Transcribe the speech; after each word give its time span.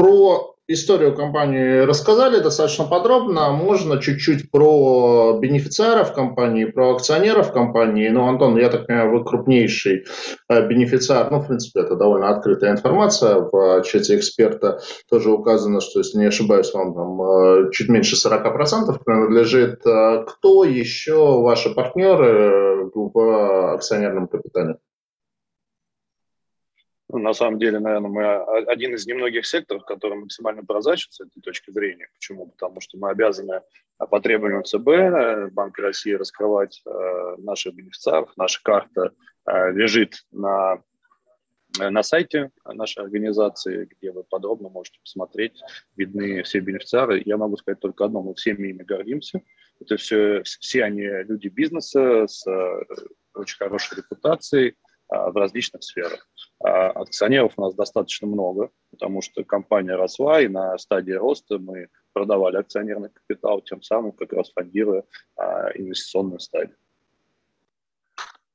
про 0.00 0.54
историю 0.66 1.14
компании 1.14 1.80
рассказали 1.80 2.40
достаточно 2.40 2.86
подробно. 2.86 3.50
Можно 3.50 4.00
чуть-чуть 4.00 4.50
про 4.50 5.38
бенефициаров 5.38 6.14
компании, 6.14 6.64
про 6.64 6.94
акционеров 6.94 7.52
компании. 7.52 8.08
Ну, 8.08 8.26
Антон, 8.26 8.56
я 8.56 8.70
так 8.70 8.86
понимаю, 8.86 9.10
вы 9.10 9.24
крупнейший 9.24 10.06
э, 10.48 10.66
бенефициар. 10.66 11.30
Ну, 11.30 11.40
в 11.40 11.48
принципе, 11.48 11.80
это 11.80 11.96
довольно 11.96 12.30
открытая 12.30 12.72
информация. 12.72 13.40
В 13.40 13.82
чате 13.82 14.16
эксперта 14.16 14.80
тоже 15.10 15.30
указано, 15.30 15.82
что, 15.82 15.98
если 15.98 16.16
не 16.16 16.26
ошибаюсь, 16.28 16.72
вам 16.72 16.94
там 16.94 17.20
э, 17.20 17.70
чуть 17.72 17.90
меньше 17.90 18.16
40% 18.16 19.04
принадлежит. 19.04 19.86
Э, 19.86 20.24
кто 20.26 20.64
еще 20.64 21.42
ваши 21.42 21.74
партнеры 21.74 22.90
в 22.94 23.74
акционерном 23.74 24.28
капитале? 24.28 24.76
Ну, 27.12 27.18
на 27.18 27.32
самом 27.32 27.58
деле, 27.58 27.80
наверное, 27.80 28.08
мы 28.08 28.62
один 28.66 28.94
из 28.94 29.04
немногих 29.04 29.44
секторов, 29.44 29.84
который 29.84 30.18
максимально 30.18 30.64
прозрачен 30.64 31.10
с 31.10 31.20
этой 31.20 31.40
точки 31.40 31.72
зрения. 31.72 32.08
Почему? 32.14 32.46
Потому 32.46 32.80
что 32.80 32.98
мы 32.98 33.10
обязаны 33.10 33.62
по 33.98 34.20
требованию 34.20 34.62
ЦБ, 34.62 35.52
Банка 35.52 35.82
России, 35.82 36.12
раскрывать 36.12 36.82
э, 36.86 37.34
наших 37.38 37.74
бенефициаров. 37.74 38.32
Наша 38.36 38.60
карта 38.62 39.10
э, 39.46 39.72
лежит 39.72 40.24
на, 40.30 40.84
на 41.78 42.02
сайте 42.04 42.50
нашей 42.64 43.02
организации, 43.02 43.88
где 43.90 44.12
вы 44.12 44.22
подробно 44.22 44.68
можете 44.68 45.00
посмотреть, 45.00 45.60
видны 45.96 46.44
все 46.44 46.60
бенефициары. 46.60 47.22
Я 47.24 47.38
могу 47.38 47.56
сказать 47.56 47.80
только 47.80 48.04
одно, 48.04 48.22
мы 48.22 48.34
всеми 48.34 48.68
ими 48.68 48.84
гордимся. 48.84 49.42
Это 49.80 49.96
все, 49.96 50.42
все 50.44 50.84
они 50.84 51.02
люди 51.02 51.48
бизнеса 51.48 52.28
с 52.28 52.46
э, 52.46 52.84
очень 53.34 53.56
хорошей 53.56 53.96
репутацией, 53.96 54.76
а, 55.10 55.30
в 55.30 55.36
различных 55.36 55.82
сферах. 55.82 56.28
А 56.62 56.90
акционеров 56.90 57.54
у 57.56 57.62
нас 57.62 57.74
достаточно 57.74 58.26
много, 58.26 58.70
потому 58.90 59.22
что 59.22 59.44
компания 59.44 59.94
росла, 59.94 60.42
и 60.42 60.48
на 60.48 60.76
стадии 60.78 61.12
роста 61.12 61.58
мы 61.58 61.88
продавали 62.12 62.56
акционерный 62.56 63.08
капитал, 63.08 63.62
тем 63.62 63.82
самым 63.82 64.12
как 64.12 64.32
раз 64.32 64.52
фондируя 64.52 65.04
а, 65.36 65.70
инвестиционную 65.74 66.38
стадию. 66.40 66.76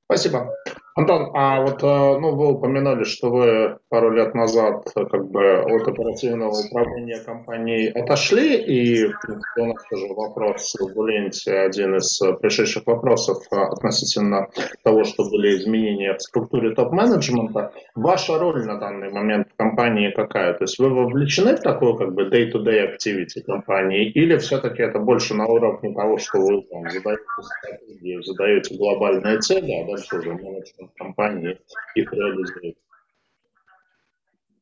Спасибо. 0.06 0.54
Антон, 0.98 1.32
а 1.34 1.60
вот 1.60 1.84
э, 1.84 1.86
ну, 1.86 2.36
вы 2.36 2.54
упоминали, 2.54 3.04
что 3.04 3.30
вы 3.30 3.80
пару 3.90 4.12
лет 4.12 4.34
назад 4.34 4.88
э, 4.96 5.04
как 5.04 5.30
бы 5.30 5.60
от 5.60 5.86
оперативного 5.90 6.54
управления 6.54 7.20
компанией 7.20 7.90
отошли, 7.90 8.56
и 8.56 9.04
у 9.04 9.66
нас 9.66 9.84
тоже 9.90 10.14
вопрос 10.16 10.74
в 10.80 11.06
ленте, 11.06 11.52
один 11.52 11.98
из 11.98 12.18
пришедших 12.40 12.88
вопросов 12.88 13.44
э, 13.52 13.58
относительно 13.58 14.48
того, 14.84 15.04
что 15.04 15.30
были 15.30 15.58
изменения 15.58 16.14
в 16.14 16.22
структуре 16.22 16.74
топ-менеджмента. 16.74 17.74
Ваша 17.96 18.40
роль 18.40 18.64
на 18.66 18.80
данный 18.80 19.12
момент 19.12 19.50
в 19.54 19.58
компании 19.58 20.12
какая? 20.12 20.54
То 20.54 20.64
есть 20.64 20.80
вы 20.80 20.92
вовлечены 20.92 21.58
в 21.58 21.60
такую 21.60 21.96
как 21.98 22.14
бы 22.14 22.30
day-to-day 22.30 22.96
activity 22.96 23.42
компании, 23.46 24.10
или 24.12 24.38
все-таки 24.38 24.82
это 24.82 25.00
больше 25.00 25.34
на 25.34 25.46
уровне 25.46 25.94
того, 25.94 26.18
что 26.20 26.40
вы 26.40 26.62
там, 26.72 26.90
задаете 26.90 28.22
задаете 28.22 28.78
глобальные 28.78 29.40
цели, 29.40 29.82
а 29.82 29.86
уже 29.96 30.34
менеджмент 30.34 30.92
компании 30.96 31.60
их 31.96 32.12
реализует? 32.14 32.78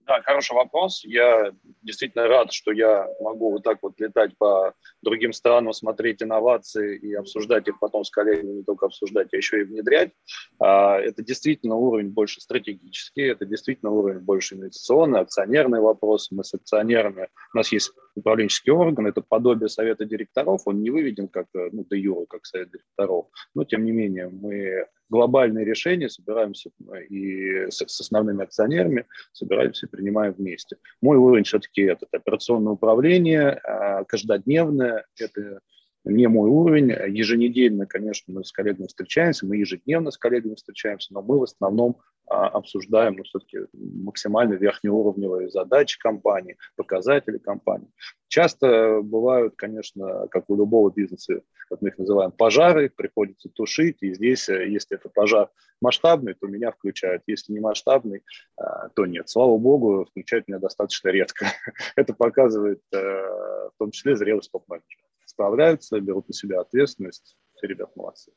Да, 0.05 0.21
хороший 0.21 0.53
вопрос. 0.53 1.03
Я 1.05 1.53
действительно 1.81 2.27
рад, 2.27 2.51
что 2.51 2.73
я 2.73 3.07
могу 3.21 3.51
вот 3.51 3.63
так 3.63 3.77
вот 3.81 3.99
летать 3.99 4.37
по 4.37 4.73
другим 5.01 5.31
странам, 5.31 5.71
смотреть 5.71 6.21
инновации 6.21 6.97
и 6.97 7.13
обсуждать 7.13 7.69
их 7.69 7.79
потом 7.79 8.03
с 8.03 8.09
коллегами, 8.09 8.57
не 8.57 8.63
только 8.63 8.87
обсуждать, 8.87 9.29
а 9.31 9.37
еще 9.37 9.61
и 9.61 9.63
внедрять. 9.63 10.11
А, 10.59 10.99
это 10.99 11.23
действительно 11.23 11.75
уровень 11.75 12.09
больше 12.09 12.41
стратегический, 12.41 13.23
это 13.23 13.45
действительно 13.45 13.91
уровень 13.91 14.19
больше 14.19 14.55
инвестиционный, 14.55 15.21
акционерный 15.21 15.79
вопрос. 15.79 16.31
Мы 16.31 16.43
с 16.43 16.53
акционерами, 16.53 17.29
у 17.53 17.57
нас 17.57 17.71
есть 17.71 17.93
управленческий 18.15 18.71
орган, 18.71 19.07
это 19.07 19.21
подобие 19.21 19.69
совета 19.69 20.05
директоров, 20.05 20.61
он 20.65 20.81
не 20.81 20.89
выведен 20.89 21.27
как, 21.27 21.47
ну, 21.53 21.85
де 21.89 21.97
юра, 21.97 22.25
как 22.25 22.45
совет 22.45 22.71
директоров, 22.71 23.27
но 23.53 23.63
тем 23.63 23.85
не 23.85 23.91
менее 23.91 24.29
мы 24.29 24.87
глобальные 25.09 25.65
решения 25.65 26.09
собираемся 26.09 26.71
э, 26.91 27.03
и 27.05 27.69
с, 27.69 27.77
с 27.85 28.01
основными 28.01 28.43
акционерами 28.43 29.05
собираемся 29.31 29.85
и 29.85 29.89
принимаем 29.89 30.33
вместе. 30.33 30.77
Мой 31.01 31.17
уровень 31.17 31.43
все-таки 31.43 31.83
это 31.83 32.07
операционное 32.11 32.73
управление, 32.73 33.51
а, 33.63 34.03
каждодневное, 34.05 35.05
это 35.19 35.59
не 36.05 36.27
мой 36.27 36.49
уровень. 36.49 36.91
Еженедельно, 36.91 37.85
конечно, 37.85 38.33
мы 38.33 38.43
с 38.43 38.51
коллегами 38.51 38.87
встречаемся, 38.87 39.45
мы 39.45 39.57
ежедневно 39.57 40.11
с 40.11 40.17
коллегами 40.17 40.55
встречаемся, 40.55 41.13
но 41.13 41.21
мы 41.21 41.39
в 41.39 41.43
основном 41.43 41.97
а, 42.27 42.47
обсуждаем 42.47 43.15
ну, 43.17 43.23
все-таки 43.23 43.59
максимально 43.73 44.53
верхнеуровневые 44.53 45.49
задачи 45.49 45.99
компании, 45.99 46.57
показатели 46.75 47.37
компании. 47.37 47.89
Часто 48.27 49.01
бывают, 49.01 49.55
конечно, 49.55 50.27
как 50.29 50.49
у 50.49 50.55
любого 50.55 50.89
бизнеса, 50.89 51.41
как 51.69 51.81
мы 51.81 51.89
их 51.89 51.97
называем, 51.97 52.31
пожары, 52.31 52.89
приходится 52.89 53.49
тушить, 53.49 53.97
и 54.01 54.13
здесь, 54.13 54.49
э, 54.49 54.67
если 54.69 54.97
это 54.97 55.09
пожар 55.09 55.49
масштабный, 55.81 56.33
то 56.33 56.47
меня 56.47 56.71
включают, 56.71 57.23
если 57.27 57.53
не 57.53 57.59
масштабный, 57.59 58.23
а, 58.57 58.89
то 58.89 59.05
нет. 59.05 59.29
Слава 59.29 59.57
богу, 59.57 60.05
включают 60.09 60.47
меня 60.47 60.59
достаточно 60.59 61.09
редко. 61.09 61.45
Это 61.95 62.13
показывает 62.13 62.81
э, 62.91 62.97
в 62.97 63.73
том 63.77 63.91
числе 63.91 64.15
зрелость 64.15 64.51
топ-менеджера 64.51 65.03
справляются, 65.33 65.99
берут 65.99 66.27
на 66.27 66.33
себя 66.33 66.61
ответственность. 66.61 67.35
Все 67.55 67.67
ребят 67.67 67.95
молодцы. 67.95 68.31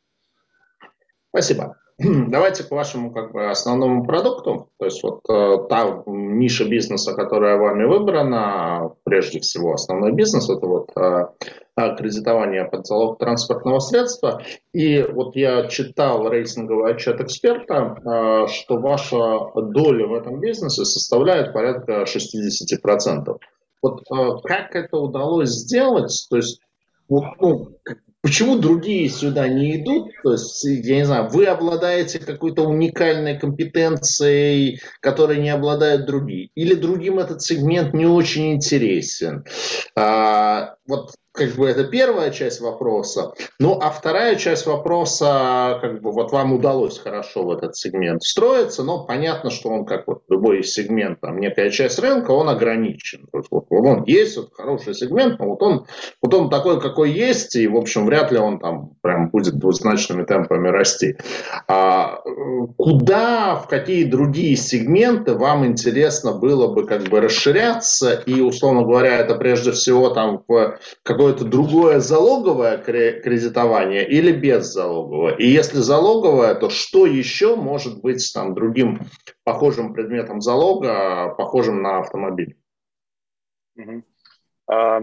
Спасибо. 1.30 1.76
Давайте 1.98 2.62
к 2.64 2.70
вашему 2.70 3.10
как 3.10 3.32
бы 3.32 3.50
основному 3.50 4.04
продукту, 4.04 4.70
то 4.78 4.84
есть 4.84 5.02
вот 5.02 5.20
э, 5.30 5.66
та 5.68 6.02
ниша 6.06 6.68
бизнеса, 6.68 7.14
которая 7.14 7.56
вами 7.56 7.84
выбрана, 7.84 8.92
прежде 9.04 9.40
всего 9.40 9.72
основной 9.72 10.12
бизнес, 10.12 10.50
это 10.50 10.66
вот 10.66 10.90
э, 10.94 11.28
кредитование 11.96 12.64
под 12.64 12.86
залог 12.86 13.18
транспортного 13.18 13.78
средства. 13.78 14.42
И 14.74 15.02
вот 15.02 15.36
я 15.36 15.68
читал 15.68 16.28
рейтинговый 16.28 16.92
отчет 16.92 17.20
эксперта, 17.20 17.96
э, 17.96 18.46
что 18.48 18.78
ваша 18.78 19.50
доля 19.54 20.06
в 20.06 20.14
этом 20.14 20.38
бизнесе 20.40 20.84
составляет 20.84 21.54
порядка 21.54 22.04
60%. 22.04 23.38
Вот 23.82 24.00
э, 24.00 24.40
как 24.44 24.74
это 24.74 24.98
удалось 24.98 25.50
сделать? 25.50 26.26
То 26.28 26.36
есть 26.36 26.60
вот, 27.08 27.24
ну, 27.40 27.78
почему 28.22 28.58
другие 28.58 29.08
сюда 29.08 29.48
не 29.48 29.80
идут? 29.80 30.10
То 30.22 30.32
есть, 30.32 30.64
я 30.64 30.96
не 30.96 31.06
знаю, 31.06 31.28
вы 31.28 31.46
обладаете 31.46 32.18
какой-то 32.18 32.62
уникальной 32.62 33.38
компетенцией, 33.38 34.80
которой 35.00 35.38
не 35.38 35.50
обладают 35.50 36.06
другие, 36.06 36.50
или 36.54 36.74
другим 36.74 37.18
этот 37.18 37.42
сегмент 37.42 37.94
не 37.94 38.06
очень 38.06 38.54
интересен. 38.54 39.44
А, 39.94 40.74
вот 40.86 41.14
как 41.36 41.50
бы 41.54 41.68
это 41.68 41.84
первая 41.84 42.30
часть 42.30 42.60
вопроса. 42.60 43.32
Ну, 43.60 43.78
а 43.80 43.90
вторая 43.90 44.36
часть 44.36 44.66
вопроса, 44.66 45.78
как 45.80 46.00
бы 46.00 46.10
вот 46.10 46.32
вам 46.32 46.54
удалось 46.54 46.98
хорошо 46.98 47.44
в 47.44 47.50
этот 47.50 47.76
сегмент 47.76 48.22
встроиться, 48.22 48.82
но 48.82 49.04
понятно, 49.04 49.50
что 49.50 49.68
он, 49.68 49.84
как 49.84 50.06
вот 50.06 50.22
любой 50.28 50.64
сегмент, 50.64 51.20
там 51.20 51.38
некая 51.38 51.70
часть 51.70 51.98
рынка, 51.98 52.30
он 52.30 52.48
ограничен. 52.48 53.26
То 53.30 53.38
есть, 53.38 53.48
вот, 53.50 53.66
он 53.70 54.04
есть, 54.04 54.36
вот 54.36 54.50
хороший 54.54 54.94
сегмент, 54.94 55.38
но 55.38 55.50
вот 55.50 55.62
он, 55.62 55.86
вот 56.22 56.34
он 56.34 56.48
такой, 56.50 56.80
какой 56.80 57.10
есть, 57.12 57.54
и, 57.56 57.68
в 57.68 57.76
общем, 57.76 58.06
вряд 58.06 58.32
ли 58.32 58.38
он 58.38 58.58
там 58.58 58.92
прям 59.02 59.28
будет 59.30 59.58
двузначными 59.58 60.24
темпами 60.24 60.68
расти. 60.68 61.16
А 61.68 62.20
куда, 62.78 63.56
в 63.56 63.68
какие 63.68 64.04
другие 64.04 64.56
сегменты 64.56 65.34
вам 65.34 65.66
интересно 65.66 66.32
было 66.32 66.72
бы 66.72 66.86
как 66.86 67.02
бы 67.04 67.20
расширяться, 67.20 68.22
и, 68.26 68.40
условно 68.40 68.82
говоря, 68.82 69.18
это 69.18 69.34
прежде 69.34 69.72
всего 69.72 70.10
там 70.10 70.42
в 70.48 70.78
какой 71.02 71.25
какое-то 71.26 71.44
другое 71.44 71.98
залоговое 71.98 72.78
кредитование 72.78 74.08
или 74.08 74.30
беззалоговое? 74.30 75.34
И 75.34 75.46
если 75.46 75.78
залоговое, 75.78 76.54
то 76.54 76.70
что 76.70 77.04
еще 77.04 77.56
может 77.56 78.00
быть 78.00 78.30
там 78.32 78.54
другим 78.54 79.00
похожим 79.42 79.92
предметом 79.92 80.40
залога, 80.40 81.34
похожим 81.36 81.82
на 81.82 81.98
автомобиль? 81.98 82.56
Угу. 83.76 84.02
А, 84.68 85.00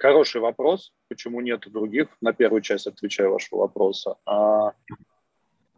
хороший 0.00 0.40
вопрос. 0.40 0.92
Почему 1.08 1.40
нет 1.40 1.70
других? 1.70 2.08
На 2.20 2.32
первую 2.32 2.62
часть 2.62 2.88
отвечаю 2.88 3.32
вашего 3.32 3.60
вопроса. 3.60 4.16
А, 4.26 4.72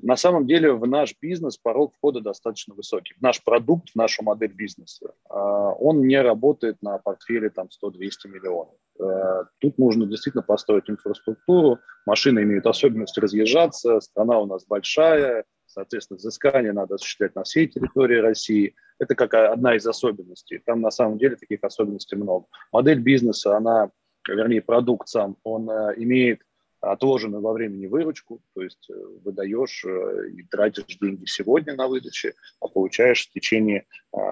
на 0.01 0.17
самом 0.17 0.47
деле 0.47 0.73
в 0.73 0.87
наш 0.87 1.15
бизнес 1.21 1.59
порог 1.59 1.93
входа 1.95 2.23
достаточно 2.23 2.75
высокий. 2.75 3.13
В 3.19 3.21
наш 3.21 3.45
продукт, 3.45 3.91
в 3.91 3.97
нашу 3.97 4.23
модель 4.23 4.53
бизнеса, 4.53 5.15
а, 5.29 5.73
он 5.73 6.07
не 6.07 6.21
работает 6.23 6.81
на 6.81 6.97
портфеле 6.97 7.51
там 7.51 7.69
100-200 7.69 8.29
миллионов. 8.29 8.75
Э, 9.01 9.45
тут 9.59 9.79
нужно 9.79 10.07
действительно 10.07 10.43
построить 10.43 10.89
инфраструктуру, 10.89 11.81
машины 12.07 12.41
имеют 12.41 12.67
особенность 12.67 13.19
разъезжаться, 13.19 14.01
страна 14.01 14.39
у 14.39 14.47
нас 14.47 14.65
большая, 14.67 15.45
соответственно, 15.67 16.19
взыскание 16.19 16.73
надо 16.73 16.95
осуществлять 16.95 17.35
на 17.35 17.43
всей 17.43 17.67
территории 17.67 18.19
России. 18.19 18.75
Это 18.99 19.15
как 19.15 19.35
одна 19.35 19.75
из 19.75 19.87
особенностей. 19.87 20.61
Там 20.65 20.81
на 20.81 20.91
самом 20.91 21.19
деле 21.19 21.37
таких 21.37 21.61
особенностей 21.63 22.17
много. 22.17 22.47
Модель 22.73 23.01
бизнеса, 23.01 23.57
она, 23.57 23.91
вернее, 24.29 24.63
продукт 24.63 25.09
сам, 25.09 25.37
он 25.43 25.69
э, 25.69 25.95
имеет 25.97 26.43
отложенную 26.81 27.43
во 27.43 27.55
времени 27.55 27.87
выручку, 27.87 28.43
то 28.55 28.63
есть 28.63 28.89
э, 28.91 28.95
выдаешь 29.25 29.85
и 29.85 30.43
тратишь 30.45 30.99
деньги 31.01 31.25
сегодня 31.25 31.75
на 31.75 31.89
выдаче, 31.89 32.35
а 32.61 32.69
получаешь 32.69 33.27
в 33.27 33.33
течение 33.33 33.87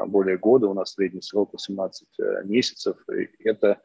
более 0.07 0.39
года, 0.39 0.69
у 0.69 0.75
нас 0.75 0.93
средний 0.93 1.23
срок 1.23 1.55
18 1.55 2.09
э, 2.21 2.45
месяцев, 2.45 2.97
и 3.09 3.29
это 3.43 3.81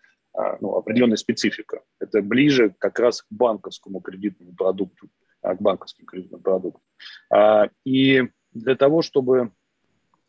ну, 0.61 0.75
определенная 0.75 1.17
специфика. 1.17 1.81
Это 1.99 2.21
ближе 2.21 2.75
как 2.77 2.99
раз 2.99 3.21
к 3.21 3.27
банковскому 3.29 4.01
кредитному 4.01 4.53
продукту, 4.53 5.09
а, 5.41 5.55
к 5.55 5.61
банковским 5.61 6.05
кредитным 6.05 6.41
продуктам. 6.41 6.81
И 7.85 8.23
для 8.51 8.75
того, 8.75 9.01
чтобы 9.01 9.51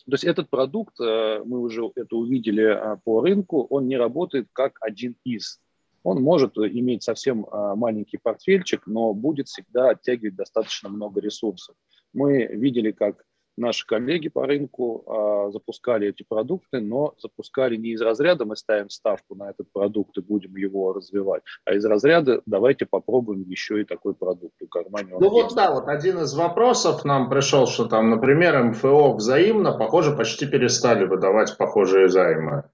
то 0.06 0.14
есть 0.14 0.24
этот 0.24 0.48
продукт, 0.48 0.98
мы 0.98 1.60
уже 1.60 1.82
это 1.94 2.16
увидели 2.16 2.96
по 3.04 3.20
рынку, 3.20 3.66
он 3.68 3.88
не 3.88 3.98
работает 3.98 4.48
как 4.54 4.78
один 4.80 5.16
из 5.22 5.60
он 6.02 6.22
может 6.22 6.56
иметь 6.56 7.02
совсем 7.02 7.46
а, 7.50 7.74
маленький 7.74 8.16
портфельчик, 8.16 8.86
но 8.86 9.12
будет 9.12 9.48
всегда 9.48 9.90
оттягивать 9.90 10.36
достаточно 10.36 10.88
много 10.88 11.20
ресурсов. 11.20 11.76
Мы 12.12 12.46
видели, 12.46 12.92
как 12.92 13.24
наши 13.58 13.86
коллеги 13.86 14.28
по 14.28 14.46
рынку 14.46 15.04
а, 15.06 15.50
запускали 15.50 16.08
эти 16.08 16.24
продукты, 16.28 16.80
но 16.80 17.14
запускали 17.18 17.76
не 17.76 17.90
из 17.90 18.00
разряда 18.00 18.44
мы 18.44 18.56
ставим 18.56 18.90
ставку 18.90 19.34
на 19.34 19.50
этот 19.50 19.70
продукт 19.72 20.16
и 20.16 20.20
будем 20.20 20.56
его 20.56 20.92
развивать, 20.92 21.42
а 21.64 21.74
из 21.74 21.84
разряда 21.84 22.42
давайте 22.46 22.86
попробуем 22.86 23.42
еще 23.42 23.80
и 23.80 23.84
такой 23.84 24.14
продукт 24.14 24.60
у 24.62 24.66
кармане. 24.66 25.16
Ну 25.18 25.28
вот 25.28 25.54
да, 25.54 25.72
вот 25.72 25.88
один 25.88 26.20
из 26.20 26.34
вопросов 26.34 27.04
нам 27.04 27.28
пришел, 27.28 27.66
что 27.66 27.86
там, 27.86 28.10
например, 28.10 28.62
МФО 28.62 29.14
взаимно, 29.14 29.72
похоже, 29.76 30.16
почти 30.16 30.46
перестали 30.46 31.04
выдавать 31.04 31.56
похожие 31.56 32.08
займы. 32.08 32.64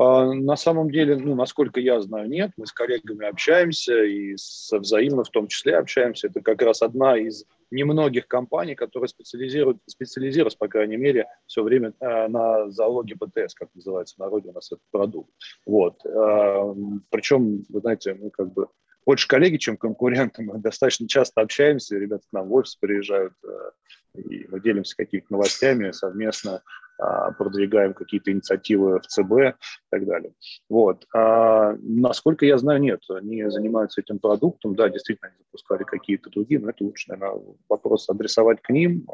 А, 0.00 0.32
на 0.32 0.56
самом 0.56 0.90
деле, 0.90 1.16
ну, 1.16 1.34
насколько 1.34 1.78
я 1.78 2.00
знаю, 2.00 2.28
нет. 2.28 2.52
Мы 2.56 2.66
с 2.66 2.72
коллегами 2.72 3.26
общаемся 3.26 4.02
и 4.02 4.34
со 4.36 4.78
взаимно 4.78 5.24
в 5.24 5.28
том 5.28 5.46
числе 5.48 5.76
общаемся. 5.76 6.28
Это 6.28 6.40
как 6.40 6.62
раз 6.62 6.80
одна 6.80 7.18
из 7.18 7.44
немногих 7.70 8.26
компаний, 8.26 8.74
которые 8.74 9.08
специализируют, 9.08 9.78
специализируются, 9.86 10.58
по 10.58 10.68
крайней 10.68 10.96
мере, 10.96 11.26
все 11.46 11.62
время 11.62 11.92
э, 12.00 12.28
на 12.28 12.70
залоге 12.70 13.14
БТС, 13.14 13.54
как 13.54 13.68
называется 13.74 14.16
в 14.16 14.18
народе 14.18 14.50
у 14.50 14.52
нас 14.52 14.70
этот 14.72 14.84
продукт. 14.90 15.30
Вот. 15.66 16.04
Э, 16.04 16.74
причем, 17.10 17.64
вы 17.68 17.80
знаете, 17.80 18.14
мы 18.14 18.30
как 18.30 18.52
бы 18.52 18.68
больше 19.06 19.28
коллеги, 19.28 19.56
чем 19.56 19.76
конкуренты. 19.76 20.42
Мы 20.42 20.58
достаточно 20.58 21.08
часто 21.08 21.40
общаемся, 21.40 21.96
ребята 21.96 22.24
к 22.28 22.32
нам 22.32 22.48
в 22.48 22.54
офис 22.54 22.76
приезжают, 22.76 23.32
э, 23.44 24.20
и 24.20 24.46
мы 24.48 24.60
делимся 24.60 24.96
какими-то 24.96 25.28
новостями 25.30 25.90
совместно. 25.92 26.62
А, 27.00 27.32
продвигаем 27.32 27.94
какие-то 27.94 28.30
инициативы 28.30 29.00
в 29.00 29.06
ЦБ 29.06 29.32
и 29.32 29.54
так 29.88 30.04
далее. 30.04 30.34
Вот. 30.68 31.06
А, 31.14 31.74
насколько 31.80 32.44
я 32.44 32.58
знаю, 32.58 32.80
нет, 32.80 33.00
они 33.08 33.48
занимаются 33.48 34.02
этим 34.02 34.18
продуктом, 34.18 34.74
да, 34.74 34.90
действительно, 34.90 35.28
они 35.28 35.38
запускали 35.38 35.84
какие-то 35.84 36.28
другие, 36.28 36.60
но 36.60 36.68
это 36.68 36.84
лучше, 36.84 37.10
наверное, 37.10 37.42
вопрос 37.70 38.08
адресовать 38.10 38.60
к 38.60 38.68
ним. 38.68 39.06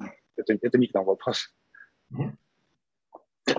А, 0.00 0.06
это, 0.36 0.58
это 0.60 0.78
не 0.78 0.88
к 0.88 0.94
нам 0.94 1.04
вопрос. 1.04 1.54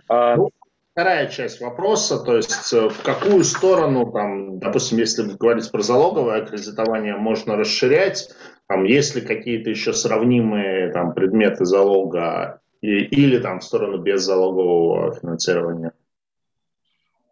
А, 0.10 0.36
ну, 0.36 0.52
вторая 0.92 1.30
часть 1.30 1.62
вопроса, 1.62 2.20
то 2.20 2.36
есть 2.36 2.74
э, 2.74 2.90
в 2.90 3.04
какую 3.04 3.46
сторону, 3.46 4.12
там, 4.12 4.60
допустим, 4.60 4.98
если 4.98 5.24
говорить 5.24 5.72
про 5.72 5.82
залоговое 5.82 6.46
кредитование, 6.46 7.16
можно 7.16 7.56
расширять, 7.56 8.36
там, 8.68 8.84
есть 8.84 9.16
ли 9.16 9.22
какие-то 9.22 9.70
еще 9.70 9.94
сравнимые 9.94 10.92
там, 10.92 11.14
предметы 11.14 11.64
залога 11.64 12.60
и, 12.82 13.06
или 13.06 13.40
там 13.40 13.60
в 13.60 13.64
сторону 13.64 13.98
беззалогового 13.98 15.16
финансирования? 15.16 15.94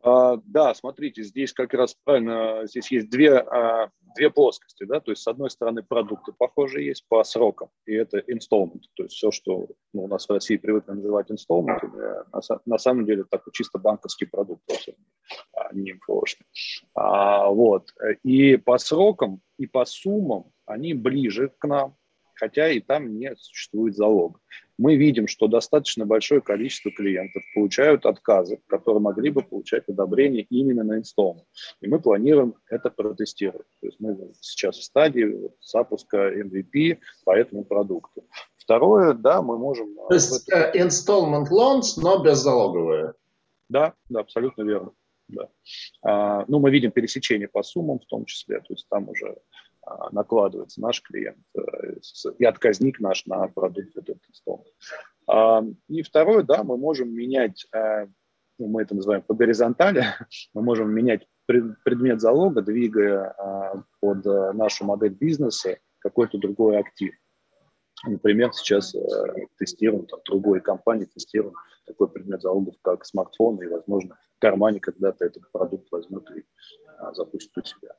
А, 0.03 0.37
да, 0.45 0.73
смотрите, 0.73 1.23
здесь 1.23 1.53
как 1.53 1.73
раз 1.73 1.95
правильно, 2.03 2.65
здесь 2.65 2.91
есть 2.91 3.09
две, 3.09 3.37
а, 3.37 3.89
две 4.17 4.29
плоскости, 4.29 4.83
да, 4.83 4.99
то 4.99 5.11
есть 5.11 5.23
с 5.23 5.27
одной 5.27 5.49
стороны 5.49 5.81
продукты 5.81 6.33
похожие 6.37 6.87
есть 6.87 7.05
по 7.07 7.23
срокам, 7.23 7.69
и 7.85 7.93
это 7.93 8.17
installment, 8.19 8.81
то 8.95 9.03
есть 9.03 9.15
все, 9.15 9.31
что 9.31 9.69
ну, 9.93 10.03
у 10.03 10.07
нас 10.09 10.27
в 10.27 10.31
России 10.31 10.57
привыкли 10.57 10.91
называть 10.91 11.31
installment, 11.31 11.89
на, 12.33 12.59
на 12.65 12.77
самом 12.77 13.05
деле 13.05 13.23
такой 13.23 13.53
чисто 13.53 13.79
банковский 13.79 14.25
продукт, 14.25 14.63
а 15.55 15.73
не 15.73 15.93
МФОшный. 15.93 16.47
А, 16.93 17.47
вот, 17.47 17.93
и 18.23 18.57
по 18.57 18.77
срокам, 18.79 19.39
и 19.57 19.67
по 19.67 19.85
суммам 19.85 20.51
они 20.65 20.93
ближе 20.93 21.49
к 21.57 21.65
нам, 21.65 21.95
хотя 22.43 22.69
и 22.69 22.81
там 22.81 23.17
не 23.17 23.33
существует 23.37 23.95
залога. 23.95 24.37
Мы 24.77 24.97
видим, 24.97 25.27
что 25.27 25.47
достаточно 25.47 26.05
большое 26.05 26.41
количество 26.41 26.91
клиентов 26.91 27.41
получают 27.55 28.05
отказы, 28.05 28.59
которые 28.67 29.01
могли 29.01 29.29
бы 29.29 29.43
получать 29.43 29.87
одобрение 29.87 30.43
именно 30.49 30.83
на 30.83 30.97
инсталмент. 30.97 31.45
И 31.79 31.87
мы 31.87 32.01
планируем 32.01 32.55
это 32.69 32.89
протестировать. 32.89 33.67
То 33.79 33.87
есть 33.87 33.99
мы 34.01 34.17
сейчас 34.41 34.77
в 34.77 34.83
стадии 34.83 35.51
запуска 35.61 36.17
MVP 36.17 36.97
по 37.23 37.31
этому 37.31 37.63
продукту. 37.63 38.25
Второе, 38.57 39.13
да, 39.13 39.41
мы 39.41 39.57
можем... 39.57 39.97
Э, 39.99 40.07
То 40.09 40.13
есть 40.15 40.51
uh, 40.51 40.73
installment 40.75 41.47
loans, 41.49 41.93
но 41.95 42.21
беззалоговые. 42.21 43.13
Да, 43.69 43.93
да, 44.09 44.19
абсолютно 44.19 44.63
верно. 44.63 44.91
Да. 45.29 45.47
А, 46.01 46.43
ну, 46.49 46.59
мы 46.59 46.71
видим 46.71 46.91
пересечение 46.91 47.47
по 47.47 47.63
суммам 47.63 47.99
в 47.99 48.05
том 48.05 48.25
числе, 48.25 48.59
то 48.59 48.73
есть 48.73 48.85
там 48.89 49.07
уже 49.07 49.27
а, 49.27 49.37
накладывается 50.11 50.81
наш 50.81 51.01
клиент 51.01 51.43
э, 51.55 51.61
и 52.37 52.45
отказник 52.45 52.99
наш 52.99 53.25
на 53.25 53.47
продукт 53.47 53.95
этот 53.95 54.19
стол. 54.31 54.65
А, 55.27 55.63
и 55.87 56.01
второе, 56.01 56.43
да, 56.43 56.63
мы 56.63 56.77
можем 56.77 57.13
менять, 57.13 57.65
э, 57.73 58.07
ну, 58.59 58.67
мы 58.67 58.83
это 58.83 58.95
называем 58.95 59.23
по 59.23 59.33
горизонтали, 59.33 60.05
мы 60.53 60.61
можем 60.61 60.91
менять 60.91 61.27
предмет 61.45 62.21
залога, 62.21 62.61
двигая 62.61 63.35
а, 63.37 63.83
под 63.99 64.25
э, 64.25 64.53
нашу 64.53 64.85
модель 64.85 65.13
бизнеса 65.13 65.77
какой-то 65.99 66.37
другой 66.37 66.79
актив. 66.79 67.13
Например, 68.05 68.51
сейчас 68.51 68.93
тестируем, 69.57 70.05
там, 70.07 70.19
другой 70.25 70.59
компании 70.59 71.05
тестируем 71.05 71.55
такой 71.85 72.09
предмет 72.09 72.41
залогов, 72.41 72.75
как 72.81 73.05
смартфон, 73.05 73.61
и, 73.61 73.67
возможно, 73.67 74.17
в 74.35 74.39
кармане 74.39 74.81
когда-то 74.81 75.23
этот 75.23 75.49
продукт 75.53 75.87
возьмут 75.89 76.29
и 76.31 76.43
запустят 77.13 77.57
у 77.57 77.65
себя. 77.65 77.95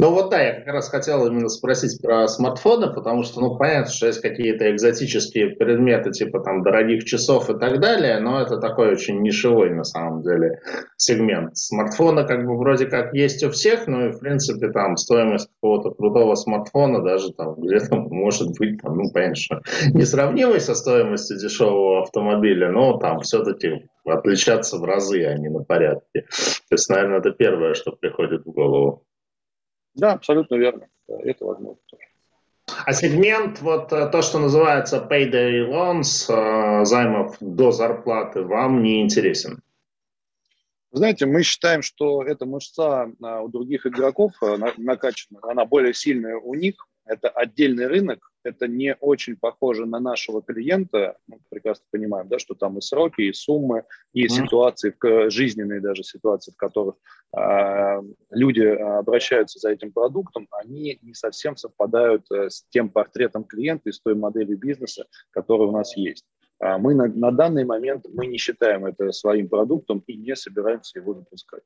Ну 0.00 0.12
вот 0.12 0.30
да, 0.30 0.40
я 0.40 0.54
как 0.54 0.68
раз 0.68 0.88
хотел 0.90 1.26
именно 1.26 1.48
спросить 1.48 2.00
про 2.00 2.28
смартфоны, 2.28 2.94
потому 2.94 3.24
что, 3.24 3.40
ну, 3.40 3.56
понятно, 3.56 3.90
что 3.90 4.06
есть 4.06 4.20
какие-то 4.20 4.70
экзотические 4.70 5.56
предметы, 5.56 6.12
типа 6.12 6.38
там 6.38 6.62
дорогих 6.62 7.02
часов 7.02 7.50
и 7.50 7.58
так 7.58 7.80
далее, 7.80 8.20
но 8.20 8.40
это 8.40 8.58
такой 8.58 8.92
очень 8.92 9.20
нишевой, 9.22 9.70
на 9.70 9.82
самом 9.82 10.22
деле, 10.22 10.60
сегмент. 10.96 11.56
Смартфоны 11.56 12.24
как 12.28 12.46
бы 12.46 12.56
вроде 12.56 12.86
как 12.86 13.12
есть 13.12 13.42
у 13.42 13.50
всех, 13.50 13.88
но 13.88 14.06
и, 14.06 14.12
в 14.12 14.20
принципе, 14.20 14.68
там 14.68 14.96
стоимость 14.96 15.50
какого-то 15.60 15.90
крутого 15.90 16.36
смартфона 16.36 17.02
даже 17.02 17.32
там 17.32 17.56
где-то 17.56 17.96
может 17.96 18.56
быть, 18.56 18.80
там, 18.80 18.98
ну, 18.98 19.10
понятно, 19.12 19.34
что 19.34 19.62
несравнимой 19.94 20.60
со 20.60 20.76
стоимостью 20.76 21.38
дешевого 21.38 22.02
автомобиля, 22.02 22.70
но 22.70 22.98
там 22.98 23.18
все-таки 23.22 23.88
отличаться 24.04 24.78
в 24.78 24.84
разы, 24.84 25.24
а 25.24 25.34
не 25.34 25.48
на 25.48 25.64
порядке. 25.64 26.22
То 26.22 26.74
есть, 26.74 26.88
наверное, 26.88 27.18
это 27.18 27.32
первое, 27.32 27.74
что 27.74 27.90
приходит 27.92 28.44
в 28.44 28.52
голову. 28.52 29.02
Да, 29.98 30.12
абсолютно 30.12 30.54
верно. 30.54 30.86
Это 31.08 31.44
возможно 31.44 31.76
А 32.86 32.92
сегмент, 32.92 33.60
вот 33.60 33.92
э, 33.92 34.08
то, 34.08 34.22
что 34.22 34.38
называется 34.38 35.04
payday 35.10 35.68
loans, 35.68 36.26
э, 36.28 36.84
займов 36.84 37.36
до 37.40 37.72
зарплаты, 37.72 38.42
вам 38.42 38.82
не 38.82 39.02
интересен? 39.02 39.60
Знаете, 40.92 41.26
мы 41.26 41.42
считаем, 41.42 41.82
что 41.82 42.22
эта 42.22 42.46
мышца 42.46 43.10
а, 43.20 43.42
у 43.42 43.48
других 43.48 43.86
игроков 43.86 44.32
э, 44.40 44.56
накачана, 44.76 45.40
она 45.42 45.64
более 45.64 45.92
сильная 45.92 46.36
у 46.36 46.54
них, 46.54 46.86
это 47.04 47.28
отдельный 47.28 47.88
рынок, 47.88 48.30
это 48.48 48.66
не 48.66 48.96
очень 49.00 49.36
похоже 49.36 49.86
на 49.86 50.00
нашего 50.00 50.42
клиента. 50.42 51.16
Мы 51.26 51.38
прекрасно 51.48 51.84
понимаем, 51.90 52.28
да, 52.28 52.38
что 52.38 52.54
там 52.54 52.78
и 52.78 52.80
сроки, 52.80 53.22
и 53.22 53.32
суммы, 53.32 53.84
и 54.12 54.24
mm-hmm. 54.24 54.28
ситуации, 54.28 54.94
жизненные 55.30 55.80
даже 55.80 56.02
ситуации, 56.02 56.52
в 56.52 56.56
которых 56.56 56.96
э, 57.36 58.02
люди 58.30 58.62
обращаются 58.62 59.58
за 59.58 59.70
этим 59.70 59.92
продуктом, 59.92 60.48
они 60.50 60.98
не 61.02 61.14
совсем 61.14 61.56
совпадают 61.56 62.30
э, 62.30 62.50
с 62.50 62.64
тем 62.70 62.88
портретом 62.88 63.44
клиента 63.44 63.88
и 63.88 63.92
с 63.92 64.00
той 64.00 64.14
моделью 64.14 64.58
бизнеса, 64.58 65.06
которая 65.30 65.68
у 65.68 65.72
нас 65.72 65.96
есть. 65.96 66.24
А 66.60 66.78
мы 66.78 66.94
на, 66.94 67.06
на 67.06 67.30
данный 67.30 67.64
момент 67.64 68.06
мы 68.12 68.26
не 68.26 68.38
считаем 68.38 68.86
это 68.86 69.12
своим 69.12 69.48
продуктом 69.48 70.02
и 70.06 70.16
не 70.16 70.34
собираемся 70.34 70.98
его 70.98 71.14
запускать. 71.14 71.62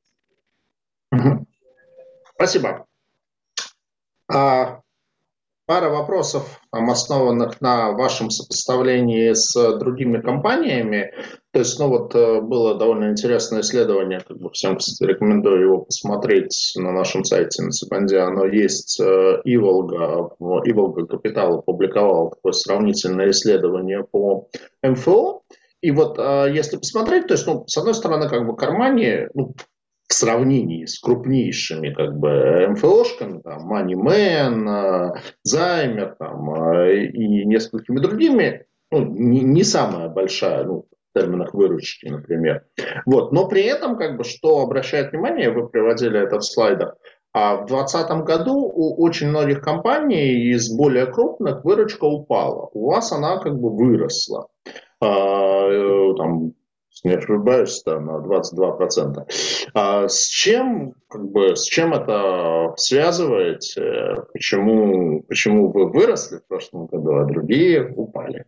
Спасибо. 2.35 2.85
А, 4.27 4.81
пара 5.73 5.89
вопросов, 5.89 6.61
основанных 6.69 7.59
на 7.59 7.93
вашем 7.93 8.29
сопоставлении 8.29 9.33
с 9.33 9.55
другими 9.79 10.21
компаниями. 10.21 11.11
То 11.51 11.59
есть, 11.59 11.79
ну 11.79 11.87
вот 11.87 12.13
э, 12.13 12.41
было 12.41 12.75
довольно 12.75 13.09
интересное 13.09 13.61
исследование, 13.61 14.19
как 14.19 14.37
бы 14.37 14.51
всем, 14.51 14.77
рекомендую 15.01 15.61
его 15.61 15.77
посмотреть 15.79 16.73
на 16.75 16.91
нашем 16.91 17.23
сайте 17.23 17.63
на 17.63 17.71
Секунде. 17.71 18.19
Оно 18.19 18.45
есть. 18.45 18.99
Э, 18.99 19.41
Иволга, 19.45 20.29
Иволга 20.39 21.07
Капитал 21.07 21.57
опубликовал 21.57 22.29
такое 22.29 22.51
сравнительное 22.51 23.31
исследование 23.31 24.03
по 24.03 24.49
МФО. 24.83 25.41
И 25.81 25.89
вот 25.89 26.19
э, 26.19 26.51
если 26.53 26.77
посмотреть, 26.77 27.25
то 27.25 27.33
есть, 27.33 27.47
ну, 27.47 27.63
с 27.65 27.75
одной 27.79 27.95
стороны, 27.95 28.29
как 28.29 28.45
бы 28.45 28.55
кармане, 28.55 29.27
ну, 29.33 29.55
сравнении 30.13 30.85
с 30.85 30.99
крупнейшими 30.99 31.89
как 31.93 32.17
бы 32.17 32.67
МФОшками, 32.69 33.41
там, 33.41 33.71
Moneyman, 33.71 35.17
Займер 35.43 36.15
там, 36.19 36.55
и 36.89 37.45
несколькими 37.45 37.99
другими, 37.99 38.65
ну, 38.91 39.05
не, 39.05 39.41
не 39.41 39.63
самая 39.63 40.09
большая, 40.09 40.63
ну, 40.63 40.85
в 41.13 41.19
терминах 41.19 41.53
выручки, 41.53 42.07
например. 42.07 42.65
Вот. 43.05 43.31
Но 43.31 43.47
при 43.47 43.63
этом, 43.63 43.97
как 43.97 44.17
бы, 44.17 44.23
что 44.23 44.61
обращает 44.61 45.11
внимание, 45.11 45.51
вы 45.51 45.67
приводили 45.67 46.19
это 46.19 46.39
в 46.39 46.43
слайдах, 46.43 46.95
а 47.33 47.55
в 47.55 47.65
2020 47.65 48.25
году 48.25 48.55
у 48.55 49.03
очень 49.03 49.29
многих 49.29 49.61
компаний 49.61 50.51
из 50.53 50.71
более 50.75 51.07
крупных 51.07 51.65
выручка 51.65 52.05
упала. 52.05 52.69
У 52.73 52.91
вас 52.91 53.11
она 53.11 53.39
как 53.39 53.59
бы 53.59 53.75
выросла. 53.75 54.47
А, 55.01 55.67
э, 55.67 56.13
там, 56.15 56.53
не 57.03 57.13
ошибаюсь, 57.13 57.81
да, 57.85 57.99
на 57.99 58.19
22%. 58.19 59.25
А 59.73 60.07
с 60.07 60.27
чем, 60.27 60.93
как 61.09 61.29
бы, 61.31 61.55
с 61.55 61.63
чем 61.63 61.93
это 61.93 62.73
связываете? 62.77 64.23
Почему, 64.31 65.23
почему 65.23 65.71
вы 65.71 65.89
выросли 65.89 66.37
в 66.37 66.47
прошлом 66.47 66.85
году, 66.87 67.15
а 67.15 67.25
другие 67.25 67.93
упали? 67.95 68.45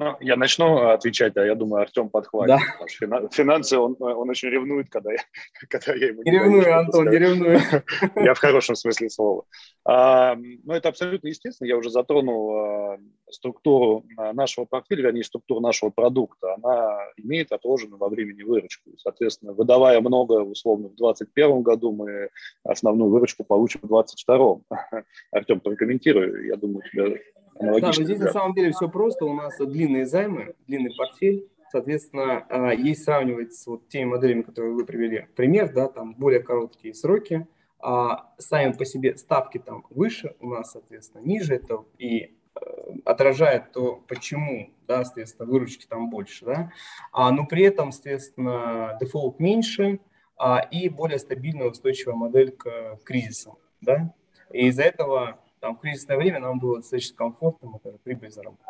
Ну, 0.00 0.16
я 0.20 0.36
начну 0.36 0.88
отвечать, 0.88 1.36
а 1.36 1.44
я 1.44 1.54
думаю, 1.54 1.82
Артем 1.82 2.08
подхватит. 2.08 2.56
Да. 2.56 3.28
Финансы, 3.30 3.76
он, 3.76 3.96
он 4.00 4.30
очень 4.30 4.48
ревнует, 4.48 4.88
когда 4.88 5.12
я, 5.12 5.18
когда 5.68 5.92
я 5.92 6.06
ему 6.06 6.22
не 6.22 6.30
ревную, 6.30 6.78
Антон, 6.78 7.10
не 7.10 7.18
ревную. 7.18 7.60
Я 8.16 8.32
в 8.32 8.38
хорошем 8.38 8.76
смысле 8.76 9.10
слова. 9.10 9.44
А, 9.84 10.36
ну, 10.36 10.72
это 10.72 10.88
абсолютно 10.88 11.28
естественно. 11.28 11.68
Я 11.68 11.76
уже 11.76 11.90
затронул 11.90 12.56
а, 12.56 12.98
структуру 13.30 14.06
а, 14.16 14.32
нашего 14.32 14.64
портфеля, 14.64 15.02
вернее, 15.02 15.22
структуру 15.22 15.60
нашего 15.60 15.90
продукта. 15.90 16.54
Она 16.54 16.98
имеет 17.18 17.52
отложенную 17.52 17.98
во 17.98 18.08
времени 18.08 18.42
выручку. 18.42 18.92
Соответственно, 18.96 19.52
выдавая 19.52 20.00
много, 20.00 20.42
условно, 20.44 20.88
в 20.88 20.96
2021 20.96 21.60
году, 21.60 21.92
мы 21.92 22.30
основную 22.64 23.10
выручку 23.10 23.44
получим 23.44 23.80
в 23.82 23.88
2022. 23.88 24.60
Артем, 25.30 25.60
прокомментируй. 25.60 26.46
Я 26.46 26.56
думаю, 26.56 26.78
у 26.86 26.88
тебя 26.88 27.18
да, 27.60 27.72
но 27.72 27.92
здесь 27.92 28.18
на 28.18 28.32
самом 28.32 28.54
деле 28.54 28.72
все 28.72 28.88
просто. 28.88 29.24
У 29.24 29.34
нас 29.34 29.56
длинные 29.58 30.06
займы, 30.06 30.54
длинный 30.66 30.94
портфель. 30.96 31.48
Соответственно, 31.70 32.44
а, 32.48 32.74
есть 32.74 33.04
сравнивать 33.04 33.54
с 33.54 33.66
вот 33.66 33.88
теми 33.88 34.10
моделями, 34.10 34.42
которые 34.42 34.74
вы 34.74 34.84
привели. 34.84 35.28
Пример, 35.36 35.72
да, 35.72 35.88
там 35.88 36.14
более 36.14 36.40
короткие 36.40 36.94
сроки, 36.94 37.46
а 37.78 38.32
сами 38.38 38.72
по 38.72 38.84
себе 38.84 39.16
ставки 39.16 39.58
там 39.58 39.84
выше, 39.90 40.34
у 40.40 40.48
нас, 40.48 40.72
соответственно, 40.72 41.22
ниже 41.22 41.54
это 41.54 41.84
и 41.96 42.34
э, 42.56 42.60
отражает 43.04 43.70
то, 43.72 44.02
почему, 44.08 44.70
да, 44.88 45.04
соответственно, 45.04 45.48
выручки 45.48 45.86
там 45.86 46.10
больше, 46.10 46.44
да, 46.44 46.72
а, 47.12 47.30
но 47.30 47.46
при 47.46 47.62
этом, 47.62 47.92
соответственно, 47.92 48.98
дефолт 49.00 49.38
меньше 49.38 50.00
а, 50.36 50.58
и 50.58 50.88
более 50.88 51.20
стабильная, 51.20 51.68
устойчивая 51.68 52.16
модель 52.16 52.50
к 52.50 52.98
кризисам, 53.04 53.54
да, 53.80 54.12
и 54.52 54.66
из-за 54.66 54.82
этого 54.82 55.38
там, 55.60 55.76
в 55.76 55.80
кризисное 55.80 56.16
время 56.16 56.40
нам 56.40 56.58
было 56.58 56.78
достаточно 56.78 57.16
комфортно, 57.16 57.68
мы 57.68 57.80
даже 57.82 57.98
прибыль 57.98 58.30
заработали. 58.30 58.66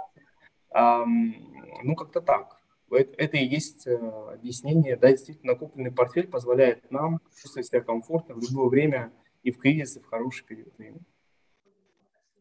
А, 0.71 1.05
ну, 1.05 1.95
как-то 1.97 2.21
так. 2.21 2.61
Это, 2.91 3.37
и 3.37 3.45
есть 3.45 3.87
э, 3.87 3.97
объяснение. 3.97 4.97
Да, 4.97 5.11
действительно, 5.11 5.53
накопленный 5.53 5.93
портфель 5.93 6.27
позволяет 6.27 6.91
нам 6.91 7.21
чувствовать 7.41 7.69
себя 7.69 7.81
комфортно 7.81 8.35
в 8.35 8.43
любое 8.43 8.69
время 8.69 9.13
и 9.45 9.53
в 9.53 9.59
кризис, 9.59 9.97
и 9.97 10.01
в 10.01 10.07
хороший 10.07 10.45
период 10.45 10.77
времени. 10.77 11.03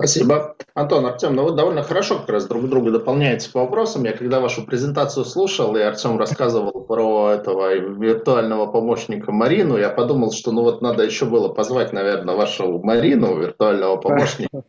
Спасибо. 0.02 0.56
Антон, 0.76 1.06
Артем, 1.06 1.36
ну 1.36 1.44
вы 1.44 1.52
довольно 1.52 1.84
хорошо 1.84 2.20
как 2.20 2.30
раз 2.30 2.48
друг 2.48 2.70
друга 2.70 2.90
дополняете 2.90 3.52
по 3.52 3.60
вопросам. 3.60 4.06
Я 4.06 4.14
когда 4.14 4.40
вашу 4.40 4.66
презентацию 4.66 5.26
слушал, 5.26 5.76
и 5.76 5.82
Артем 5.82 6.18
рассказывал 6.18 6.72
про 6.86 7.32
этого 7.34 7.76
виртуального 7.76 8.68
помощника 8.68 9.34
Марину, 9.34 9.78
я 9.78 9.90
подумал, 9.90 10.32
что 10.32 10.54
ну 10.54 10.62
вот 10.62 10.82
надо 10.82 11.04
еще 11.04 11.26
было 11.26 11.50
позвать, 11.50 11.92
наверное, 11.92 12.36
вашу 12.36 12.80
Марину, 12.80 13.38
виртуального 13.42 13.98
помощника. 13.98 14.64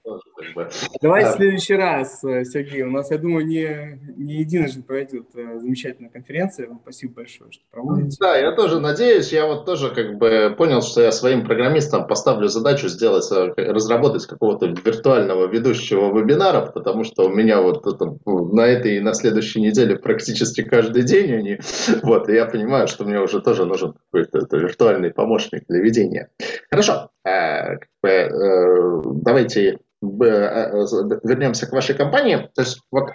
Давайте 1.01 1.31
в 1.31 1.35
следующий 1.35 1.75
раз, 1.75 2.25
э, 2.25 2.45
Сергей. 2.45 2.83
У 2.83 2.91
нас, 2.91 3.13
я 3.13 3.19
думаю, 3.19 3.47
не, 3.47 4.01
не 4.17 4.41
единожды 4.41 4.83
пройдет 4.83 5.27
э, 5.37 5.61
замечательная 5.61 6.11
конференция. 6.11 6.67
Вам 6.67 6.81
спасибо 6.83 7.15
большое, 7.15 7.53
что 7.53 7.63
проводите. 7.71 8.17
Да, 8.21 8.37
я 8.37 8.51
тоже 8.57 8.81
надеюсь. 8.81 9.33
Я 9.33 9.47
вот 9.47 9.65
тоже 9.65 9.91
как 9.91 10.19
бы 10.19 10.53
понял, 10.59 10.83
что 10.83 11.03
я 11.03 11.13
своим 11.13 11.45
программистам 11.45 12.09
поставлю 12.09 12.49
задачу 12.49 12.89
сделать, 12.89 13.31
э, 13.31 13.53
разработать 13.57 14.27
какого-то 14.27 14.67
виртуального 14.67 15.20
виртуального 15.21 15.47
ведущего 15.47 16.19
вебинаров, 16.19 16.73
потому 16.73 17.05
что 17.05 17.27
у 17.27 17.29
меня 17.29 17.61
вот 17.61 17.87
это, 17.87 18.17
на 18.27 18.63
этой 18.63 18.97
и 18.97 19.01
на 19.01 19.15
следующей 19.15 19.61
неделе 19.61 19.97
практически 19.97 20.63
каждый 20.63 21.03
день 21.03 21.33
они, 21.35 21.59
вот, 22.03 22.29
и 22.29 22.35
я 22.35 22.47
понимаю, 22.47 22.89
что 22.89 23.05
мне 23.05 23.21
уже 23.21 23.41
тоже 23.41 23.65
нужен 23.65 23.95
какой-то 24.11 24.57
виртуальный 24.57 25.11
помощник 25.11 25.65
для 25.69 25.81
ведения. 25.81 26.29
Хорошо, 26.71 27.11
э, 27.25 27.77
э, 28.05 29.03
давайте 29.05 29.71
э, 29.71 29.77
вернемся 30.03 31.67
к 31.67 31.73
вашей 31.73 31.95
компании. 31.95 32.49
То 32.55 32.63
есть 32.63 32.81
вот 32.91 33.11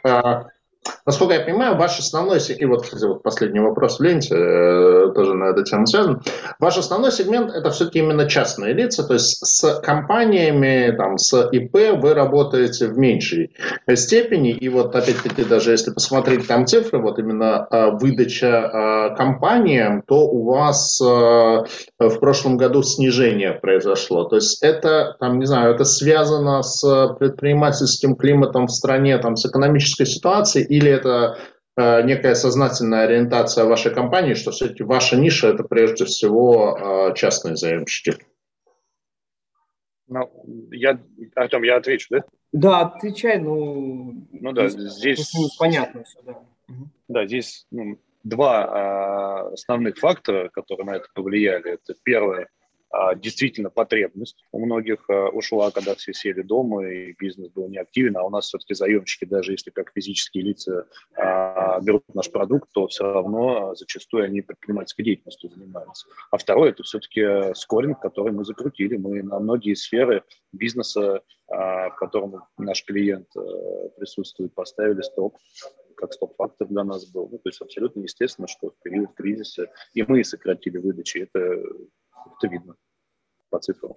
Насколько 1.06 1.36
я 1.36 1.42
понимаю, 1.42 1.78
ваш 1.78 2.00
основной, 2.00 2.40
и 2.40 2.66
вот, 2.66 2.84
кстати, 2.84 3.06
вот 3.06 3.24
последний 3.24 3.60
вопрос 3.60 4.00
в 4.00 4.04
ленте 4.04 4.36
э, 4.36 5.12
тоже 5.14 5.36
на 5.36 5.46
эту 5.46 5.64
тему 5.64 5.86
связан, 5.86 6.22
ваш 6.60 6.78
основной 6.78 7.12
сегмент 7.12 7.52
это 7.52 7.70
все-таки 7.70 8.00
именно 8.00 8.28
частные 8.28 8.74
лица, 8.74 9.04
то 9.04 9.14
есть 9.14 9.38
с 9.46 9.80
компаниями, 9.82 10.96
там, 10.98 11.18
с 11.18 11.50
ИП 11.52 12.02
вы 12.02 12.14
работаете 12.14 12.88
в 12.88 12.98
меньшей 12.98 13.56
степени, 13.94 14.52
и 14.52 14.68
вот 14.70 14.96
опять-таки 14.96 15.44
даже 15.44 15.72
если 15.72 15.92
посмотреть 15.92 16.48
там 16.48 16.66
цифры, 16.66 17.00
вот 17.00 17.20
именно 17.20 17.68
э, 17.70 17.92
выдача 17.92 18.48
э, 18.48 19.16
компаниям, 19.16 20.02
то 20.08 20.28
у 20.28 20.44
вас 20.46 21.00
в 21.00 22.20
прошлом 22.20 22.58
году 22.58 22.84
снижение 22.84 23.54
произошло, 23.54 24.26
то 24.26 24.38
есть 24.38 24.62
это, 24.64 25.16
там, 25.20 25.40
не 25.40 25.46
знаю, 25.46 25.74
это 25.74 25.86
связано 25.86 26.64
с 26.64 27.16
предпринимательским 27.20 28.16
климатом 28.16 28.68
в 28.68 28.72
стране, 28.72 29.18
там, 29.18 29.36
с 29.36 29.46
экономической 29.46 30.06
ситуацией, 30.06 30.66
или 30.76 30.92
это 30.92 31.38
э, 31.78 32.02
некая 32.04 32.36
сознательная 32.36 33.06
ориентация 33.06 33.66
вашей 33.66 33.94
компании, 33.94 34.34
что 34.34 34.52
все-таки 34.52 34.84
ваша 34.84 35.16
ниша 35.18 35.48
это 35.48 35.64
прежде 35.64 36.06
всего 36.06 37.10
э, 37.10 37.16
частные 37.16 37.56
заемщики? 37.56 38.18
Ну, 40.08 40.30
я, 40.72 41.00
Артем, 41.36 41.64
я 41.64 41.78
отвечу, 41.78 42.08
да? 42.12 42.24
Да, 42.52 42.82
отвечай, 42.82 43.40
ну, 43.40 44.28
ну 44.32 44.52
да, 44.52 44.70
здесь 44.70 45.32
понятно 45.58 46.04
все, 46.04 46.20
да. 46.24 46.38
Да, 47.08 47.26
здесь 47.26 47.66
ну, 47.72 48.00
два 48.24 49.50
э, 49.50 49.54
основных 49.54 49.98
фактора, 49.98 50.50
которые 50.50 50.86
на 50.86 50.96
это 50.98 51.08
повлияли. 51.14 51.74
Это 51.74 51.94
первое 52.04 52.44
а, 52.44 52.65
действительно 53.16 53.70
потребность 53.70 54.46
у 54.52 54.66
многих 54.66 55.10
а, 55.10 55.30
ушла, 55.30 55.72
когда 55.72 55.96
все 55.96 56.14
сели 56.14 56.42
дома 56.42 56.88
и 56.88 57.14
бизнес 57.14 57.50
был 57.50 57.68
неактивен, 57.68 58.18
а 58.18 58.24
у 58.24 58.30
нас 58.30 58.46
все-таки 58.46 58.74
заемщики, 58.74 59.26
даже 59.26 59.52
если 59.52 59.70
как 59.70 59.92
физические 59.94 60.44
лица 60.44 60.88
а, 61.16 61.80
берут 61.82 62.04
наш 62.14 62.32
продукт, 62.32 62.70
то 62.74 62.88
все 62.88 63.04
равно 63.04 63.76
зачастую 63.76 64.26
они 64.26 64.42
предпринимательской 64.42 65.04
деятельностью 65.04 65.50
занимаются. 65.50 66.08
А 66.32 66.38
второе– 66.38 66.70
это 66.72 66.84
все-таки 66.84 67.54
скоринг, 67.56 68.00
который 68.00 68.32
мы 68.32 68.46
закрутили. 68.46 68.98
Мы 68.98 69.24
на 69.24 69.40
многие 69.40 69.74
сферы 69.74 70.24
бизнеса, 70.52 71.22
в 71.48 71.96
котором 71.98 72.44
наш 72.58 72.84
клиент 72.86 73.28
присутствует, 73.98 74.54
поставили 74.54 75.02
стоп 75.02 75.38
как 75.96 76.12
стоп-фактор 76.14 76.68
для 76.68 76.84
нас 76.84 77.06
был. 77.06 77.30
Ну, 77.32 77.38
то 77.38 77.50
есть 77.50 77.62
абсолютно 77.62 78.02
естественно, 78.02 78.48
что 78.48 78.72
в 78.72 78.84
период 78.84 79.14
кризиса 79.14 79.68
и 79.94 80.04
мы 80.04 80.24
сократили 80.24 80.78
выдачи. 80.78 81.20
Это, 81.20 81.40
это 81.40 82.48
видно 82.48 82.76
по 83.50 83.60
цифрам. 83.60 83.96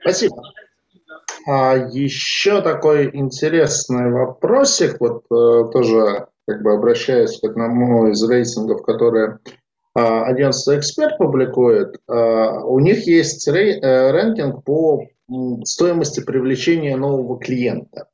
Спасибо. 0.00 0.42
А 1.46 1.76
еще 1.76 2.62
такой 2.62 3.10
интересный 3.14 4.10
вопросик, 4.10 5.00
вот 5.00 5.24
э, 5.30 5.70
тоже 5.72 6.28
как 6.46 6.62
бы 6.62 6.72
обращаясь 6.72 7.38
к 7.38 7.44
одному 7.44 8.08
из 8.08 8.22
рейтингов, 8.28 8.82
которые 8.82 9.38
э, 9.94 10.00
агентство 10.00 10.76
«Эксперт» 10.76 11.18
публикует, 11.18 11.96
э, 12.08 12.12
у 12.12 12.78
них 12.80 13.06
есть 13.06 13.46
рей, 13.48 13.78
э, 13.80 14.10
рейтинг 14.10 14.64
по 14.64 15.06
стоимости 15.64 16.20
привлечения 16.20 16.96
нового 16.96 17.38
клиента. 17.38 18.08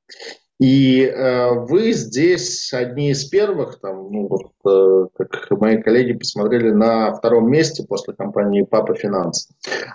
И 0.58 1.02
э, 1.02 1.50
вы 1.52 1.92
здесь 1.92 2.72
одни 2.72 3.10
из 3.10 3.26
первых, 3.26 3.78
там, 3.78 4.10
ну, 4.10 4.26
вот, 4.26 4.52
э, 4.66 5.08
как 5.14 5.50
мои 5.50 5.82
коллеги 5.82 6.14
посмотрели, 6.14 6.70
на 6.70 7.12
втором 7.12 7.50
месте 7.50 7.84
после 7.86 8.14
компании 8.14 8.62
Папа 8.62 8.94
Финанс. 8.94 9.50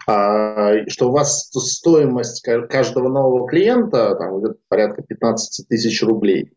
А, 0.07 0.87
что 0.87 1.09
у 1.09 1.11
вас 1.11 1.49
стоимость 1.51 2.43
каждого 2.69 3.09
нового 3.09 3.47
клиента 3.47 4.15
там, 4.15 4.39
порядка 4.67 5.01
15 5.01 5.67
тысяч 5.67 6.03
рублей. 6.03 6.51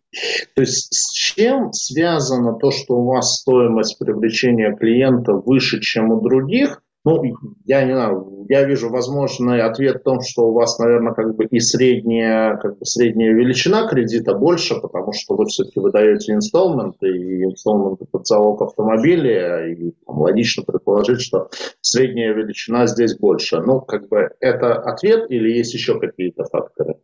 То 0.55 0.61
есть 0.61 0.93
с 0.93 1.11
чем 1.13 1.73
связано 1.73 2.59
то, 2.59 2.71
что 2.71 2.97
у 2.99 3.07
вас 3.07 3.41
стоимость 3.41 3.99
привлечения 3.99 4.77
клиента 4.77 5.33
выше, 5.33 5.81
чем 5.81 6.11
у 6.11 6.21
других? 6.21 6.83
Ну, 7.07 7.23
я 7.67 7.85
не 7.85 7.93
знаю, 7.93 8.47
я 8.49 8.65
вижу 8.65 8.89
возможный 8.89 9.61
ответ 9.61 10.01
в 10.01 10.05
том, 10.05 10.21
что 10.23 10.49
у 10.49 10.53
вас, 10.55 10.79
наверное, 10.79 11.13
как 11.13 11.37
бы 11.37 11.45
и 11.45 11.61
средняя, 11.61 12.57
как 12.57 12.79
бы 12.79 12.87
средняя 12.87 13.31
величина 13.35 13.87
кредита 13.87 14.35
больше, 14.35 14.81
потому 14.81 15.13
что 15.13 15.37
вы 15.37 15.45
все-таки 15.47 15.81
выдаете 15.81 16.33
инсталменты, 16.33 17.09
и 17.09 17.45
инсталменты 17.45 18.07
под 18.07 18.27
залог 18.27 18.63
автомобиля, 18.63 19.67
и 19.71 19.91
там, 20.07 20.19
логично 20.19 20.63
предположить, 20.63 21.21
что 21.21 21.51
средняя 21.83 22.33
величина 22.33 22.87
здесь 22.87 23.19
больше. 23.19 23.61
Ну, 23.61 23.83
как 23.83 24.09
бы 24.09 24.31
это 24.41 24.75
ответ 24.75 25.31
или 25.31 25.51
есть 25.51 25.75
еще 25.75 26.01
какие-то 26.01 26.45
факторы? 26.45 26.95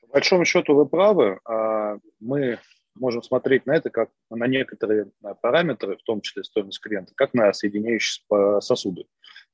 По 0.00 0.14
большому 0.14 0.46
счету 0.46 0.74
вы 0.74 0.86
правы. 0.86 1.40
А 1.44 1.98
мы 2.20 2.58
можем 2.94 3.22
смотреть 3.22 3.66
на 3.66 3.76
это 3.76 3.90
как 3.90 4.10
на 4.30 4.46
некоторые 4.46 5.10
параметры, 5.40 5.96
в 5.96 6.02
том 6.02 6.20
числе 6.20 6.44
стоимость 6.44 6.80
клиента, 6.80 7.12
как 7.14 7.34
на 7.34 7.52
соединяющие 7.52 8.22
сосуды. 8.60 9.04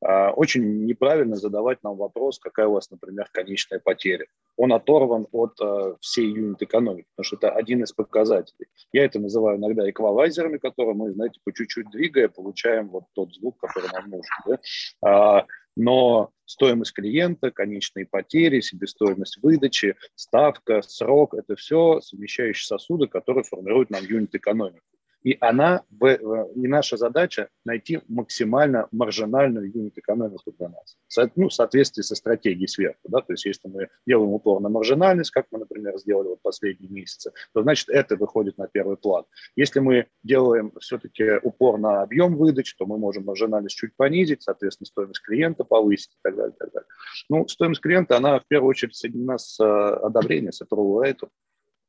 А, 0.00 0.30
очень 0.30 0.84
неправильно 0.86 1.36
задавать 1.36 1.82
нам 1.82 1.96
вопрос, 1.96 2.38
какая 2.38 2.68
у 2.68 2.72
вас, 2.72 2.90
например, 2.90 3.28
конечная 3.32 3.80
потеря. 3.80 4.26
Он 4.56 4.72
оторван 4.72 5.26
от 5.32 5.60
а, 5.60 5.96
всей 6.00 6.30
юнит-экономики, 6.30 7.08
потому 7.16 7.24
что 7.24 7.36
это 7.36 7.50
один 7.50 7.82
из 7.82 7.92
показателей. 7.92 8.68
Я 8.92 9.04
это 9.04 9.18
называю 9.18 9.58
иногда 9.58 9.88
эквалайзерами, 9.88 10.58
которые 10.58 10.94
мы, 10.94 11.12
знаете, 11.12 11.40
по 11.44 11.52
чуть-чуть 11.52 11.90
двигая, 11.90 12.28
получаем 12.28 12.88
вот 12.88 13.04
тот 13.14 13.34
звук, 13.34 13.58
который 13.58 13.90
нам 13.92 14.10
нужен. 14.10 14.62
Да? 15.02 15.46
Но 15.78 16.32
стоимость 16.44 16.92
клиента, 16.92 17.52
конечные 17.52 18.04
потери, 18.04 18.58
себестоимость 18.60 19.38
выдачи, 19.40 19.94
ставка, 20.16 20.82
срок– 20.82 21.34
это 21.38 21.54
все 21.54 22.00
совмещающие 22.00 22.66
сосуды, 22.66 23.06
которые 23.06 23.44
формируют 23.44 23.88
нам 23.88 24.04
юнит-экономику. 24.04 24.97
И 25.28 25.36
она, 25.42 25.82
и 26.00 26.68
наша 26.68 26.96
задача 26.96 27.50
найти 27.62 28.00
максимально 28.08 28.88
маржинальную 28.92 29.70
юнит-экономику 29.70 30.54
для 30.58 30.70
нас. 30.70 30.96
Ну, 31.36 31.50
в 31.50 31.52
соответствии 31.52 32.00
со 32.00 32.14
стратегией 32.14 32.66
сверху. 32.66 33.00
Да? 33.04 33.20
То 33.20 33.34
есть 33.34 33.44
если 33.44 33.68
мы 33.68 33.88
делаем 34.06 34.30
упор 34.30 34.62
на 34.62 34.70
маржинальность, 34.70 35.30
как 35.30 35.44
мы, 35.50 35.58
например, 35.58 35.98
сделали 35.98 36.28
вот 36.28 36.40
последние 36.40 36.90
месяцы, 36.90 37.32
то 37.52 37.62
значит 37.62 37.90
это 37.90 38.16
выходит 38.16 38.56
на 38.56 38.68
первый 38.68 38.96
план. 38.96 39.26
Если 39.54 39.80
мы 39.80 40.06
делаем 40.22 40.72
все-таки 40.80 41.38
упор 41.42 41.78
на 41.78 42.00
объем 42.00 42.34
выдач, 42.34 42.74
то 42.76 42.86
мы 42.86 42.96
можем 42.96 43.26
маржинальность 43.26 43.76
чуть 43.76 43.94
понизить, 43.96 44.42
соответственно, 44.42 44.86
стоимость 44.86 45.20
клиента 45.20 45.62
повысить 45.62 46.12
и 46.12 46.18
так 46.22 46.36
далее. 46.36 46.54
И 46.54 46.58
так 46.58 46.72
далее. 46.72 46.88
Ну, 47.28 47.46
стоимость 47.48 47.82
клиента, 47.82 48.16
она 48.16 48.40
в 48.40 48.46
первую 48.46 48.70
очередь 48.70 48.96
соединена 48.96 49.36
с 49.36 49.62
э, 49.62 49.66
одобрением, 49.66 50.52
с 50.52 50.62
approval 50.62 51.04
rate. 51.04 51.28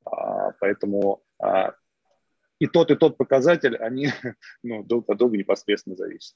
А, 0.03 0.51
поэтому 0.59 1.21
а, 1.41 1.73
и 2.59 2.67
тот, 2.67 2.91
и 2.91 2.95
тот 2.95 3.17
показатель, 3.17 3.75
они 3.77 4.09
ну, 4.63 4.83
друг 4.83 5.09
от 5.09 5.17
друга 5.17 5.37
непосредственно 5.37 5.95
зависят. 5.95 6.35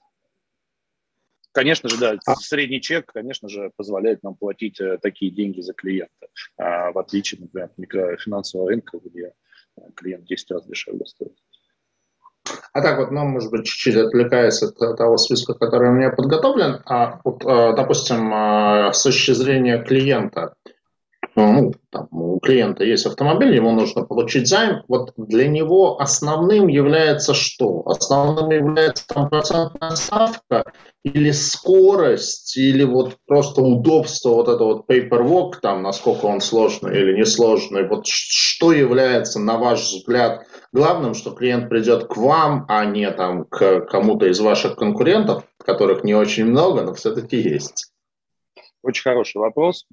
Конечно 1.54 1.88
же, 1.88 2.00
да, 2.00 2.18
а 2.26 2.36
средний 2.36 2.82
чек, 2.82 3.06
конечно 3.14 3.48
же, 3.48 3.72
позволяет 3.76 4.24
нам 4.24 4.34
платить 4.34 4.82
э, 4.82 4.98
такие 5.00 5.32
деньги 5.32 5.62
за 5.62 5.74
клиента, 5.74 6.28
а, 6.58 6.92
в 6.92 6.98
отличие, 6.98 7.42
например, 7.42 7.66
от 7.66 7.78
микрофинансового 7.78 8.70
рынка, 8.70 8.98
где 9.04 9.34
э, 9.78 9.82
клиент 9.96 10.26
10 10.26 10.50
раз 10.50 10.66
дешевле 10.66 11.06
стоит. 11.06 11.38
А 12.74 12.82
так 12.82 12.98
вот, 12.98 13.12
ну, 13.12 13.26
может 13.26 13.52
быть, 13.52 13.68
чуть-чуть 13.68 13.96
отвлекаясь 13.96 14.64
от 14.64 14.80
того 14.98 15.18
списка, 15.18 15.54
который 15.54 15.90
у 15.90 15.94
меня 15.94 16.10
подготовлен, 16.10 16.82
а 16.86 17.22
вот, 17.24 17.46
э, 17.46 17.76
допустим, 17.76 18.32
с 18.92 19.04
точки 19.04 19.34
зрения 19.34 19.84
клиента, 19.84 20.56
ну, 21.36 21.74
там, 21.90 22.08
у 22.12 22.40
клиента 22.40 22.84
есть 22.84 23.06
автомобиль, 23.06 23.56
ему 23.56 23.72
нужно 23.72 24.04
получить 24.04 24.48
займ, 24.48 24.84
вот 24.88 25.14
для 25.18 25.48
него 25.48 26.00
основным 26.00 26.68
является 26.68 27.34
что? 27.34 27.84
Основным 27.86 28.52
является 28.52 29.08
там 29.08 29.30
процентная 29.30 29.92
ставка 29.92 30.72
или 31.04 31.32
скорость, 31.32 32.56
или 32.58 32.84
вот 32.84 33.18
просто 33.26 33.62
удобство, 33.62 34.30
вот 34.30 34.48
это 34.48 34.64
вот 34.64 34.90
paperwork, 34.90 35.60
там, 35.62 35.82
насколько 35.82 36.26
он 36.26 36.40
сложный 36.40 36.98
или 37.00 37.18
несложный, 37.20 37.88
вот 37.88 38.06
что 38.06 38.72
является, 38.72 39.40
на 39.40 39.58
ваш 39.58 39.82
взгляд, 39.82 40.46
главным, 40.72 41.14
что 41.14 41.32
клиент 41.32 41.70
придет 41.70 42.06
к 42.06 42.18
вам, 42.18 42.66
а 42.70 42.86
не 42.86 43.10
там 43.12 43.46
к 43.46 43.82
кому-то 43.82 44.28
из 44.28 44.40
ваших 44.40 44.76
конкурентов, 44.76 45.44
которых 45.58 46.04
не 46.04 46.14
очень 46.14 46.46
много, 46.46 46.84
но 46.84 46.94
все-таки 46.94 47.38
есть? 47.38 47.92
Очень 48.84 49.04
хороший 49.04 49.38
вопрос. 49.38 49.86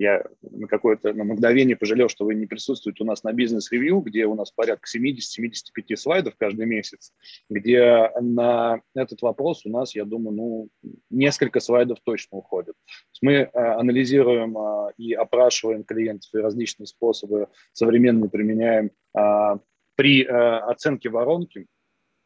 А, 0.00 0.02
я 0.02 0.24
на 0.42 0.66
какое-то 0.66 1.12
на 1.12 1.24
мгновение 1.24 1.76
пожалел, 1.76 2.08
что 2.08 2.24
вы 2.24 2.34
не 2.34 2.46
присутствуете 2.46 3.04
у 3.04 3.06
нас 3.06 3.22
на 3.22 3.32
бизнес-ревью, 3.32 4.00
где 4.00 4.26
у 4.26 4.34
нас 4.34 4.50
порядка 4.50 4.88
70-75 4.94 5.96
слайдов 5.96 6.34
каждый 6.36 6.66
месяц, 6.66 7.12
где 7.48 8.10
на 8.20 8.80
этот 8.94 9.22
вопрос 9.22 9.66
у 9.66 9.70
нас, 9.70 9.94
я 9.94 10.04
думаю, 10.04 10.36
ну, 10.36 10.68
несколько 11.10 11.60
слайдов 11.60 11.98
точно 12.02 12.38
уходит. 12.38 12.74
Мы 13.22 13.32
э, 13.32 13.48
анализируем 13.52 14.56
э, 14.56 14.92
и 14.96 15.12
опрашиваем 15.12 15.84
клиентов, 15.84 16.30
и 16.34 16.38
различные 16.38 16.86
способы 16.86 17.48
современные 17.72 18.30
применяем 18.30 18.90
э, 19.16 19.58
при 19.96 20.24
оценке 20.24 21.10
воронки, 21.10 21.66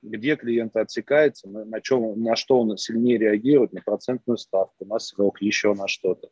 где 0.01 0.37
клиент 0.37 0.77
отсекается, 0.77 1.49
на, 1.49 1.81
чем, 1.81 2.23
на 2.23 2.37
что 2.37 2.61
он 2.61 2.77
сильнее 2.77 3.19
реагирует, 3.19 3.73
на 3.73 3.81
процентную 3.81 4.37
ставку, 4.37 4.85
на 4.85 5.01
срок, 5.01 5.43
еще 5.43 5.75
на 5.75 5.89
что-то. 5.89 6.29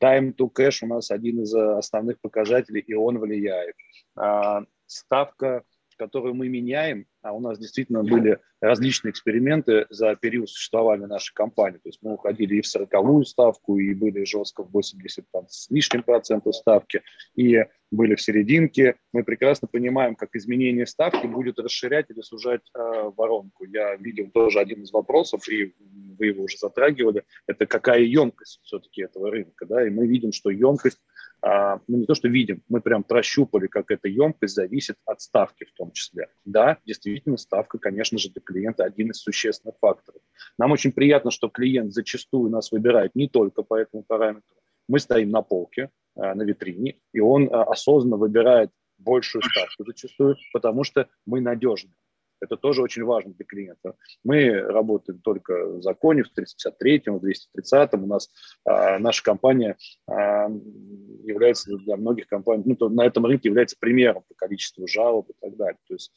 Time 0.00 0.34
to 0.34 0.50
cash 0.50 0.78
у 0.82 0.86
нас 0.86 1.10
один 1.10 1.42
из 1.42 1.54
э, 1.54 1.78
основных 1.78 2.20
показателей, 2.20 2.80
и 2.80 2.94
он 2.94 3.18
влияет. 3.18 3.74
А, 4.16 4.62
ставка, 4.86 5.62
которую 5.96 6.34
мы 6.34 6.48
меняем, 6.48 7.06
а 7.28 7.32
у 7.32 7.40
нас 7.40 7.58
действительно 7.58 8.02
были 8.02 8.38
различные 8.60 9.10
эксперименты 9.10 9.86
за 9.90 10.16
период 10.16 10.48
существования 10.48 11.06
нашей 11.06 11.34
компании. 11.34 11.76
То 11.78 11.88
есть 11.88 11.98
мы 12.02 12.14
уходили 12.14 12.56
и 12.56 12.62
в 12.62 12.66
40 12.66 13.26
ставку, 13.26 13.78
и 13.78 13.92
были 13.94 14.24
жестко 14.24 14.64
в 14.64 14.70
80 14.70 15.24
там, 15.30 15.46
с 15.48 15.70
лишним 15.70 16.02
процентов 16.02 16.56
ставки, 16.56 17.02
и 17.36 17.64
были 17.90 18.14
в 18.14 18.20
серединке. 18.22 18.96
Мы 19.12 19.24
прекрасно 19.24 19.68
понимаем, 19.68 20.14
как 20.14 20.34
изменение 20.34 20.86
ставки 20.86 21.26
будет 21.26 21.58
расширять 21.58 22.06
или 22.08 22.22
сужать 22.22 22.62
э, 22.74 23.10
воронку. 23.16 23.64
Я 23.64 23.96
видел 23.96 24.30
тоже 24.30 24.58
один 24.60 24.82
из 24.82 24.92
вопросов, 24.92 25.48
и 25.48 25.74
вы 26.18 26.26
его 26.26 26.44
уже 26.44 26.56
затрагивали, 26.56 27.24
это 27.46 27.66
какая 27.66 28.00
емкость 28.00 28.60
все-таки 28.62 29.02
этого 29.02 29.30
рынка. 29.30 29.66
Да? 29.66 29.86
И 29.86 29.90
мы 29.90 30.06
видим, 30.06 30.32
что 30.32 30.50
емкость 30.50 31.00
ну 31.42 31.98
не 31.98 32.06
то, 32.06 32.14
что 32.14 32.28
видим, 32.28 32.62
мы 32.68 32.80
прям 32.80 33.04
прощупали, 33.04 33.66
как 33.66 33.90
эта 33.90 34.08
емкость 34.08 34.54
зависит 34.54 34.96
от 35.04 35.20
ставки 35.20 35.64
в 35.64 35.72
том 35.72 35.92
числе. 35.92 36.28
Да, 36.44 36.78
действительно, 36.84 37.36
ставка, 37.36 37.78
конечно 37.78 38.18
же, 38.18 38.30
для 38.30 38.42
клиента 38.42 38.84
один 38.84 39.10
из 39.10 39.18
существенных 39.18 39.76
факторов. 39.80 40.20
Нам 40.58 40.72
очень 40.72 40.92
приятно, 40.92 41.30
что 41.30 41.48
клиент 41.48 41.92
зачастую 41.92 42.50
нас 42.50 42.72
выбирает 42.72 43.14
не 43.14 43.28
только 43.28 43.62
по 43.62 43.76
этому 43.76 44.02
параметру. 44.02 44.56
Мы 44.88 44.98
стоим 44.98 45.30
на 45.30 45.42
полке, 45.42 45.90
а, 46.16 46.34
на 46.34 46.42
витрине, 46.42 46.98
и 47.12 47.20
он 47.20 47.48
а, 47.52 47.64
осознанно 47.64 48.16
выбирает 48.16 48.70
большую 48.98 49.42
ставку 49.42 49.84
зачастую, 49.84 50.36
потому 50.52 50.82
что 50.82 51.08
мы 51.26 51.40
надежны. 51.40 51.92
Это 52.40 52.56
тоже 52.56 52.82
очень 52.82 53.04
важно 53.04 53.32
для 53.32 53.44
клиента. 53.44 53.94
Мы 54.24 54.50
работаем 54.50 55.20
только 55.20 55.66
в 55.66 55.82
законе, 55.82 56.22
в 56.22 56.30
353-м, 56.38 57.18
в 57.18 57.24
230-м. 57.24 58.04
У 58.04 58.06
нас 58.06 58.30
а, 58.64 58.98
наша 58.98 59.22
компания 59.22 59.76
а, 60.06 60.48
является 61.24 61.76
для 61.76 61.96
многих 61.96 62.26
компаний, 62.28 62.62
ну, 62.66 62.76
то 62.76 62.88
на 62.88 63.04
этом 63.04 63.26
рынке 63.26 63.48
является 63.48 63.76
примером 63.78 64.22
по 64.28 64.34
количеству 64.34 64.86
жалоб 64.86 65.28
и 65.30 65.34
так 65.40 65.56
далее. 65.56 65.78
То 65.86 65.94
есть 65.94 66.12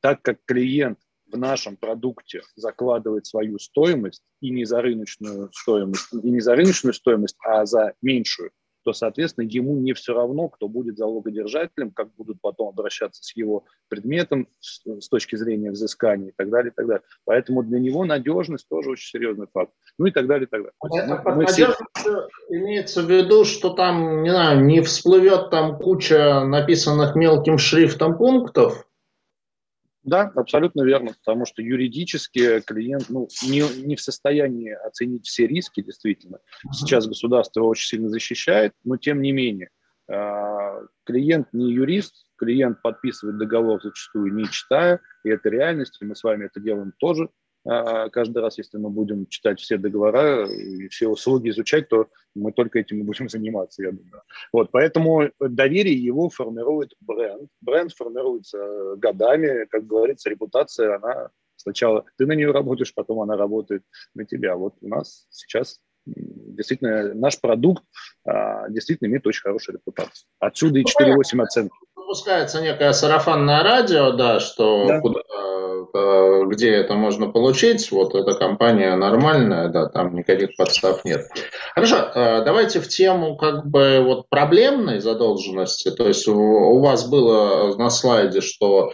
так 0.00 0.22
как 0.22 0.38
клиент 0.44 0.98
в 1.30 1.38
нашем 1.38 1.76
продукте 1.76 2.42
закладывает 2.56 3.26
свою 3.26 3.58
стоимость 3.58 4.22
и 4.40 4.50
не 4.50 4.64
за 4.64 4.82
рыночную 4.82 5.50
стоимость, 5.52 6.12
и 6.12 6.30
не 6.30 6.40
за 6.40 6.54
рыночную 6.54 6.94
стоимость, 6.94 7.36
а 7.44 7.64
за 7.66 7.94
меньшую, 8.02 8.50
то, 8.84 8.92
соответственно, 8.92 9.46
ему 9.46 9.76
не 9.76 9.94
все 9.94 10.14
равно, 10.14 10.48
кто 10.48 10.68
будет 10.68 10.98
залогодержателем, 10.98 11.90
как 11.90 12.14
будут 12.14 12.40
потом 12.40 12.68
обращаться 12.68 13.22
с 13.22 13.34
его 13.36 13.64
предметом 13.88 14.48
с, 14.60 15.08
точки 15.08 15.36
зрения 15.36 15.70
взыскания 15.70 16.28
и 16.28 16.32
так 16.36 16.50
далее, 16.50 16.70
и 16.70 16.74
так 16.74 16.86
далее. 16.86 17.02
Поэтому 17.24 17.62
для 17.62 17.80
него 17.80 18.04
надежность 18.04 18.68
тоже 18.68 18.90
очень 18.90 19.08
серьезный 19.08 19.46
факт. 19.52 19.72
Ну 19.98 20.06
и 20.06 20.10
так 20.10 20.26
далее, 20.26 20.46
и 20.46 20.50
так 20.50 20.62
далее. 20.62 20.72
А, 20.80 21.30
мы, 21.30 21.36
мы 21.36 21.46
все... 21.46 21.74
имеется 22.50 23.02
в 23.02 23.10
виду, 23.10 23.44
что 23.44 23.70
там, 23.70 24.22
не 24.22 24.30
знаю, 24.30 24.64
не 24.64 24.80
всплывет 24.82 25.50
там 25.50 25.78
куча 25.78 26.44
написанных 26.44 27.14
мелким 27.14 27.58
шрифтом 27.58 28.18
пунктов, 28.18 28.83
да, 30.04 30.30
абсолютно 30.34 30.82
верно, 30.82 31.14
потому 31.24 31.46
что 31.46 31.62
юридически 31.62 32.60
клиент 32.60 33.06
ну, 33.08 33.28
не, 33.42 33.62
не 33.84 33.96
в 33.96 34.00
состоянии 34.00 34.70
оценить 34.70 35.26
все 35.26 35.46
риски, 35.46 35.82
действительно. 35.82 36.38
Сейчас 36.72 37.06
государство 37.06 37.60
его 37.60 37.70
очень 37.70 37.88
сильно 37.88 38.08
защищает, 38.10 38.72
но 38.84 38.98
тем 38.98 39.22
не 39.22 39.32
менее, 39.32 39.70
а, 40.08 40.80
клиент 41.04 41.48
не 41.52 41.72
юрист, 41.72 42.26
клиент 42.36 42.82
подписывает 42.82 43.38
договор 43.38 43.82
зачастую 43.82 44.34
не 44.34 44.44
читая, 44.44 45.00
и 45.24 45.30
это 45.30 45.48
реальность, 45.48 45.96
и 46.00 46.04
мы 46.04 46.14
с 46.14 46.22
вами 46.22 46.46
это 46.46 46.60
делаем 46.60 46.92
тоже 46.98 47.30
каждый 47.64 48.42
раз, 48.42 48.58
если 48.58 48.78
мы 48.78 48.90
будем 48.90 49.26
читать 49.26 49.60
все 49.60 49.78
договора 49.78 50.46
и 50.46 50.88
все 50.88 51.08
услуги 51.08 51.48
изучать, 51.50 51.88
то 51.88 52.08
мы 52.34 52.52
только 52.52 52.78
этим 52.78 53.00
и 53.00 53.02
будем 53.02 53.28
заниматься, 53.30 53.82
я 53.82 53.92
думаю. 53.92 54.22
Вот, 54.52 54.70
поэтому 54.70 55.30
доверие 55.40 55.96
его 55.96 56.28
формирует 56.28 56.92
бренд. 57.00 57.48
Бренд 57.60 57.92
формируется 57.92 58.96
годами, 58.96 59.66
как 59.66 59.86
говорится, 59.86 60.30
репутация, 60.30 60.96
она 60.96 61.30
сначала 61.56 62.04
ты 62.18 62.26
на 62.26 62.32
нее 62.32 62.50
работаешь, 62.50 62.94
потом 62.94 63.20
она 63.20 63.36
работает 63.36 63.82
на 64.14 64.24
тебя. 64.24 64.56
Вот 64.56 64.74
у 64.80 64.88
нас 64.88 65.26
сейчас 65.30 65.80
действительно 66.06 67.14
наш 67.14 67.40
продукт 67.40 67.82
а, 68.24 68.68
действительно 68.68 69.08
имеет 69.08 69.26
очень 69.26 69.42
хорошую 69.42 69.76
репутацию. 69.76 70.26
Отсюда 70.38 70.78
и 70.78 70.82
4,8 70.82 71.14
ну, 71.32 71.42
оценки. 71.42 71.74
Выпускается 72.04 72.60
некое 72.60 72.92
сарафанное 72.92 73.62
радио, 73.62 74.10
да, 74.12 74.38
что 74.38 74.86
да. 74.86 75.00
Куда, 75.00 75.20
э, 75.94 76.42
где 76.48 76.70
это 76.74 76.94
можно 76.94 77.30
получить, 77.30 77.90
вот 77.90 78.14
эта 78.14 78.34
компания 78.34 78.94
нормальная, 78.94 79.68
да, 79.70 79.88
там 79.88 80.14
никаких 80.14 80.54
подстав 80.54 81.02
нет. 81.06 81.26
Хорошо, 81.74 81.96
э, 82.14 82.44
давайте 82.44 82.80
в 82.80 82.88
тему 82.88 83.38
как 83.38 83.66
бы 83.66 84.00
вот 84.04 84.28
проблемной 84.28 85.00
задолженности, 85.00 85.90
то 85.90 86.06
есть 86.06 86.28
у 86.28 86.78
вас 86.80 87.08
было 87.08 87.74
на 87.78 87.88
слайде, 87.88 88.42
что 88.42 88.92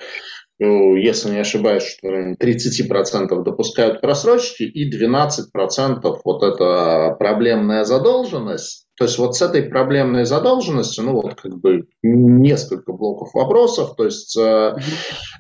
ну, 0.61 0.95
если 0.95 1.31
не 1.31 1.39
ошибаюсь, 1.39 1.85
что 1.85 2.09
30% 2.09 3.43
допускают 3.43 4.03
просрочки 4.03 4.63
и 4.63 4.91
12% 4.91 6.21
вот 6.23 6.43
эта 6.43 7.17
проблемная 7.19 7.85
задолженность. 7.85 8.87
То 8.99 9.05
есть 9.05 9.17
вот 9.17 9.35
с 9.35 9.41
этой 9.41 9.63
проблемной 9.63 10.27
задолженностью, 10.27 11.05
ну 11.05 11.13
вот 11.13 11.35
как 11.37 11.59
бы 11.59 11.87
несколько 12.03 12.93
блоков 12.93 13.33
вопросов, 13.33 13.97
то 13.97 14.05
есть 14.05 14.37
э, 14.37 14.77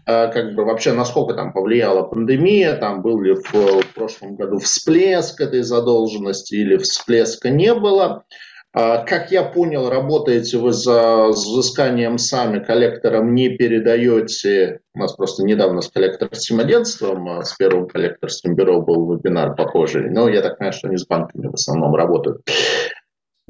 э, 0.06 0.32
как 0.32 0.54
бы 0.54 0.64
вообще 0.64 0.94
насколько 0.94 1.34
там 1.34 1.52
повлияла 1.52 2.04
пандемия, 2.04 2.74
там 2.76 3.02
был 3.02 3.20
ли 3.20 3.34
в, 3.34 3.52
в 3.52 3.94
прошлом 3.94 4.36
году 4.36 4.58
всплеск 4.58 5.38
этой 5.42 5.60
задолженности 5.60 6.54
или 6.54 6.78
всплеска 6.78 7.50
не 7.50 7.74
было. 7.74 8.24
Как 8.72 9.32
я 9.32 9.42
понял, 9.42 9.90
работаете 9.90 10.58
вы 10.58 10.72
за 10.72 11.28
взысканием 11.28 12.18
сами, 12.18 12.62
коллектором 12.62 13.34
не 13.34 13.48
передаете. 13.48 14.80
У 14.94 15.00
нас 15.00 15.14
просто 15.14 15.44
недавно 15.44 15.80
с 15.80 15.88
коллекторским 15.88 16.60
агентством, 16.60 17.28
а, 17.28 17.42
с 17.42 17.54
первым 17.54 17.88
коллекторским 17.88 18.54
бюро 18.54 18.80
был 18.80 19.12
вебинар 19.12 19.56
похожий. 19.56 20.08
Но 20.10 20.28
я 20.28 20.40
так 20.40 20.58
понимаю, 20.58 20.72
что 20.72 20.86
они 20.86 20.98
с 20.98 21.06
банками 21.06 21.48
в 21.48 21.54
основном 21.54 21.96
работают. 21.96 22.42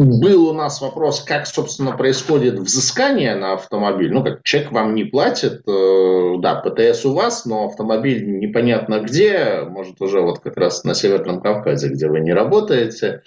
Был 0.03 0.49
у 0.49 0.55
нас 0.55 0.81
вопрос, 0.81 1.21
как, 1.21 1.47
собственно, 1.47 1.95
происходит 1.95 2.55
взыскание 2.55 3.35
на 3.35 3.53
автомобиль. 3.53 4.11
Ну, 4.11 4.25
как 4.25 4.43
чек 4.45 4.73
вам 4.73 4.95
не 4.95 5.05
платит, 5.05 5.61
э, 5.69 6.35
да, 6.39 6.55
ПТС 6.55 7.05
у 7.05 7.13
вас, 7.13 7.45
но 7.45 7.67
автомобиль 7.67 8.39
непонятно 8.39 9.01
где, 9.01 9.61
может, 9.69 10.01
уже 10.01 10.23
вот 10.23 10.39
как 10.39 10.57
раз 10.57 10.85
на 10.85 10.95
Северном 10.95 11.43
Кавказе, 11.43 11.91
где 11.91 12.09
вы 12.09 12.21
не 12.21 12.33
работаете, 12.33 13.21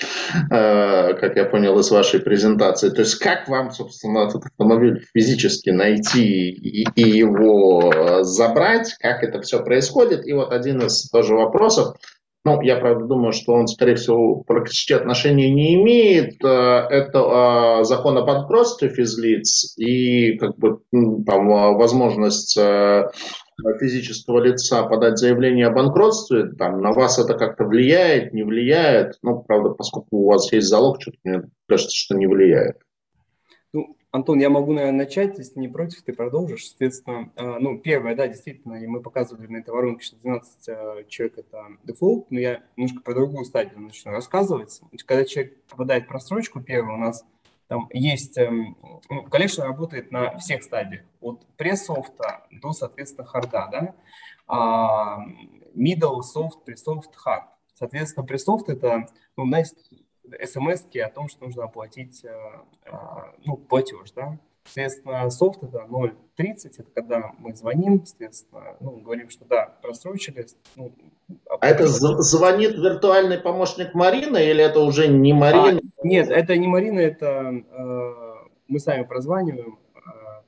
э, 0.50 1.14
как 1.14 1.36
я 1.36 1.46
понял 1.46 1.78
из 1.78 1.92
вашей 1.92 2.22
презентации. 2.22 2.90
То 2.90 3.02
есть, 3.02 3.20
как 3.20 3.48
вам, 3.48 3.70
собственно, 3.70 4.28
этот 4.28 4.48
автомобиль 4.48 5.06
физически 5.14 5.70
найти 5.70 6.50
и, 6.50 6.88
и 6.96 7.08
его 7.08 8.24
забрать, 8.24 8.96
как 9.00 9.22
это 9.22 9.42
все 9.42 9.64
происходит. 9.64 10.26
И 10.26 10.34
вот 10.34 10.52
один 10.52 10.82
из 10.82 11.08
тоже 11.12 11.36
вопросов, 11.36 11.98
ну, 12.46 12.62
я, 12.62 12.76
правда, 12.76 13.06
думаю, 13.06 13.32
что 13.32 13.54
он, 13.54 13.68
скорее 13.68 13.96
всего, 13.96 14.44
практически 14.44 14.92
отношения 14.92 15.50
не 15.50 15.76
имеет. 15.76 16.44
Э, 16.44 16.88
это 16.90 17.20
э, 17.80 17.84
закон 17.86 18.18
о 18.18 18.26
банкротстве 18.26 18.90
физлиц 18.90 19.74
и 19.78 20.38
как 20.38 20.58
бы 20.58 20.80
там 20.92 21.50
э, 21.50 21.78
возможность 21.78 22.60
физического 23.80 24.40
лица 24.40 24.84
подать 24.84 25.20
заявление 25.20 25.68
о 25.68 25.72
банкротстве, 25.72 26.52
там, 26.58 26.82
на 26.82 26.92
вас 26.92 27.18
это 27.18 27.36
как-то 27.36 27.64
влияет, 27.64 28.34
не 28.34 28.44
влияет. 28.44 29.20
Ну, 29.22 29.42
правда, 29.42 29.70
поскольку 29.70 30.18
у 30.18 30.28
вас 30.28 30.52
есть 30.52 30.68
залог, 30.68 31.02
что-то 31.02 31.18
мне 31.24 31.44
кажется, 31.70 31.96
что 31.96 32.16
не 32.16 32.28
влияет. 32.28 32.78
Антон, 34.14 34.40
я 34.40 34.52
могу, 34.52 34.74
наверное, 34.74 35.06
начать, 35.06 35.40
если 35.40 35.60
не 35.60 35.68
против, 35.68 36.04
ты 36.04 36.14
продолжишь. 36.14 36.68
Соответственно, 36.68 37.32
а, 37.36 37.58
ну, 37.58 37.80
первое, 37.80 38.16
да, 38.16 38.28
действительно, 38.28 38.76
и 38.76 38.86
мы 38.86 39.02
показывали 39.02 39.48
на 39.48 39.58
этой 39.58 39.72
воронке, 39.72 40.06
что 40.06 40.18
12 40.18 40.70
а, 40.70 41.04
человек– 41.06 41.38
это 41.40 41.66
дефолт, 41.84 42.30
но 42.30 42.40
я 42.40 42.62
немножко 42.78 43.02
про 43.02 43.16
другую 43.16 43.44
стадию 43.44 43.80
начну 43.82 44.12
рассказывать. 44.12 44.82
Когда 45.08 45.26
человек 45.26 45.60
попадает 45.64 46.04
в 46.04 46.10
просрочку, 46.10 46.62
первое, 46.62 46.94
у 46.94 47.00
нас 47.00 47.26
там 47.68 47.90
есть, 47.92 48.38
эм, 48.38 48.78
ну, 49.10 49.24
коллекция 49.24 49.66
работает 49.66 50.12
на 50.12 50.38
всех 50.38 50.62
стадиях, 50.62 51.02
от 51.20 51.44
пресс-софта 51.58 52.46
до, 52.52 52.72
соответственно, 52.72 53.26
харда, 53.26 53.68
да, 53.72 53.96
а 54.46 55.26
middle, 55.74 56.20
soft, 56.20 56.60
pre-soft, 56.68 57.14
hard. 57.26 57.46
Соответственно, 57.74 58.28
пресс-софт– 58.28 58.66
это, 58.70 59.08
ну, 59.36 59.48
знаете, 59.48 59.72
смс 60.44 60.86
о 60.96 61.10
том, 61.10 61.28
что 61.28 61.46
нужно 61.46 61.66
оплатить 61.66 62.24
э, 62.24 62.30
э, 62.86 62.92
ну, 63.46 63.58
платеж, 63.58 64.12
да. 64.12 64.38
Соответственно, 64.66 65.30
софт 65.30 65.62
это 65.64 65.86
0.30, 65.90 66.72
это 66.78 66.90
когда 66.96 67.34
мы 67.38 67.54
звоним, 67.54 68.06
соответственно, 68.06 68.78
ну, 68.80 68.92
говорим, 68.98 69.30
что 69.30 69.46
да, 69.46 69.78
просрочили. 69.82 70.46
Ну, 70.78 70.94
а 71.50 71.68
это 71.68 71.88
звонит 71.88 72.76
виртуальный 72.78 73.40
помощник 73.40 73.94
Марины 73.94 74.38
или 74.38 74.64
это 74.64 74.80
уже 74.80 75.08
не 75.08 75.34
Марина? 75.34 75.80
А, 75.80 76.08
нет, 76.08 76.30
это 76.30 76.56
не 76.56 76.68
Марина, 76.68 77.00
это 77.00 77.64
э, 77.70 78.34
мы 78.68 78.80
сами 78.80 79.04
прозваниваем, 79.04 79.80
э, 79.96 80.00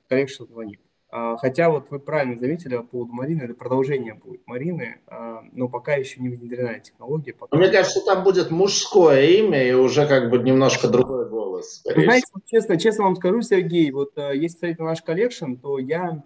collection 0.07 0.47
звонит. 0.47 0.79
А, 1.17 1.37
хотя 1.37 1.69
вот 1.69 1.91
вы 1.91 1.99
правильно 1.99 2.37
заметили 2.37 2.75
по 2.75 2.83
поводу 2.83 3.13
Марины, 3.13 3.43
это 3.43 3.53
продолжение 3.53 4.15
будет 4.15 4.45
Марины, 4.47 4.97
а, 5.07 5.43
но 5.53 5.69
пока 5.69 5.93
еще 5.95 6.19
не 6.19 6.27
внедрена 6.27 6.77
технология. 6.81 7.31
Пока... 7.31 7.55
Мне 7.55 7.69
кажется, 7.69 8.01
там 8.05 8.25
будет 8.25 8.51
мужское 8.51 9.21
имя 9.21 9.65
и 9.65 9.71
уже 9.71 10.07
как 10.07 10.29
бы 10.29 10.39
немножко 10.39 10.89
другой 10.89 11.29
голос. 11.29 11.83
знаете, 11.85 12.27
честно, 12.45 12.77
честно 12.77 13.05
вам 13.05 13.15
скажу, 13.15 13.41
Сергей, 13.43 13.89
вот 13.91 14.17
э, 14.17 14.35
если 14.35 14.57
смотреть 14.57 14.79
на 14.79 14.85
наш 14.85 15.01
collection, 15.01 15.53
то 15.53 15.79
я 15.79 16.21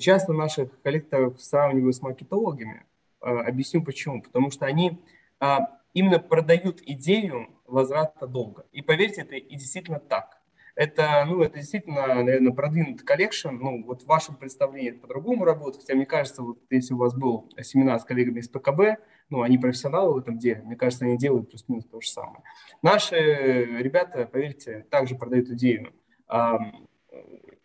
часто 0.00 0.32
наших 0.32 0.68
коллекторов 0.82 1.40
сравниваю 1.40 1.92
с 1.92 2.02
маркетологами. 2.02 2.82
Э, 3.22 3.28
объясню 3.46 3.84
почему. 3.84 4.20
Потому 4.20 4.50
что 4.50 4.66
они 4.66 4.98
а, 5.38 5.78
именно 5.92 6.18
продают 6.18 6.80
идею 6.84 7.50
возврата 7.68 8.26
долга. 8.26 8.66
И 8.72 8.82
поверьте, 8.82 9.20
это 9.20 9.36
и 9.36 9.54
действительно 9.54 10.00
так. 10.00 10.40
Это, 10.74 11.24
ну, 11.26 11.40
это 11.42 11.58
действительно, 11.58 12.06
наверное, 12.22 12.52
продвинутый 12.52 13.06
collection. 13.06 13.50
Ну, 13.50 13.84
вот 13.84 14.02
в 14.02 14.06
вашем 14.06 14.34
представлении 14.34 14.90
это 14.90 15.00
по-другому 15.00 15.44
работает. 15.44 15.82
Хотя, 15.82 15.94
мне 15.94 16.06
кажется, 16.06 16.42
вот 16.42 16.58
если 16.70 16.94
у 16.94 16.96
вас 16.96 17.14
был 17.14 17.48
семинар 17.62 18.00
с 18.00 18.04
коллегами 18.04 18.40
из 18.40 18.48
ПКБ, 18.48 19.00
ну, 19.30 19.42
они 19.42 19.56
профессионалы 19.56 20.14
в 20.14 20.18
этом 20.18 20.36
деле, 20.38 20.62
мне 20.62 20.76
кажется, 20.76 21.04
они 21.04 21.16
делают 21.16 21.48
плюс-минус 21.48 21.86
то 21.86 22.00
же 22.00 22.08
самое. 22.08 22.42
Наши 22.82 23.16
ребята, 23.16 24.26
поверьте, 24.26 24.86
также 24.90 25.14
продают 25.14 25.48
идею 25.50 25.92
эм, 26.28 26.88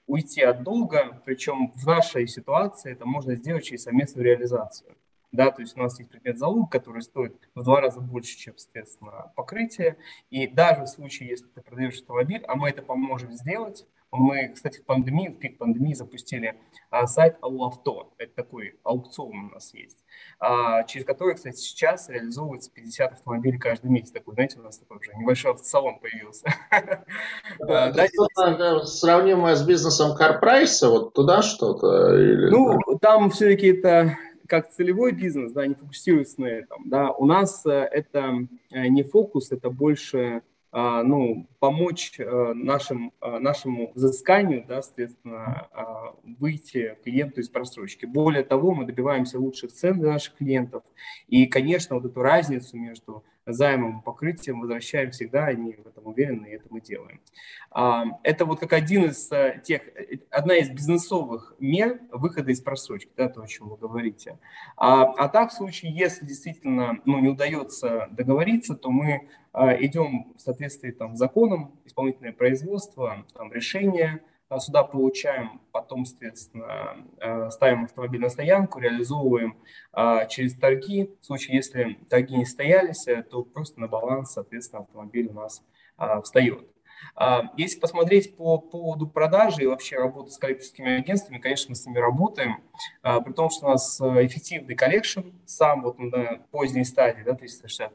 уйти 0.06 0.42
от 0.42 0.64
долга, 0.64 1.22
причем 1.26 1.72
в 1.76 1.86
нашей 1.86 2.28
ситуации 2.28 2.92
это 2.92 3.06
можно 3.06 3.36
сделать 3.36 3.66
через 3.66 3.84
совместную 3.84 4.26
реализацию 4.26 4.96
да, 5.32 5.52
то 5.52 5.62
есть 5.62 5.78
у 5.78 5.80
нас 5.80 6.00
есть 6.00 6.10
предмет 6.10 6.38
залог, 6.38 6.72
который 6.72 7.02
стоит 7.02 7.36
в 7.56 7.64
два 7.64 7.82
раза 7.82 8.02
больше, 8.02 8.38
чем, 8.38 8.58
соответственно, 8.58 9.32
покрытие, 9.36 9.98
и 10.30 10.48
даже 10.48 10.84
в 10.84 10.88
случае, 10.88 11.30
если 11.30 11.48
ты 11.48 11.62
продаешь 11.62 12.00
автомобиль, 12.00 12.44
а 12.48 12.56
мы 12.56 12.70
это 12.70 12.82
поможем 12.82 13.32
сделать, 13.34 13.86
мы, 14.12 14.50
кстати, 14.50 14.80
в 14.80 14.86
пандемии, 14.86 15.28
в 15.28 15.38
пик 15.38 15.58
пандемии 15.58 15.94
запустили 15.94 16.56
а, 16.90 17.06
сайт 17.06 17.38
Аллавто. 17.42 18.08
Это 18.18 18.34
такой 18.34 18.80
аукцион 18.84 19.50
у 19.50 19.54
нас 19.54 19.74
есть, 19.74 20.04
а, 20.40 20.84
через 20.84 21.06
который, 21.06 21.36
кстати, 21.36 21.58
сейчас 21.58 22.10
реализовывается 22.10 22.72
50 22.72 23.14
автомобилей 23.14 23.60
каждый 23.60 23.92
месяц. 23.92 24.12
Такой, 24.12 24.34
знаете, 24.34 24.60
у 24.60 24.64
нас 24.64 24.80
такой 24.80 24.98
уже 24.98 25.14
небольшой 25.16 25.52
автосалон 25.52 26.00
появился. 26.00 26.48
Да, 27.60 27.92
да, 27.92 28.86
сравнимое 28.86 29.56
с 29.56 29.66
бизнесом 29.66 30.16
CarPrice, 30.18 30.88
вот 30.90 31.14
туда 31.14 31.42
что-то? 31.42 32.14
Ну, 32.50 32.80
там 33.02 33.30
все-таки 33.30 33.68
это 33.68 34.18
как 34.50 34.70
целевой 34.70 35.14
бизнес, 35.14 35.54
да, 35.54 35.66
не 35.66 35.76
фокусируется 35.76 36.42
на 36.42 36.48
этом, 36.48 36.90
да, 36.90 37.12
у 37.12 37.26
нас 37.26 37.66
э, 37.66 37.72
это 37.72 38.48
э, 38.72 38.88
не 38.88 39.04
фокус, 39.04 39.52
это 39.52 39.70
больше 39.70 40.42
а, 40.72 41.02
ну, 41.02 41.50
помочь 41.58 42.20
э, 42.20 42.54
нашим, 42.54 43.12
нашему 43.22 43.92
взысканию, 43.96 44.66
да, 44.68 44.84
соответственно, 44.84 45.68
выйти 46.38 46.96
клиенту 47.04 47.42
из 47.42 47.50
просрочки. 47.50 48.06
Более 48.06 48.44
того, 48.44 48.76
мы 48.76 48.86
добиваемся 48.86 49.40
лучших 49.40 49.72
цен 49.72 50.00
для 50.00 50.12
наших 50.12 50.36
клиентов. 50.36 50.84
И, 51.28 51.48
конечно, 51.48 51.96
вот 51.96 52.06
эту 52.06 52.22
разницу 52.22 52.78
между 52.78 53.24
займом, 53.54 54.02
покрытием 54.02 54.62
возвращаем 54.62 55.12
всегда, 55.12 55.46
они 55.46 55.74
в 55.74 55.88
этом 55.88 56.08
уверены, 56.08 56.48
и 56.48 56.56
это 56.56 56.66
мы 56.70 56.82
делаем. 56.82 57.22
А, 57.72 58.06
это 58.24 58.46
вот 58.46 58.60
как 58.60 58.74
один 58.74 59.06
из 59.06 59.32
э, 59.32 59.62
тех, 59.64 59.82
одна 60.30 60.56
из 60.56 60.70
бизнесовых 60.70 61.56
мер 61.60 62.00
выхода 62.12 62.52
из 62.52 62.62
просрочки, 62.62 63.12
да, 63.16 63.30
то, 63.30 63.42
о 63.42 63.48
чем 63.48 63.70
вы 63.70 63.78
говорите. 63.78 64.38
А, 64.78 65.04
а 65.04 65.30
так, 65.30 65.52
в 65.52 65.54
случае, 65.54 65.94
если 65.94 66.26
действительно 66.26 67.00
ну, 67.06 67.20
не 67.20 67.30
удается 67.30 68.08
договориться, 68.12 68.76
то 68.76 68.90
мы 68.90 69.30
а, 69.52 69.74
идем 69.74 70.34
в 70.36 70.42
соответствии 70.42 70.92
там, 70.92 71.16
с 71.16 71.20
законом, 71.20 71.80
исполнительное 71.86 72.34
производство, 72.34 73.26
там, 73.34 73.52
решение, 73.52 74.22
сюда 74.58 74.84
получаем, 74.84 75.62
потом, 75.72 76.06
соответственно, 76.06 77.06
ставим 77.52 77.86
автомобиль 77.86 78.22
на 78.22 78.30
стоянку, 78.30 78.80
реализовываем 78.80 79.58
через 80.28 80.56
торги. 80.56 81.16
В 81.22 81.26
случае, 81.26 81.58
если 81.58 82.00
торги 82.10 82.36
не 82.36 82.46
состоялись, 82.46 83.06
то 83.30 83.44
просто 83.44 83.80
на 83.80 83.88
баланс, 83.88 84.32
соответственно, 84.32 84.84
автомобиль 84.84 85.28
у 85.28 85.34
нас 85.34 85.64
встает. 86.24 86.68
А, 87.16 87.52
если 87.58 87.80
посмотреть 87.80 88.36
по 88.36 88.58
поводу 88.58 89.08
продажи 89.08 89.64
и 89.64 89.66
вообще 89.66 89.98
работы 89.98 90.32
с 90.32 90.38
коллекторскими 90.38 91.00
агентствами, 91.00 91.38
конечно, 91.38 91.70
мы 91.70 91.76
с 91.76 91.86
ними 91.86 91.98
работаем, 91.98 92.64
а, 93.02 93.20
при 93.22 93.34
том, 93.34 93.50
что 93.50 93.68
у 93.68 93.70
нас 93.70 94.00
э, 94.00 94.26
эффективный 94.26 94.76
collection, 94.76 95.22
сам 95.46 95.82
вот 95.82 96.00
на 96.00 96.40
поздней 96.52 96.86
стадии, 96.86 97.24
да, 97.24 97.32
360+. 97.32 97.92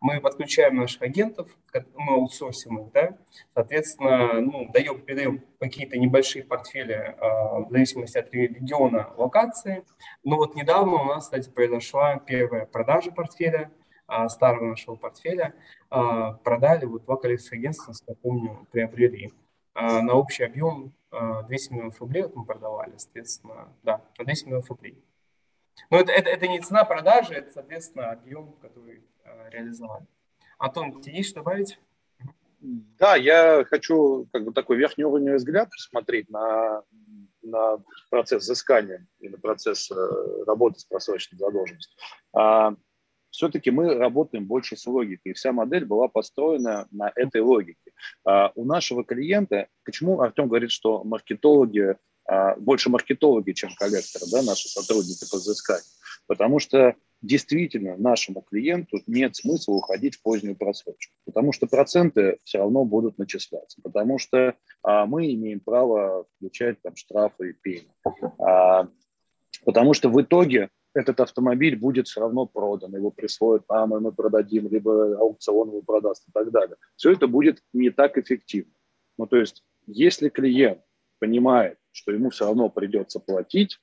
Мы 0.00 0.20
подключаем 0.20 0.76
наших 0.76 1.02
агентов, 1.02 1.48
мы 1.96 2.14
аутсорсим 2.14 2.78
их, 2.78 2.92
да, 2.92 3.16
соответственно, 3.54 4.40
ну, 4.40 4.68
даем, 4.72 5.00
передаем 5.00 5.42
какие-то 5.58 5.98
небольшие 5.98 6.44
портфели 6.44 7.16
а, 7.18 7.60
в 7.60 7.70
зависимости 7.70 8.18
от 8.18 8.32
региона, 8.32 9.10
локации. 9.16 9.84
Но 10.22 10.36
вот 10.36 10.54
недавно 10.54 11.02
у 11.02 11.04
нас, 11.04 11.24
кстати, 11.24 11.48
произошла 11.48 12.16
первая 12.16 12.66
продажа 12.66 13.10
портфеля– 13.10 13.70
старого 14.28 14.66
нашего 14.66 14.96
портфеля 14.96 15.54
а, 15.90 16.32
продали, 16.32 16.84
вот 16.84 17.04
два 17.04 17.16
коллекции 17.16 17.56
агентства, 17.56 17.90
насколько 17.90 18.20
помню, 18.20 18.66
приобрели 18.70 19.32
а, 19.74 20.02
на 20.02 20.14
общий 20.14 20.44
объем 20.44 20.92
200 21.10 21.72
миллионов 21.72 22.00
рублей 22.00 22.22
вот 22.22 22.34
мы 22.34 22.44
продавали, 22.46 22.94
соответственно, 22.96 23.68
да, 23.82 24.02
на 24.18 24.24
200 24.24 24.46
миллионов 24.46 24.70
рублей. 24.70 25.02
Но 25.90 25.98
это, 25.98 26.10
это, 26.12 26.30
это 26.30 26.48
не 26.48 26.60
цена 26.60 26.84
продажи, 26.84 27.34
это, 27.34 27.50
соответственно, 27.50 28.10
объем, 28.10 28.52
который 28.62 29.02
реализовали. 29.50 30.06
Антон, 30.58 31.02
тебе 31.02 31.16
есть 31.16 31.30
что 31.30 31.40
добавить? 31.40 31.78
Да, 32.60 33.16
я 33.16 33.64
хочу 33.64 34.26
как 34.32 34.44
бы 34.44 34.52
такой 34.52 34.76
верхний 34.76 35.04
уровень 35.04 35.34
взгляд 35.34 35.68
посмотреть 35.70 36.30
на, 36.30 36.82
на 37.42 37.78
процесс 38.08 38.44
взыскания 38.44 39.06
и 39.18 39.28
на 39.28 39.36
процесс 39.36 39.90
э, 39.90 40.44
работы 40.46 40.78
с 40.78 40.84
просроченной 40.84 41.38
задолженностью 41.38 41.98
все-таки 43.32 43.70
мы 43.70 43.94
работаем 43.94 44.46
больше 44.46 44.76
с 44.76 44.86
логикой. 44.86 45.32
И 45.32 45.32
вся 45.32 45.52
модель 45.52 45.84
была 45.84 46.06
построена 46.06 46.86
на 46.90 47.10
этой 47.16 47.40
логике. 47.40 47.92
А 48.24 48.52
у 48.54 48.64
нашего 48.64 49.04
клиента, 49.04 49.66
почему 49.84 50.20
Артем 50.20 50.48
говорит, 50.48 50.70
что 50.70 51.02
маркетологи, 51.02 51.96
а, 52.26 52.54
больше 52.56 52.90
маркетологи, 52.90 53.52
чем 53.52 53.70
коллекторы, 53.74 54.26
да, 54.30 54.42
наши 54.42 54.68
сотрудники 54.68 55.24
по? 55.28 55.38
Потому 56.28 56.60
что 56.60 56.94
действительно 57.22 57.96
нашему 57.96 58.42
клиенту 58.42 59.00
нет 59.06 59.34
смысла 59.34 59.74
уходить 59.74 60.16
в 60.16 60.22
позднюю 60.22 60.56
просрочку, 60.56 61.12
потому 61.24 61.52
что 61.52 61.66
проценты 61.66 62.38
все 62.44 62.58
равно 62.58 62.84
будут 62.84 63.16
начисляться, 63.16 63.80
потому 63.82 64.18
что 64.18 64.54
а, 64.82 65.06
мы 65.06 65.32
имеем 65.32 65.60
право 65.60 66.26
включать 66.36 66.82
там 66.82 66.96
штрафы 66.96 67.50
и 67.50 67.52
пени. 67.54 67.88
А, 68.38 68.88
потому 69.64 69.94
что 69.94 70.10
в 70.10 70.20
итоге 70.20 70.68
этот 70.94 71.20
автомобиль 71.20 71.76
будет 71.76 72.06
все 72.06 72.20
равно 72.20 72.46
продан, 72.46 72.94
его 72.94 73.10
присвоят 73.10 73.68
нам, 73.68 73.96
и 73.96 74.00
мы 74.00 74.12
продадим, 74.12 74.68
либо 74.68 75.16
аукцион 75.18 75.68
его 75.68 75.82
продаст 75.82 76.28
и 76.28 76.32
так 76.32 76.50
далее. 76.50 76.76
Все 76.96 77.12
это 77.12 77.26
будет 77.26 77.62
не 77.72 77.90
так 77.90 78.18
эффективно. 78.18 78.72
Ну, 79.18 79.26
то 79.26 79.36
есть, 79.36 79.64
если 79.86 80.28
клиент 80.28 80.80
понимает, 81.18 81.78
что 81.92 82.12
ему 82.12 82.30
все 82.30 82.46
равно 82.46 82.68
придется 82.68 83.20
платить, 83.20 83.78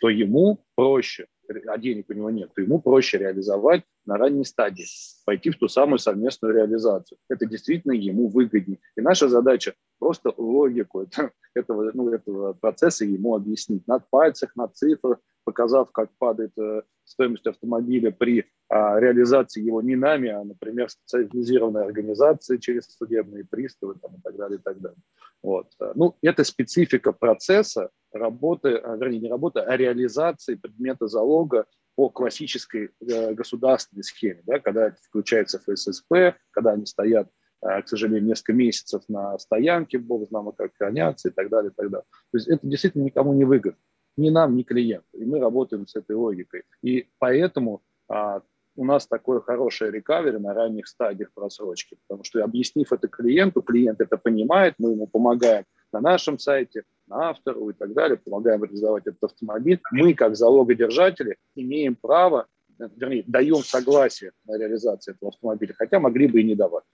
то 0.00 0.08
ему 0.08 0.64
проще, 0.74 1.26
а 1.66 1.78
денег 1.78 2.06
у 2.08 2.12
него 2.12 2.30
нет, 2.30 2.52
то 2.54 2.62
ему 2.62 2.80
проще 2.80 3.18
реализовать 3.18 3.84
на 4.04 4.16
ранней 4.16 4.44
стадии, 4.44 4.86
пойти 5.24 5.50
в 5.50 5.58
ту 5.58 5.68
самую 5.68 5.98
совместную 5.98 6.54
реализацию. 6.54 7.18
Это 7.28 7.46
действительно 7.46 7.92
ему 7.92 8.28
выгоднее. 8.28 8.80
И 8.96 9.00
наша 9.00 9.28
задача 9.28 9.74
просто 9.98 10.32
логику 10.36 11.06
этого, 11.54 11.90
ну, 11.94 12.10
этого 12.10 12.52
процесса 12.54 13.04
ему 13.04 13.34
объяснить 13.34 13.86
на 13.86 13.98
пальцах, 13.98 14.54
на 14.56 14.68
цифрах, 14.68 15.18
показав, 15.44 15.92
как 15.92 16.10
падает 16.18 16.52
э, 16.58 16.82
стоимость 17.04 17.46
автомобиля 17.46 18.10
при 18.10 18.46
а, 18.68 18.98
реализации 18.98 19.62
его 19.62 19.82
не 19.82 19.94
нами, 19.94 20.30
а, 20.30 20.42
например, 20.42 20.88
специализированной 20.88 21.84
организацией 21.84 22.60
через 22.60 22.86
судебные 22.96 23.44
приставы 23.44 23.94
там, 24.00 24.16
и 24.16 24.20
так 24.22 24.36
далее, 24.36 24.58
и 24.58 24.62
так 24.62 24.80
далее. 24.80 24.98
Вот. 25.42 25.68
Ну, 25.94 26.16
это 26.22 26.44
специфика 26.44 27.12
процесса 27.12 27.90
работы, 28.12 28.76
а, 28.76 28.96
вернее, 28.96 29.20
не 29.20 29.30
работы, 29.30 29.60
а 29.60 29.76
реализации 29.76 30.54
предмета 30.54 31.06
залога 31.08 31.66
по 31.94 32.08
классической 32.08 32.90
э, 33.00 33.34
государственной 33.34 34.02
схеме, 34.02 34.42
да, 34.44 34.58
когда 34.58 34.92
включается 35.08 35.60
ФССП, 35.60 36.36
когда 36.50 36.72
они 36.72 36.86
стоят 36.86 37.28
э, 37.62 37.82
к 37.82 37.88
сожалению, 37.88 38.24
несколько 38.24 38.54
месяцев 38.54 39.02
на 39.08 39.38
стоянке, 39.38 39.98
бог 39.98 40.26
знамо 40.28 40.50
как 40.52 40.72
хранятся 40.76 41.28
и 41.28 41.32
так 41.32 41.50
далее, 41.50 41.70
и 41.70 41.74
так 41.74 41.90
далее. 41.90 42.06
То 42.32 42.38
есть 42.38 42.48
это 42.48 42.66
действительно 42.66 43.04
никому 43.04 43.32
не 43.34 43.44
выгодно 43.44 43.78
ни 44.16 44.30
нам, 44.30 44.56
ни 44.56 44.62
клиенту. 44.62 45.06
И 45.12 45.24
мы 45.24 45.40
работаем 45.40 45.86
с 45.86 45.96
этой 45.96 46.16
логикой. 46.16 46.62
И 46.82 47.08
поэтому 47.18 47.82
а, 48.08 48.42
у 48.76 48.84
нас 48.84 49.06
такое 49.06 49.40
хорошее 49.40 49.90
рекавери 49.90 50.36
на 50.36 50.54
ранних 50.54 50.86
стадиях 50.86 51.32
просрочки, 51.32 51.96
потому 52.06 52.24
что 52.24 52.42
объяснив 52.42 52.92
это 52.92 53.08
клиенту, 53.08 53.62
клиент 53.62 54.00
это 54.00 54.16
понимает, 54.16 54.74
мы 54.78 54.92
ему 54.92 55.06
помогаем 55.06 55.64
на 55.92 56.00
нашем 56.00 56.38
сайте, 56.38 56.82
на 57.06 57.30
автору 57.30 57.70
и 57.70 57.72
так 57.72 57.92
далее, 57.92 58.16
помогаем 58.16 58.64
реализовать 58.64 59.06
этот 59.06 59.22
автомобиль. 59.22 59.80
Мы, 59.92 60.14
как 60.14 60.36
залогодержатели, 60.36 61.36
имеем 61.54 61.94
право, 61.94 62.46
вернее, 62.78 63.24
даем 63.26 63.62
согласие 63.62 64.32
на 64.44 64.58
реализацию 64.58 65.14
этого 65.14 65.30
автомобиля, 65.30 65.74
хотя 65.74 66.00
могли 66.00 66.26
бы 66.26 66.40
и 66.40 66.44
не 66.44 66.56
давать. 66.56 66.84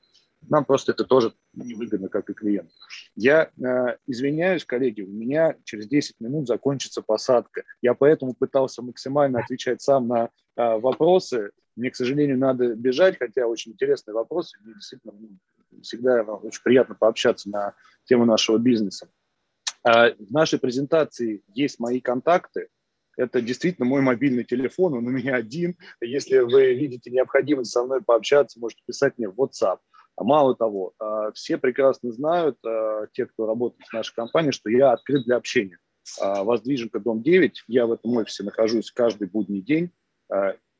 Нам 0.48 0.64
просто 0.64 0.92
это 0.92 1.04
тоже 1.04 1.32
невыгодно, 1.52 2.08
как 2.08 2.30
и 2.30 2.34
клиент. 2.34 2.70
Я 3.14 3.50
э, 3.58 3.96
извиняюсь, 4.06 4.64
коллеги, 4.64 5.02
у 5.02 5.10
меня 5.10 5.56
через 5.64 5.86
10 5.86 6.20
минут 6.20 6.48
закончится 6.48 7.02
посадка. 7.02 7.64
Я 7.82 7.94
поэтому 7.94 8.34
пытался 8.34 8.82
максимально 8.82 9.40
отвечать 9.40 9.82
сам 9.82 10.08
на 10.08 10.30
э, 10.56 10.78
вопросы. 10.78 11.50
Мне, 11.76 11.90
к 11.90 11.96
сожалению, 11.96 12.38
надо 12.38 12.74
бежать, 12.74 13.18
хотя 13.18 13.46
очень 13.46 13.72
интересные 13.72 14.14
вопросы. 14.14 14.56
Мне 14.62 14.74
действительно 14.74 15.12
ну, 15.18 15.82
всегда 15.82 16.22
очень 16.22 16.62
приятно 16.62 16.94
пообщаться 16.94 17.50
на 17.50 17.74
тему 18.04 18.24
нашего 18.24 18.58
бизнеса. 18.58 19.08
Э, 19.84 20.14
в 20.14 20.32
нашей 20.32 20.58
презентации 20.58 21.42
есть 21.48 21.78
мои 21.78 22.00
контакты. 22.00 22.68
Это 23.16 23.42
действительно 23.42 23.86
мой 23.86 24.00
мобильный 24.00 24.44
телефон, 24.44 24.94
он 24.94 25.06
у 25.06 25.10
меня 25.10 25.34
один. 25.34 25.76
Если 26.00 26.38
вы 26.38 26.72
видите 26.74 27.10
необходимость 27.10 27.70
со 27.70 27.84
мной 27.84 28.02
пообщаться, 28.02 28.58
можете 28.58 28.82
писать 28.86 29.18
мне 29.18 29.28
в 29.28 29.38
WhatsApp. 29.38 29.78
А 30.20 30.24
мало 30.24 30.54
того, 30.54 30.92
а, 30.98 31.32
все 31.32 31.56
прекрасно 31.56 32.12
знают, 32.12 32.58
а, 32.62 33.06
те, 33.14 33.24
кто 33.24 33.46
работает 33.46 33.88
в 33.88 33.92
нашей 33.94 34.14
компании, 34.14 34.50
что 34.50 34.68
я 34.68 34.92
открыт 34.92 35.24
для 35.24 35.36
общения. 35.36 35.78
Воздвиженка, 36.20 36.98
дом 37.00 37.22
9, 37.22 37.64
я 37.68 37.86
в 37.86 37.92
этом 37.92 38.16
офисе 38.16 38.42
нахожусь 38.42 38.90
каждый 38.90 39.28
будний 39.28 39.60
день, 39.60 39.92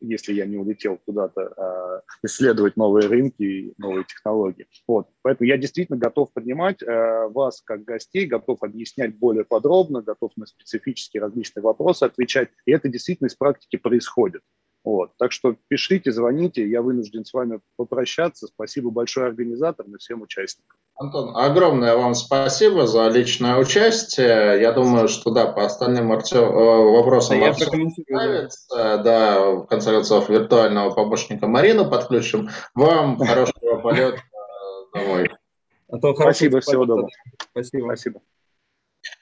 если 0.00 0.32
я 0.32 0.44
не 0.46 0.56
улетел 0.56 0.98
куда-то 1.04 2.02
исследовать 2.24 2.76
новые 2.76 3.06
рынки 3.06 3.42
и 3.42 3.74
новые 3.76 4.04
технологии. 4.04 4.66
Вот. 4.88 5.08
Поэтому 5.22 5.46
я 5.46 5.56
действительно 5.56 5.98
готов 5.98 6.32
принимать 6.32 6.82
вас 6.82 7.60
как 7.60 7.84
гостей, 7.84 8.26
готов 8.26 8.62
объяснять 8.62 9.16
более 9.18 9.44
подробно, 9.44 10.02
готов 10.02 10.32
на 10.36 10.46
специфические 10.46 11.22
различные 11.22 11.62
вопросы 11.62 12.04
отвечать. 12.04 12.48
И 12.64 12.72
это 12.72 12.88
действительно 12.88 13.28
из 13.28 13.36
практики 13.36 13.76
происходит. 13.76 14.42
Вот. 14.82 15.10
Так 15.18 15.32
что 15.32 15.56
пишите, 15.68 16.10
звоните, 16.10 16.66
я 16.66 16.80
вынужден 16.80 17.24
с 17.24 17.34
вами 17.34 17.60
попрощаться. 17.76 18.46
Спасибо 18.46 18.90
большое 18.90 19.26
организаторам 19.26 19.94
и 19.94 19.98
всем 19.98 20.22
участникам. 20.22 20.78
Антон, 20.96 21.36
огромное 21.36 21.96
вам 21.96 22.14
спасибо 22.14 22.86
за 22.86 23.08
личное 23.08 23.56
участие. 23.58 24.60
Я 24.60 24.72
думаю, 24.72 25.08
что 25.08 25.30
да, 25.30 25.46
по 25.46 25.64
остальным 25.64 26.12
Артем, 26.12 26.44
э, 26.44 26.92
вопросам 26.92 27.40
да, 27.40 27.52
справится. 27.54 29.02
Да, 29.02 29.50
в 29.50 29.66
конце 29.66 29.92
концов, 29.92 30.28
виртуального 30.28 30.90
помощника 30.94 31.46
Марину 31.46 31.88
подключим. 31.88 32.48
Вам 32.74 33.18
хорошего 33.18 33.80
полета 33.80 34.22
домой. 34.94 35.30
Антон, 35.88 36.16
Спасибо, 36.16 36.60
всего 36.60 36.84
доброго. 36.84 37.10
Спасибо. 37.52 37.84
Спасибо. 37.86 38.20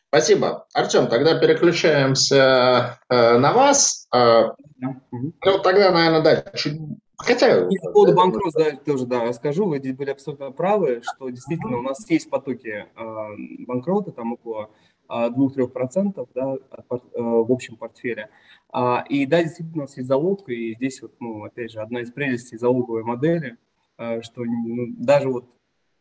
Спасибо. 0.08 0.66
Артем, 0.72 1.06
тогда 1.08 1.38
переключаемся 1.38 2.98
э, 3.10 3.38
на 3.38 3.52
вас. 3.52 4.08
Э, 4.14 4.52
ну, 4.80 5.58
тогда, 5.62 5.90
наверное, 5.90 6.22
да, 6.22 6.50
чуть... 6.52 6.80
Хотя... 7.18 7.66
И 7.68 7.78
по 7.82 7.92
поводу 7.92 8.14
банкротства 8.14 8.64
да, 8.64 8.76
тоже, 8.76 9.04
да, 9.04 9.24
расскажу. 9.24 9.66
Вы 9.66 9.78
здесь 9.78 9.94
были 9.94 10.10
абсолютно 10.10 10.50
правы, 10.50 11.02
что 11.02 11.28
действительно 11.28 11.78
у 11.78 11.82
нас 11.82 12.08
есть 12.08 12.30
потоки 12.30 12.86
э, 12.86 13.66
банкрота, 13.66 14.12
там 14.12 14.32
около 14.32 14.70
э, 15.10 15.28
2-3% 15.28 16.28
да, 16.34 16.54
э, 16.54 16.80
в 17.12 17.52
общем 17.52 17.76
портфеле. 17.76 18.30
А, 18.72 19.04
и 19.10 19.26
да, 19.26 19.42
действительно, 19.42 19.82
у 19.82 19.86
нас 19.86 19.96
есть 19.98 20.08
залог, 20.08 20.48
и 20.48 20.74
здесь 20.74 21.02
вот, 21.02 21.12
ну, 21.20 21.44
опять 21.44 21.72
же, 21.72 21.80
одна 21.80 22.00
из 22.00 22.10
прелестей 22.12 22.56
залоговой 22.56 23.02
модели, 23.02 23.58
э, 23.98 24.22
что 24.22 24.42
ну, 24.44 24.86
даже 24.96 25.28
вот 25.28 25.44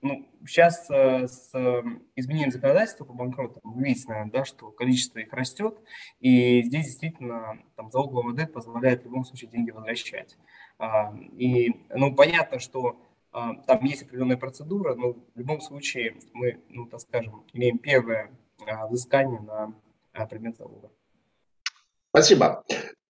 ну, 0.01 0.27
сейчас 0.45 0.89
э, 0.89 1.27
с 1.27 1.49
э, 1.53 1.83
изменением 2.15 2.51
законодательства 2.51 3.03
по 3.03 3.13
банкротам 3.13 3.61
наверное, 3.63 4.31
да, 4.31 4.45
что 4.45 4.69
количество 4.71 5.19
их 5.19 5.33
растет, 5.33 5.77
и 6.19 6.61
здесь 6.63 6.85
действительно 6.85 7.59
там, 7.75 7.91
залоговая 7.91 8.23
модель 8.23 8.47
позволяет 8.47 9.01
в 9.01 9.05
любом 9.05 9.25
случае 9.25 9.49
деньги 9.49 9.71
возвращать. 9.71 10.37
А, 10.77 11.13
и, 11.37 11.73
ну, 11.89 12.13
понятно, 12.15 12.59
что 12.59 13.01
а, 13.31 13.55
там 13.65 13.83
есть 13.85 14.03
определенная 14.03 14.37
процедура, 14.37 14.93
но 14.95 15.13
в 15.13 15.35
любом 15.35 15.61
случае 15.61 16.17
мы, 16.33 16.61
ну, 16.69 16.85
так 16.85 16.99
скажем, 17.01 17.43
имеем 17.53 17.79
первое 17.79 18.31
взыскания 18.89 19.39
на 19.39 20.25
предмет 20.27 20.57
залога. 20.57 20.91
Спасибо. 22.09 22.63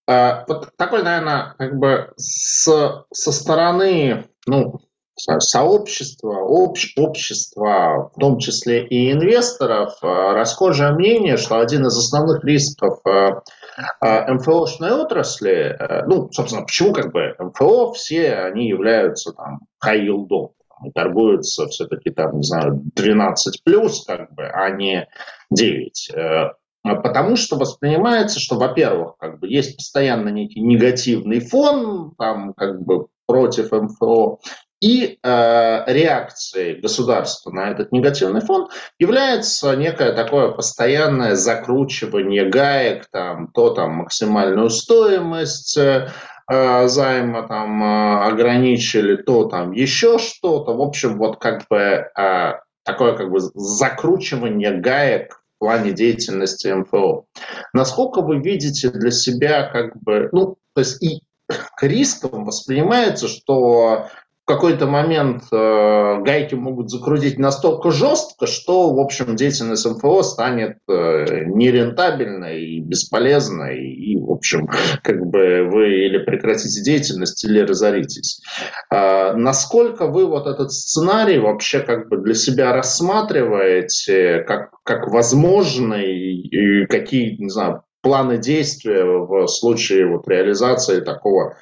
Вот 0.05 0.75
такой, 0.77 1.03
наверное, 1.03 1.55
как 1.57 1.77
бы 1.77 2.13
с, 2.15 3.05
со 3.11 3.31
стороны, 3.31 4.25
ну, 4.45 4.79
сообщества, 5.17 6.39
общ, 6.41 6.93
общества, 6.97 8.11
в 8.15 8.19
том 8.19 8.37
числе 8.37 8.85
и 8.85 9.11
инвесторов, 9.11 9.97
э, 10.01 10.07
расхожее 10.07 10.91
мнение, 10.91 11.37
что 11.37 11.59
один 11.59 11.85
из 11.87 11.97
основных 11.97 12.43
рисков 12.43 12.99
э, 13.05 13.31
э, 14.01 14.33
МФОшной 14.33 14.91
отрасли, 14.91 15.77
ну, 16.07 16.29
собственно, 16.31 16.63
почему 16.63 16.93
как 16.93 17.11
бы 17.11 17.35
МФО 17.39 17.93
все 17.93 18.33
они 18.35 18.67
являются 18.67 19.33
там 19.33 19.61
high-yield 19.83 20.51
торгуются 20.93 21.65
все-таки 21.67 22.11
там, 22.11 22.37
не 22.37 22.43
знаю, 22.43 22.79
12 22.95 23.63
плюс, 23.63 24.05
как 24.05 24.31
бы, 24.35 24.43
а 24.43 24.69
не 24.69 25.07
9. 25.49 26.11
Потому 26.83 27.35
что 27.35 27.57
воспринимается, 27.57 28.39
что, 28.39 28.57
во-первых, 28.57 29.17
как 29.17 29.39
бы 29.39 29.47
есть 29.47 29.75
постоянно 29.75 30.29
некий 30.29 30.61
негативный 30.61 31.39
фон, 31.39 32.13
там, 32.15 32.53
как 32.53 32.79
бы 32.83 33.07
против 33.25 33.71
МФО, 33.71 34.39
и 34.79 35.17
э, 35.21 35.83
реакцией 35.87 36.79
государства 36.79 37.51
на 37.51 37.71
этот 37.71 37.91
негативный 37.91 38.41
фон 38.41 38.69
является 38.99 39.75
некое 39.75 40.13
такое 40.13 40.51
постоянное 40.51 41.35
закручивание 41.35 42.49
гаек, 42.49 43.07
там, 43.11 43.47
то 43.53 43.71
там 43.71 43.91
максимальную 43.95 44.69
стоимость 44.69 45.77
э, 45.77 46.09
займа 46.49 47.47
там 47.47 47.83
э, 47.83 48.27
ограничили, 48.27 49.15
то 49.15 49.45
там 49.45 49.71
еще 49.71 50.19
что-то. 50.19 50.73
В 50.73 50.81
общем, 50.81 51.17
вот 51.17 51.37
как 51.37 51.63
бы 51.69 51.77
э, 51.77 52.53
такое 52.83 53.13
как 53.17 53.31
бы 53.31 53.39
закручивание 53.39 54.71
гаек 54.71 55.41
в 55.55 55.59
плане 55.59 55.91
деятельности 55.91 56.67
МФО. 56.67 57.25
Насколько 57.73 58.21
вы 58.21 58.39
видите 58.39 58.89
для 58.91 59.09
себя 59.09 59.63
как 59.63 59.99
бы, 60.01 60.29
ну, 60.31 60.57
то 60.75 60.81
есть 60.81 61.01
и 61.01 61.21
риском 61.81 62.45
воспринимается, 62.45 63.27
что 63.27 64.07
какой-то 64.47 64.87
момент 64.87 65.43
э, 65.51 66.21
гайки 66.23 66.55
могут 66.55 66.89
закрутить 66.89 67.37
настолько 67.37 67.91
жестко, 67.91 68.47
что, 68.47 68.93
в 68.93 68.99
общем, 68.99 69.35
деятельность 69.35 69.85
МФО 69.85 70.23
станет 70.23 70.77
э, 70.87 71.43
нерентабельной 71.47 72.63
и 72.63 72.79
бесполезной, 72.79 73.77
и, 73.77 74.17
в 74.17 74.31
общем, 74.31 74.69
как 75.03 75.25
бы 75.25 75.67
вы 75.69 76.05
или 76.05 76.19
прекратите 76.19 76.81
деятельность, 76.81 77.43
или 77.43 77.59
разоритесь. 77.59 78.41
Э, 78.89 79.33
насколько 79.33 80.07
вы 80.07 80.25
вот 80.25 80.47
этот 80.47 80.71
сценарий 80.71 81.39
вообще 81.39 81.81
как 81.81 82.07
бы 82.07 82.15
для 82.15 82.33
себя 82.33 82.71
рассматриваете 82.71 84.45
как, 84.47 84.69
как 84.83 85.11
возможный, 85.11 86.37
и 86.37 86.85
какие, 86.85 87.35
не 87.35 87.49
знаю, 87.49 87.83
планы 88.01 88.37
действия 88.37 89.03
в 89.03 89.47
случае 89.47 90.07
вот 90.07 90.25
реализации 90.29 91.01
такого 91.01 91.57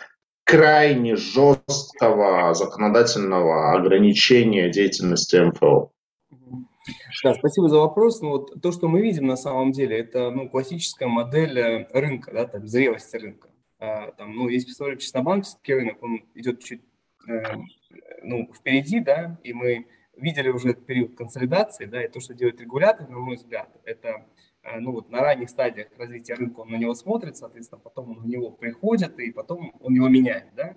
крайне 0.45 1.15
жесткого 1.15 2.53
законодательного 2.53 3.73
ограничения 3.73 4.69
деятельности 4.69 5.35
МФО. 5.35 5.91
Да, 7.23 7.33
спасибо 7.33 7.67
за 7.67 7.79
вопрос. 7.79 8.21
Ну, 8.21 8.29
вот 8.29 8.61
то, 8.61 8.71
что 8.71 8.87
мы 8.87 9.01
видим 9.01 9.25
на 9.25 9.37
самом 9.37 9.71
деле, 9.71 9.97
это 9.97 10.29
ну, 10.29 10.47
классическая 10.47 11.07
модель 11.07 11.57
э, 11.57 11.87
рынка, 11.91 12.31
да, 12.31 12.45
там, 12.45 12.67
зрелости 12.67 13.17
рынка. 13.17 13.49
А, 13.79 14.11
там, 14.11 14.35
ну, 14.35 14.47
если 14.47 14.67
посмотреть 14.67 15.01
честнобанковский 15.01 15.73
рынок, 15.73 16.03
он 16.03 16.23
идет 16.35 16.63
чуть 16.63 16.81
э, 17.27 17.41
ну, 18.21 18.51
впереди, 18.53 18.99
да, 18.99 19.39
и 19.43 19.53
мы 19.53 19.87
видели 20.15 20.49
уже 20.49 20.69
этот 20.69 20.85
период 20.85 21.15
консолидации, 21.15 21.85
да, 21.85 22.03
и 22.03 22.07
то, 22.07 22.19
что 22.19 22.35
делает 22.35 22.61
регулятор, 22.61 23.09
на 23.09 23.17
мой 23.17 23.35
взгляд, 23.35 23.69
это 23.83 24.25
ну 24.79 24.91
вот 24.93 25.09
на 25.09 25.21
ранних 25.21 25.49
стадиях 25.49 25.87
развития 25.97 26.35
рынка 26.35 26.61
он 26.61 26.71
на 26.71 26.75
него 26.75 26.95
смотрит, 26.95 27.37
соответственно, 27.37 27.79
потом 27.79 28.11
он 28.11 28.19
в 28.21 28.27
него 28.27 28.51
приходит, 28.51 29.19
и 29.19 29.31
потом 29.31 29.73
он 29.79 29.93
его 29.93 30.07
меняет, 30.07 30.47
да. 30.55 30.75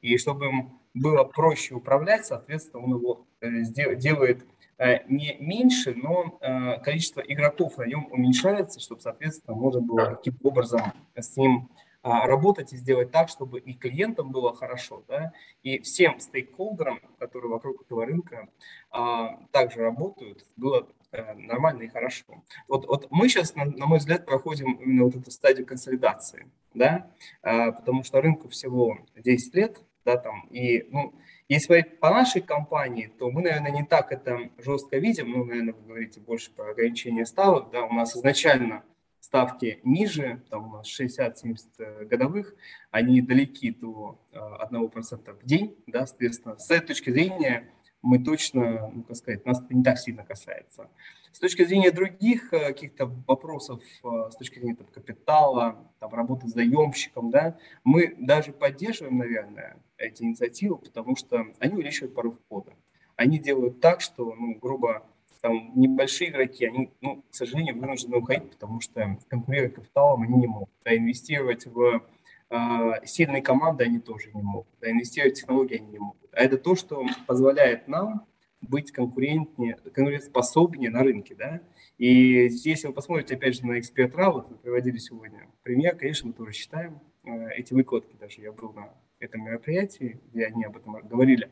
И 0.00 0.16
чтобы 0.18 0.46
им 0.46 0.80
было 0.94 1.24
проще 1.24 1.74
управлять, 1.74 2.26
соответственно, 2.26 2.84
он 2.84 2.96
его 2.96 3.26
э, 3.40 3.62
делает 3.96 4.46
э, 4.78 5.04
не 5.08 5.36
меньше, 5.38 5.94
но 5.94 6.38
количество 6.82 7.20
игроков 7.20 7.76
на 7.78 7.84
нем 7.84 8.08
уменьшается, 8.10 8.80
чтобы, 8.80 9.00
соответственно, 9.00 9.56
можно 9.56 9.80
было 9.80 10.16
каким-то 10.16 10.48
образом 10.48 10.92
с 11.14 11.36
ним 11.36 11.68
а, 12.08 12.24
работать 12.28 12.72
и 12.72 12.76
сделать 12.76 13.10
так, 13.10 13.28
чтобы 13.28 13.58
и 13.58 13.74
клиентам 13.74 14.30
было 14.30 14.54
хорошо, 14.54 15.02
да, 15.08 15.32
и 15.64 15.80
всем 15.80 16.20
стейкхолдерам, 16.20 17.00
которые 17.18 17.50
вокруг 17.50 17.82
этого 17.82 18.06
рынка 18.06 18.48
а, 18.92 19.40
также 19.50 19.80
работают, 19.80 20.46
было 20.56 20.86
Э, 20.86 20.95
нормально 21.12 21.82
и 21.82 21.88
хорошо. 21.88 22.42
Вот, 22.68 22.86
вот 22.86 23.06
мы 23.10 23.28
сейчас, 23.28 23.54
на, 23.54 23.64
на 23.64 23.86
мой 23.86 23.98
взгляд, 23.98 24.26
проходим 24.26 24.72
именно 24.72 25.04
вот 25.04 25.16
эту 25.16 25.30
стадию 25.30 25.66
консолидации, 25.66 26.46
да, 26.74 27.10
а, 27.42 27.72
потому 27.72 28.02
что 28.02 28.20
рынку 28.20 28.48
всего 28.48 28.98
10 29.16 29.54
лет, 29.54 29.80
да, 30.04 30.16
там, 30.16 30.46
и, 30.50 30.86
ну, 30.90 31.14
если 31.48 31.68
говорить 31.68 32.00
по 32.00 32.10
нашей 32.10 32.42
компании, 32.42 33.12
то 33.18 33.30
мы, 33.30 33.42
наверное, 33.42 33.70
не 33.70 33.84
так 33.84 34.12
это 34.12 34.50
жестко 34.58 34.98
видим, 34.98 35.30
ну, 35.30 35.44
наверное, 35.44 35.74
вы 35.74 35.82
говорите 35.86 36.20
больше 36.20 36.50
про 36.52 36.70
ограничение 36.70 37.26
ставок, 37.26 37.70
да, 37.70 37.84
у 37.84 37.92
нас 37.92 38.16
изначально 38.16 38.84
ставки 39.20 39.80
ниже, 39.82 40.42
там 40.50 40.72
у 40.72 40.76
нас 40.76 41.00
60-70 41.00 41.56
э, 41.78 42.04
годовых, 42.04 42.54
они 42.90 43.20
далеки 43.20 43.70
до 43.70 44.18
1% 44.32 45.20
э, 45.26 45.32
в 45.32 45.44
день, 45.44 45.76
да, 45.86 46.06
соответственно, 46.06 46.58
с 46.58 46.70
этой 46.70 46.88
точки 46.88 47.10
зрения 47.10 47.68
мы 48.06 48.20
точно, 48.20 48.90
ну, 48.94 49.02
как 49.02 49.16
сказать, 49.16 49.44
нас 49.44 49.60
это 49.60 49.74
не 49.74 49.82
так 49.82 49.98
сильно 49.98 50.24
касается. 50.24 50.88
С 51.32 51.40
точки 51.40 51.64
зрения 51.64 51.90
других 51.90 52.52
э, 52.52 52.68
каких-то 52.68 53.06
вопросов, 53.26 53.82
э, 54.04 54.30
с 54.30 54.36
точки 54.36 54.60
зрения 54.60 54.76
там, 54.76 54.86
капитала, 54.86 55.76
там, 55.98 56.14
работы 56.14 56.46
с 56.46 56.52
заемщиком, 56.52 57.30
да, 57.30 57.58
мы 57.82 58.14
даже 58.18 58.52
поддерживаем, 58.52 59.18
наверное, 59.18 59.76
эти 59.98 60.22
инициативы, 60.22 60.78
потому 60.78 61.16
что 61.16 61.46
они 61.58 61.74
увеличивают 61.74 62.14
порог 62.14 62.38
входа. 62.40 62.74
Они 63.16 63.38
делают 63.38 63.80
так, 63.80 64.00
что, 64.00 64.34
ну, 64.34 64.54
грубо, 64.54 65.04
там, 65.40 65.72
небольшие 65.74 66.30
игроки, 66.30 66.64
они, 66.64 66.90
ну, 67.00 67.22
к 67.28 67.34
сожалению, 67.34 67.78
вынуждены 67.78 68.18
уходить, 68.18 68.50
потому 68.50 68.80
что 68.80 69.18
конкурировать 69.28 69.74
капиталом 69.74 70.22
они 70.22 70.36
не 70.36 70.46
могут. 70.46 70.70
Да, 70.84 70.96
инвестировать 70.96 71.66
в 71.66 72.02
э, 72.50 73.04
сильные 73.04 73.42
команды 73.42 73.84
они 73.84 73.98
тоже 73.98 74.30
не 74.32 74.42
могут. 74.42 74.68
Да, 74.80 74.90
инвестировать 74.90 75.36
в 75.36 75.40
технологии 75.40 75.76
они 75.76 75.88
не 75.88 75.98
могут. 75.98 76.30
А 76.32 76.40
это 76.40 76.58
то, 76.58 76.76
что 76.76 77.04
позволяет 77.26 77.88
нам 77.88 78.26
быть 78.60 78.92
конкурентнее, 78.92 79.76
конкурентоспособнее 79.76 80.90
на 80.90 81.02
рынке. 81.02 81.34
Да? 81.34 81.60
И 81.98 82.48
если 82.48 82.88
вы 82.88 82.92
посмотрите, 82.92 83.34
опять 83.34 83.56
же, 83.56 83.66
на 83.66 83.78
эксперт 83.78 84.14
вот 84.14 84.48
вы 84.48 84.56
приводили 84.56 84.98
сегодня 84.98 85.48
пример, 85.62 85.96
конечно, 85.96 86.28
мы 86.28 86.34
тоже 86.34 86.52
считаем 86.52 87.00
э, 87.24 87.50
эти 87.56 87.74
выкладки, 87.74 88.16
даже 88.18 88.40
я 88.40 88.52
был 88.52 88.72
на 88.72 88.90
этом 89.18 89.44
мероприятии, 89.44 90.20
где 90.30 90.46
они 90.46 90.64
об 90.64 90.76
этом 90.76 90.94
говорили, 91.08 91.50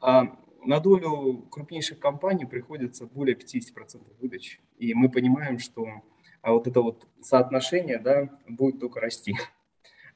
а 0.00 0.36
на 0.64 0.80
долю 0.80 1.46
крупнейших 1.50 1.98
компаний 1.98 2.46
приходится 2.46 3.06
более 3.06 3.36
50% 3.36 4.02
выдач. 4.20 4.60
И 4.78 4.94
мы 4.94 5.10
понимаем, 5.10 5.58
что 5.58 6.02
а 6.40 6.52
вот 6.52 6.66
это 6.66 6.82
вот 6.82 7.08
соотношение 7.22 7.98
да, 7.98 8.28
будет 8.48 8.80
только 8.80 9.00
расти. 9.00 9.36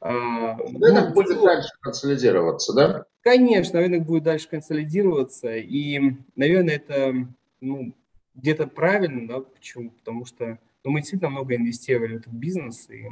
Рынок 0.00 1.08
ну, 1.08 1.14
будет 1.14 1.42
дальше 1.42 1.70
консолидироваться, 1.80 2.72
да? 2.72 3.04
Конечно, 3.22 3.80
рынок 3.80 4.04
будет 4.04 4.22
дальше 4.22 4.48
консолидироваться, 4.48 5.56
и, 5.56 6.00
наверное, 6.37 6.76
это 6.76 7.26
ну, 7.61 7.92
где-то 8.34 8.68
правильно, 8.68 9.26
да, 9.26 9.40
почему? 9.40 9.90
Потому 9.90 10.24
что 10.24 10.58
ну, 10.84 10.92
мы 10.92 11.00
действительно 11.00 11.30
много 11.30 11.56
инвестировали 11.56 12.16
в 12.16 12.20
этот 12.20 12.32
бизнес, 12.32 12.88
и 12.90 13.08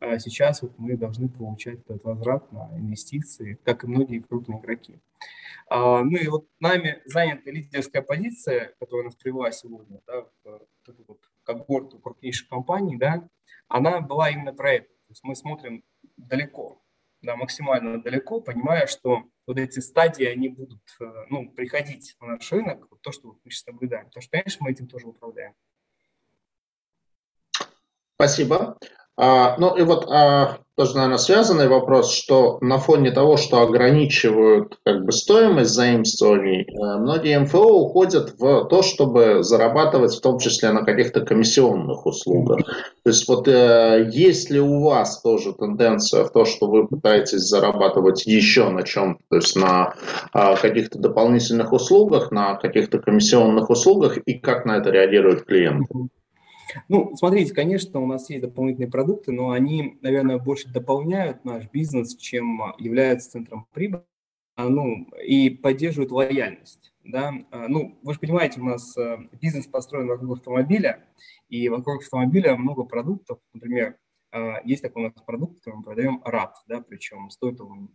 а 0.00 0.18
сейчас 0.18 0.62
вот 0.62 0.72
мы 0.78 0.96
должны 0.96 1.28
получать 1.28 1.80
этот 1.80 2.02
возврат 2.04 2.50
на 2.52 2.70
инвестиции, 2.74 3.58
как 3.64 3.84
и 3.84 3.86
многие 3.86 4.20
крупные 4.20 4.58
игроки. 4.58 4.98
А, 5.68 6.02
ну 6.02 6.16
и 6.16 6.26
вот 6.26 6.46
нами 6.58 7.02
занята 7.04 7.50
лидерская 7.50 8.00
позиция, 8.00 8.74
которая 8.80 9.04
нас 9.04 9.14
привела 9.14 9.52
сегодня, 9.52 10.00
да, 10.06 10.22
в, 10.22 10.60
в 10.84 10.88
эту 10.88 11.04
вот 11.06 11.20
когорту 11.44 11.98
крупнейших 11.98 12.48
компаний, 12.48 12.96
да, 12.96 13.28
она 13.68 14.00
была 14.00 14.30
именно 14.30 14.54
про 14.54 14.72
это. 14.72 14.88
То 14.88 15.10
есть 15.10 15.22
мы 15.22 15.36
смотрим 15.36 15.84
далеко, 16.26 16.82
да, 17.22 17.36
максимально 17.36 18.02
далеко, 18.02 18.40
понимая, 18.40 18.86
что 18.86 19.24
вот 19.46 19.58
эти 19.58 19.80
стадии, 19.80 20.24
они 20.24 20.48
будут 20.48 20.82
э, 21.00 21.04
ну, 21.28 21.50
приходить 21.50 22.16
на 22.20 22.28
наш 22.28 22.52
рынок, 22.52 22.86
вот 22.90 23.00
то, 23.02 23.12
что 23.12 23.36
мы 23.44 23.50
сейчас 23.50 23.66
наблюдаем. 23.66 24.06
Потому 24.06 24.22
что, 24.22 24.30
конечно, 24.30 24.64
мы 24.64 24.70
этим 24.70 24.88
тоже 24.88 25.06
управляем. 25.06 25.54
Спасибо. 28.14 28.78
А, 29.16 29.56
ну 29.58 29.76
и 29.76 29.82
вот 29.82 30.10
а, 30.10 30.58
тоже, 30.80 30.94
наверное, 30.94 31.18
связанный 31.18 31.68
вопрос, 31.68 32.10
что 32.10 32.56
на 32.62 32.78
фоне 32.78 33.10
того, 33.10 33.36
что 33.36 33.60
ограничивают 33.60 34.78
как 34.82 35.04
бы 35.04 35.12
стоимость 35.12 35.72
заимствований, 35.72 36.62
э, 36.62 36.98
многие 36.98 37.38
МФО 37.38 37.82
уходят 37.82 38.32
в 38.38 38.64
то, 38.64 38.80
чтобы 38.80 39.42
зарабатывать 39.42 40.16
в 40.16 40.22
том 40.22 40.38
числе 40.38 40.72
на 40.72 40.82
каких-то 40.82 41.20
комиссионных 41.20 42.06
услугах. 42.06 42.64
То 43.04 43.10
есть 43.10 43.28
вот 43.28 43.46
э, 43.46 44.08
есть 44.10 44.48
ли 44.48 44.58
у 44.58 44.80
вас 44.82 45.20
тоже 45.20 45.52
тенденция 45.52 46.24
в 46.24 46.32
то, 46.32 46.46
что 46.46 46.66
вы 46.66 46.86
пытаетесь 46.86 47.40
зарабатывать 47.40 48.24
еще 48.24 48.70
на 48.70 48.82
чем, 48.82 49.18
то 49.28 49.36
есть 49.36 49.56
на 49.56 49.92
э, 50.32 50.56
каких-то 50.56 50.98
дополнительных 50.98 51.74
услугах, 51.74 52.30
на 52.30 52.54
каких-то 52.54 53.00
комиссионных 53.00 53.68
услугах, 53.68 54.16
и 54.16 54.38
как 54.38 54.64
на 54.64 54.78
это 54.78 54.88
реагируют 54.88 55.44
клиенты? 55.44 56.08
Ну, 56.88 57.16
смотрите, 57.16 57.54
конечно, 57.54 58.00
у 58.00 58.06
нас 58.06 58.30
есть 58.30 58.42
дополнительные 58.42 58.90
продукты, 58.90 59.32
но 59.32 59.50
они, 59.50 59.98
наверное, 60.02 60.38
больше 60.38 60.68
дополняют 60.68 61.44
наш 61.44 61.70
бизнес, 61.70 62.16
чем 62.16 62.60
являются 62.78 63.30
центром 63.30 63.66
прибыли, 63.72 64.04
а, 64.56 64.68
ну, 64.68 65.08
и 65.24 65.50
поддерживают 65.50 66.12
лояльность. 66.12 66.92
Да? 67.04 67.32
А, 67.50 67.68
ну, 67.68 67.98
вы 68.02 68.14
же 68.14 68.20
понимаете, 68.20 68.60
у 68.60 68.64
нас 68.64 68.96
э, 68.96 69.18
бизнес 69.40 69.66
построен 69.66 70.06
вокруг 70.06 70.38
автомобиля, 70.38 71.06
и 71.48 71.68
вокруг 71.68 72.02
автомобиля 72.02 72.56
много 72.56 72.84
продуктов. 72.84 73.38
Например, 73.54 73.96
а, 74.32 74.60
есть 74.64 74.82
такой 74.82 75.04
у 75.04 75.06
нас 75.06 75.14
продукт, 75.24 75.58
который 75.58 75.76
мы 75.76 75.82
продаем 75.82 76.22
РАД, 76.24 76.54
да, 76.68 76.80
причем 76.82 77.30
стоит 77.30 77.60
он 77.60 77.90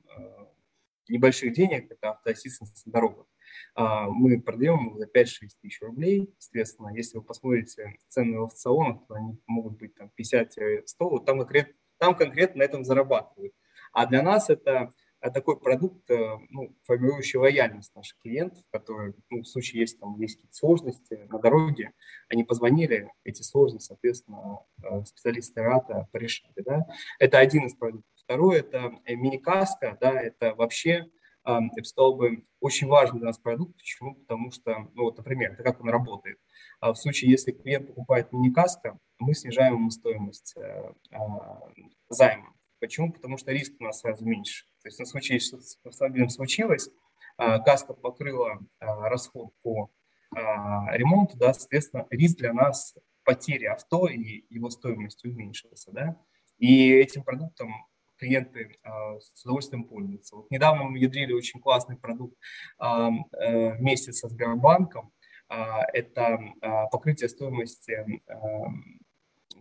небольших 1.07 1.53
денег, 1.53 1.91
это 1.91 2.11
автоассистенс 2.11 2.85
на 2.85 2.91
дорогах. 2.91 3.25
А, 3.75 4.09
мы 4.09 4.41
продаем 4.41 4.97
за 4.97 5.05
5-6 5.05 5.49
тысяч 5.61 5.81
рублей. 5.81 6.33
Соответственно, 6.39 6.95
если 6.95 7.17
вы 7.17 7.23
посмотрите 7.23 7.95
цены 8.07 8.39
в 8.39 8.43
аукционах, 8.43 9.05
то 9.07 9.15
они 9.15 9.39
могут 9.47 9.77
быть 9.77 9.95
там 9.95 10.11
50-100, 10.19 10.83
вот 10.99 11.25
там, 11.25 11.39
конкрет, 11.39 11.75
там 11.97 12.15
конкретно 12.15 12.59
на 12.59 12.63
этом 12.63 12.83
зарабатывают. 12.83 13.53
А 13.91 14.05
для 14.05 14.21
нас 14.21 14.49
это 14.49 14.91
такой 15.31 15.59
продукт, 15.59 16.09
э, 16.09 16.37
ну, 16.49 16.75
формирующий 16.83 17.39
лояльность 17.39 17.95
наших 17.95 18.17
клиентов, 18.19 18.63
которые, 18.71 19.13
ну, 19.29 19.41
в 19.41 19.47
случае, 19.47 19.81
если 19.81 19.97
там 19.97 20.19
есть 20.19 20.35
какие-то 20.35 20.55
сложности 20.55 21.15
на 21.29 21.39
дороге, 21.39 21.93
они 22.29 22.43
позвонили, 22.43 23.11
эти 23.23 23.41
сложности, 23.41 23.87
соответственно, 23.87 24.59
э, 24.83 25.03
специалисты 25.05 25.61
РАТа 25.61 26.07
порешали. 26.11 26.53
Да? 26.57 26.85
Это 27.19 27.39
один 27.39 27.65
из 27.65 27.75
продуктов. 27.75 28.11
Второе– 28.15 28.59
это 28.61 28.91
мини-каска, 29.07 29.97
да, 30.01 30.19
это 30.19 30.55
вообще 30.55 31.05
я 31.45 31.61
бы 31.61 31.83
сказал 31.83 32.19
очень 32.59 32.87
важный 32.87 33.19
для 33.19 33.27
нас 33.27 33.37
продукт. 33.37 33.75
Почему? 33.77 34.15
Потому 34.15 34.51
что, 34.51 34.89
ну 34.93 35.03
вот, 35.03 35.17
например, 35.17 35.53
это 35.53 35.63
как 35.63 35.81
он 35.81 35.89
работает. 35.89 36.39
А 36.79 36.93
в 36.93 36.97
случае, 36.97 37.31
если 37.31 37.51
клиент 37.51 37.87
покупает 37.87 38.31
мини-каска, 38.31 38.97
мы 39.19 39.33
снижаем 39.33 39.75
ему 39.75 39.91
стоимость 39.91 40.55
э, 40.57 40.91
а, 41.11 41.61
займа. 42.09 42.53
Почему? 42.79 43.13
Потому 43.13 43.37
что 43.37 43.51
риск 43.51 43.73
у 43.79 43.83
нас 43.83 43.99
сразу 43.99 44.25
меньше. 44.25 44.65
То 44.81 44.89
есть 44.89 44.99
на 44.99 45.05
случай, 45.05 45.35
если 45.35 45.57
с 45.57 45.77
автомобилем 45.83 46.29
случилось, 46.29 46.89
а, 47.37 47.59
каска 47.59 47.93
покрыла 47.93 48.59
расход 48.79 49.53
по 49.61 49.91
ремонту, 50.31 51.37
да, 51.37 51.53
соответственно, 51.53 52.05
риск 52.09 52.39
для 52.39 52.51
нас 52.51 52.93
потери 53.23 53.65
авто 53.65 54.07
и 54.07 54.45
его 54.49 54.69
стоимость 54.69 55.23
уменьшился. 55.23 55.91
Да? 55.91 56.17
И 56.57 56.91
этим 56.91 57.23
продуктом 57.23 57.73
клиенты 58.17 58.77
а, 58.83 59.19
с 59.19 59.43
удовольствием 59.43 59.85
пользуются. 59.85 60.35
Вот 60.35 60.51
недавно 60.51 60.83
мы 60.83 60.97
внедрили 60.97 61.33
очень 61.33 61.59
классный 61.59 61.97
продукт 61.97 62.37
а, 62.77 63.09
э, 63.33 63.77
вместе 63.77 64.13
со 64.13 64.27
Сбербанком. 64.29 65.11
А, 65.47 65.83
это 65.93 66.39
покрытие 66.91 67.29
стоимости, 67.29 67.97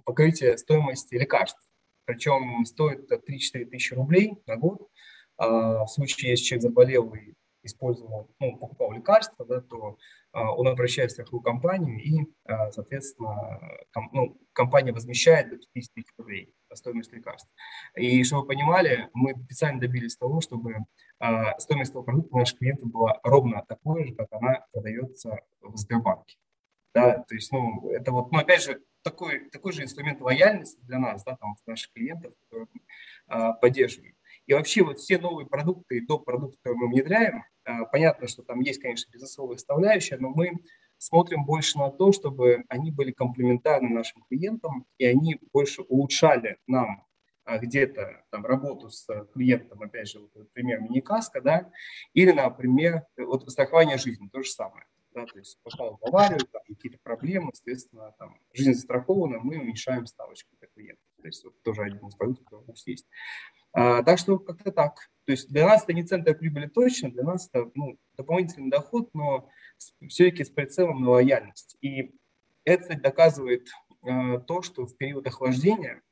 покрытие 0.05 0.57
стоимости 0.57 1.15
лекарств. 1.15 1.61
Причем 2.07 2.65
стоит 2.65 3.11
3-4 3.11 3.65
тысячи 3.67 3.95
рублей 3.95 4.35
на 4.47 4.57
год. 4.57 4.89
В 5.37 5.87
случае, 5.89 6.33
если 6.33 6.45
человек 6.45 6.63
заболел 6.63 7.15
и 7.15 7.35
использовал, 7.65 8.31
ну, 8.39 8.57
покупал 8.57 8.93
лекарства, 8.93 9.45
да, 9.45 9.61
то 9.61 9.97
а, 10.33 10.53
он 10.53 10.69
обращается 10.69 11.23
в 11.23 11.25
такую 11.25 11.43
компанию 11.43 12.03
и, 12.03 12.27
а, 12.45 12.71
соответственно, 12.71 13.61
ком, 13.93 14.11
ну, 14.13 14.39
компания 14.53 14.93
возмещает 14.93 15.51
до 15.51 15.57
50 15.73 15.95
тысяч 15.95 16.09
рублей 16.17 16.53
стоимость 16.73 17.13
лекарств. 17.13 17.49
И 17.97 18.23
чтобы 18.25 18.43
вы 18.43 18.49
понимали, 18.49 19.09
мы 19.13 19.35
специально 19.45 19.81
добились 19.81 20.17
того, 20.17 20.41
чтобы 20.41 20.77
а, 21.19 21.59
стоимость 21.59 21.91
этого 21.91 22.03
продукта 22.03 22.37
наших 22.37 22.59
клиентов 22.59 22.91
была 22.91 23.21
ровно 23.23 23.65
такой 23.69 24.07
же, 24.07 24.15
как 24.15 24.29
она 24.33 24.67
продается 24.73 25.41
в 25.61 25.77
Сбербанке. 25.77 26.37
Да, 26.95 27.25
то 27.27 27.35
есть, 27.35 27.51
ну, 27.51 27.91
это 27.91 28.13
вот, 28.13 28.31
ну, 28.31 28.39
опять 28.39 28.63
же, 28.63 28.81
такой, 29.03 29.51
такой 29.51 29.73
же 29.73 29.83
инструмент 29.83 30.21
лояльности 30.21 30.81
для 30.83 30.99
нас, 30.99 31.25
да, 31.25 31.37
там, 31.37 31.57
наших 31.67 31.93
клиентов, 31.93 32.35
которые 32.43 32.69
а, 33.27 33.53
поддерживаем. 33.53 34.15
И 34.47 34.53
вообще 34.53 34.83
вот 34.83 34.99
все 34.99 35.19
новые 35.19 35.47
продукты 35.47 35.99
и 35.99 36.07
доп. 36.07 36.25
продукты, 36.25 36.59
которые 36.59 36.81
мы 36.81 36.89
внедряем, 36.89 37.45
понятно, 37.93 38.29
что 38.29 38.43
там 38.43 38.61
есть, 38.61 38.81
конечно, 38.81 39.11
бизнесовая 39.11 39.57
составляющая, 39.57 40.17
но 40.17 40.31
мы 40.31 40.53
смотрим 40.99 41.45
больше 41.45 41.79
на 41.79 41.91
то, 41.91 42.13
чтобы 42.13 42.65
они 42.69 42.91
были 42.91 43.13
комплементарны 43.13 43.89
нашим 43.89 44.23
клиентам, 44.23 44.87
и 44.99 45.05
они 45.05 45.41
больше 45.53 45.83
улучшали 45.83 46.59
нам 46.67 47.05
а, 47.45 47.59
где-то 47.59 48.25
там 48.31 48.47
работу 48.47 48.91
с 48.91 49.07
клиентом, 49.35 49.83
опять 49.83 50.09
же, 50.09 50.21
вот, 50.21 50.35
например, 50.35 50.81
мини-каска, 50.81 51.43
да, 51.43 51.71
или, 52.15 52.33
например, 52.33 53.03
вот 53.19 53.51
страхование 53.51 53.99
жизни, 53.99 54.29
то 54.33 54.43
же 54.43 54.51
самое. 54.51 54.87
Да, 55.15 55.27
то 55.27 55.39
есть 55.39 55.61
попал 55.63 55.97
в 56.01 56.07
аварию, 56.07 56.41
там 56.51 56.63
какие-то 56.67 56.99
проблемы, 57.03 57.53
соответственно, 57.55 58.13
там, 58.19 58.41
жизнь 58.53 58.73
застрахована, 58.73 59.39
мы 59.39 59.59
уменьшаем 59.59 60.07
ставочку 60.07 60.51
для 60.59 60.69
клиента. 60.75 61.03
То 61.21 61.29
есть 61.29 61.45
вот 61.45 61.63
тоже 61.63 61.83
один 61.83 62.05
из 62.09 62.17
продуктов, 62.17 62.45
который 62.47 62.65
у 62.65 62.71
нас 62.71 62.85
есть. 62.87 63.07
А, 63.75 64.05
так 64.05 64.19
что 64.19 64.39
как-то 64.39 64.71
так. 64.71 65.11
То 65.27 65.33
есть 65.33 65.51
для 65.51 65.67
нас 65.67 65.83
это 65.83 65.93
не 65.93 66.05
центр 66.05 66.35
прибыли 66.35 66.69
точно, 66.69 67.11
для 67.11 67.25
нас 67.25 67.49
это 67.53 67.71
ну, 67.75 67.99
дополнительный 68.17 68.71
доход, 68.71 69.11
но 69.15 69.49
все-таки 70.09 70.45
с 70.45 70.51
прицелом 70.51 71.03
на 71.03 71.11
лояльность. 71.11 71.77
И 71.81 72.15
это, 72.65 72.83
кстати, 72.83 73.01
доказывает 73.01 73.69
э, 74.07 74.39
то, 74.47 74.63
что 74.63 74.87
в 74.87 74.97
период 74.97 75.27
охлаждения, 75.27 76.03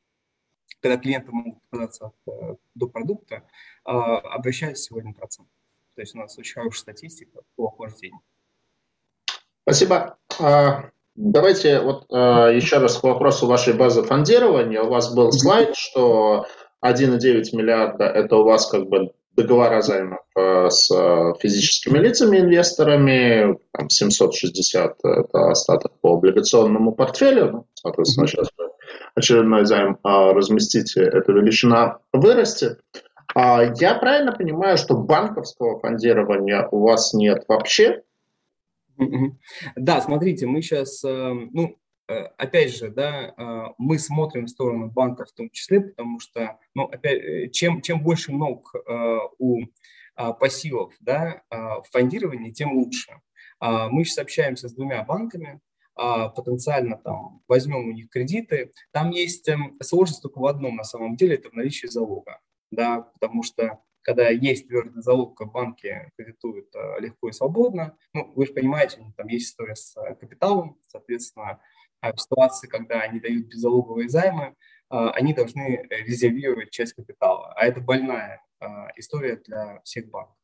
когда 0.80 0.96
клиенты 0.98 1.30
могут 1.30 1.62
отказаться 1.64 2.06
от, 2.06 2.14
э, 2.26 2.56
до 2.74 2.88
продукта, 2.88 3.44
э, 3.86 3.90
обращаются 3.90 4.82
всего 4.82 5.00
1%. 5.00 5.46
То 5.94 6.00
есть 6.00 6.14
у 6.16 6.18
нас 6.18 6.36
очень 6.38 6.54
хорошая 6.54 6.80
статистика 6.80 7.42
по 7.54 7.68
охлаждению. 7.68 8.20
Спасибо. 9.62 10.18
А, 10.40 10.90
давайте 11.14 11.80
вот 11.80 12.10
еще 12.10 12.78
раз 12.78 12.98
к 12.98 13.02
вопросу 13.04 13.46
вашей 13.46 13.74
базы 13.74 14.02
фондирования. 14.02 14.82
У 14.82 14.88
вас 14.88 15.14
был 15.14 15.30
слайд, 15.30 15.76
что 15.76 16.46
1,9 16.84 17.56
миллиарда– 17.56 18.04
это 18.14 18.36
у 18.36 18.44
вас 18.44 18.68
как 18.68 18.88
бы 18.88 19.12
договора 19.36 19.80
займов 19.80 20.20
э, 20.36 20.68
с 20.68 20.90
э, 20.90 21.32
физическими 21.40 21.98
лицами, 21.98 22.38
инвесторами, 22.38 23.58
там 23.72 23.88
760– 23.88 24.96
это 25.04 25.50
остаток 25.50 25.92
по 26.00 26.14
облигационному 26.14 26.92
портфелю, 26.92 27.50
ну, 27.50 27.66
соответственно, 27.74 28.26
сейчас 28.26 28.48
очередной 29.14 29.64
займ 29.64 29.98
а, 30.02 30.32
разместите, 30.32 31.02
эта 31.02 31.32
величина 31.32 31.98
вырастет. 32.12 32.80
А 33.34 33.62
я 33.78 33.94
правильно 33.94 34.32
понимаю, 34.32 34.76
что 34.76 34.94
банковского 34.96 35.80
фондирования 35.80 36.68
у 36.70 36.80
вас 36.80 37.14
нет 37.14 37.44
вообще? 37.48 38.02
Да, 39.76 40.00
смотрите, 40.00 40.46
мы 40.46 40.60
сейчас, 40.60 41.02
э, 41.04 41.32
ну, 41.52 41.76
опять 42.36 42.74
же, 42.74 42.90
да, 42.90 43.34
а, 43.36 43.74
мы 43.78 43.98
смотрим 43.98 44.46
в 44.46 44.50
сторону 44.50 44.90
банков 44.90 45.30
в 45.30 45.34
том 45.34 45.50
числе, 45.50 45.80
потому 45.80 46.20
что, 46.20 46.58
ну, 46.74 46.84
опять, 46.84 47.20
э, 47.22 47.48
чем, 47.50 47.82
чем 47.82 48.02
больше 48.02 48.32
ног 48.32 48.74
э, 48.74 49.18
у 49.38 49.62
а, 50.14 50.32
пассивов 50.32 50.92
да, 51.00 51.42
а, 51.50 51.80
в 51.80 51.88
фондировании, 51.90 52.50
тем 52.50 52.72
лучше. 52.72 53.20
Мы 53.60 54.04
сейчас 54.04 54.18
общаемся 54.18 54.68
с 54.68 54.74
двумя 54.74 55.04
банками, 55.04 55.60
потенциально 55.94 56.96
там 56.96 57.42
возьмем 57.46 57.88
у 57.88 57.92
них 57.92 58.10
кредиты. 58.10 58.72
Там 58.90 59.10
есть 59.10 59.48
эм, 59.48 59.78
сложность 59.80 60.20
только 60.20 60.40
в 60.40 60.46
одном 60.46 60.74
на 60.74 60.82
самом 60.82 61.14
деле, 61.14 61.36
это 61.36 61.48
в 61.48 61.52
наличии 61.52 61.86
залога, 61.86 62.40
да, 62.72 63.02
потому 63.02 63.44
что 63.44 63.78
когда 64.02 64.30
есть 64.30 64.66
твердый 64.66 65.00
залог, 65.00 65.40
банки 65.52 66.10
кредитуют 66.16 66.74
легко 66.98 67.28
и 67.28 67.32
свободно. 67.32 67.96
Ну, 68.14 68.32
вы 68.34 68.46
же 68.46 68.52
понимаете, 68.52 68.98
там 69.16 69.28
есть 69.28 69.50
история 69.50 69.76
с 69.76 69.94
капиталом, 70.18 70.76
соответственно, 70.88 71.60
а 72.02 72.12
в 72.12 72.20
ситуации, 72.20 72.66
когда 72.66 73.00
они 73.00 73.20
дают 73.20 73.46
беззалоговые 73.46 74.08
займы, 74.08 74.54
а, 74.90 75.10
они 75.12 75.32
должны 75.32 75.86
резервировать 75.88 76.70
часть 76.70 76.94
капитала. 76.94 77.54
А 77.56 77.64
это 77.64 77.80
больная 77.80 78.42
а, 78.60 78.88
история 78.96 79.36
для 79.36 79.80
всех 79.84 80.10
банков. 80.10 80.36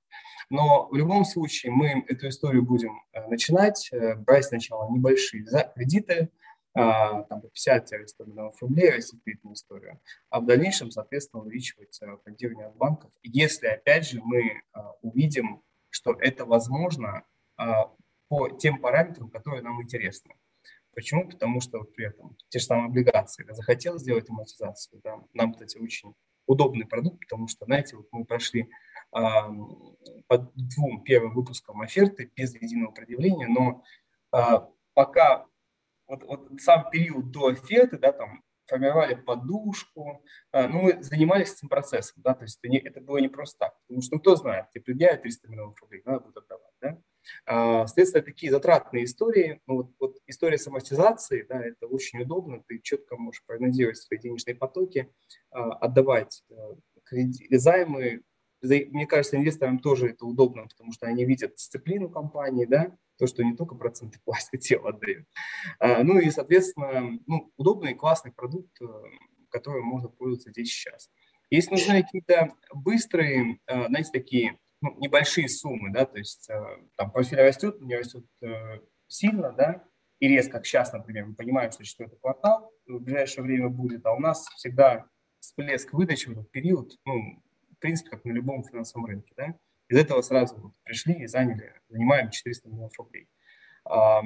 Но 0.51 0.89
в 0.89 0.95
любом 0.95 1.25
случае 1.25 1.73
мы 1.73 2.05
эту 2.09 2.29
историю 2.29 2.63
будем 2.63 3.03
э, 3.13 3.27
начинать, 3.27 3.91
э, 3.93 4.15
брать 4.15 4.47
сначала 4.47 4.91
небольшие 4.91 5.45
кредиты, 5.75 6.31
там, 6.73 7.27
50-100 7.31 8.07
миллионов 8.25 8.63
рублей, 8.63 8.93
если 8.95 9.19
кредитную 9.19 9.55
историю, 9.55 10.01
а 10.31 10.41
в 10.41 10.47
дальнейшем, 10.47 10.93
соответственно, 10.93 11.43
увеличивать 11.43 12.01
фондирование 12.25 12.69
от 12.69 12.77
банков, 12.77 13.11
если, 13.25 13.67
опять 13.67 14.07
же, 14.07 14.21
мы 14.23 14.63
увидим, 15.03 15.63
что 15.91 16.13
это 16.21 16.45
возможно 16.45 17.25
по 18.29 18.49
тем 18.51 18.81
параметрам, 18.81 19.29
которые 19.29 19.63
нам 19.63 19.83
интересны. 19.83 20.35
Почему? 20.99 21.29
Потому 21.29 21.61
что 21.61 21.79
вот 21.79 21.95
при 21.95 22.07
этом 22.07 22.37
те 22.49 22.59
же 22.59 22.65
самые 22.65 22.87
облигации, 22.87 23.47
я 23.47 23.55
захотел 23.55 24.01
сделать 24.01 24.29
амортизацию, 24.29 25.01
да, 25.05 25.21
нам, 25.33 25.53
кстати, 25.53 25.79
очень 25.79 26.13
удобный 26.45 26.87
продукт, 26.87 27.21
потому 27.21 27.47
что, 27.47 27.67
знаете, 27.67 27.95
вот 27.95 28.09
мы 28.11 28.25
прошли 28.25 28.63
э, 28.63 28.69
по 30.27 30.39
двум 30.57 31.05
первым 31.05 31.35
выпускам 31.35 31.83
оферты 31.83 32.33
без 32.35 32.53
единого 32.53 32.91
предъявления, 32.91 33.47
но 33.47 33.85
э, 34.37 34.67
пока 34.93 35.47
вот, 36.09 36.25
вот 36.25 36.49
сам 36.61 36.91
период 36.91 37.31
до 37.31 37.47
оферты, 37.47 37.97
да, 37.97 38.11
там 38.11 38.43
формировали 38.67 39.15
подушку, 39.15 40.25
э, 40.51 40.67
ну, 40.67 40.83
мы 40.83 41.01
занимались 41.01 41.55
этим 41.55 41.69
процессом, 41.69 42.23
да, 42.25 42.35
то 42.35 42.43
есть 42.43 42.59
это, 42.61 42.69
не, 42.73 42.79
это 42.81 43.01
было 43.01 43.19
не 43.19 43.29
просто 43.29 43.57
так, 43.57 43.79
потому 43.87 44.03
что, 44.03 44.17
ну, 44.17 44.21
кто 44.21 44.35
знает, 44.35 44.69
тебе 44.73 44.83
предъявят 44.83 45.23
300 45.23 45.49
миллионов 45.49 45.81
рублей, 45.81 46.03
надо 46.05 46.25
будет 46.25 46.39
отдавать, 46.39 46.75
да. 46.81 46.99
Соответственно, 47.47 48.25
такие 48.25 48.53
затратные 48.53 49.05
истории, 49.05 49.61
ну, 49.67 49.77
вот, 49.77 49.91
вот 49.99 50.17
история 50.27 50.59
с 50.59 50.67
амортизацией, 50.67 51.47
да, 51.49 51.61
это 51.61 51.87
очень 51.87 52.21
удобно, 52.21 52.63
ты 52.67 52.79
четко 52.81 53.17
можешь 53.17 53.43
прогнозировать 53.45 53.99
свои 53.99 54.19
денежные 54.19 54.55
потоки, 54.55 55.11
отдавать 55.51 56.45
кредит, 57.05 57.49
займы. 57.61 58.23
Мне 58.61 59.07
кажется, 59.07 59.37
инвесторам 59.37 59.79
тоже 59.79 60.09
это 60.09 60.27
удобно, 60.27 60.67
потому 60.67 60.93
что 60.93 61.07
они 61.07 61.25
видят 61.25 61.55
дисциплину 61.55 62.09
компании, 62.11 62.65
да, 62.65 62.97
то, 63.17 63.27
что 63.27 63.45
не 63.45 63.55
только 63.55 63.75
проценты 63.75 64.19
пластик 64.25 64.61
тело 64.61 64.91
отдают. 64.91 65.27
Ну 65.81 66.19
и, 66.19 66.31
соответственно, 66.31 67.19
ну, 67.27 67.53
удобный, 67.57 67.95
классный 67.95 68.33
продукт, 68.33 68.79
которым 69.51 69.85
можно 69.85 70.09
пользоваться 70.09 70.51
здесь 70.51 70.69
сейчас. 70.69 71.11
Если 71.51 71.71
нужны 71.71 72.03
какие-то 72.03 72.55
быстрые, 72.75 73.59
знаете, 73.67 74.11
такие 74.13 74.59
ну, 74.81 74.97
небольшие 74.99 75.49
суммы, 75.49 75.93
да, 75.93 76.07
то 76.07 76.19
есть 76.19 76.49
э, 76.51 76.63
там 76.97 77.11
портфель 77.11 77.41
растет, 77.41 77.81
не 77.81 77.97
растет 77.97 78.25
сильно, 79.07 79.53
да, 79.53 79.85
и 80.21 80.29
резко, 80.29 80.55
как 80.55 80.67
сейчас, 80.67 80.93
например, 80.93 81.27
мы 81.27 81.35
понимаем, 81.35 81.71
что 81.71 81.85
четвертый 81.85 82.19
квартал 82.19 82.73
в 82.87 82.99
ближайшее 82.99 83.45
время 83.45 83.69
будет, 83.69 84.05
а 84.07 84.13
у 84.13 84.21
нас 84.21 84.47
всегда 84.57 85.07
всплеск 85.41 85.93
выдачи 85.93 86.29
в 86.29 86.33
этот 86.33 86.51
период, 86.51 86.93
ну, 87.05 87.43
в 87.71 87.79
принципе, 87.79 88.11
как 88.11 88.25
на 88.25 88.33
любом 88.33 88.65
финансовом 88.65 89.07
рынке, 89.07 89.33
да, 89.37 89.55
из 89.89 89.97
этого 89.97 90.21
сразу 90.23 90.57
вот 90.57 90.73
пришли 90.83 91.15
и 91.15 91.27
заняли, 91.27 91.73
занимаем 91.89 92.31
400 92.31 92.69
миллионов 92.69 92.99
рублей. 92.99 93.29
А, 93.85 94.23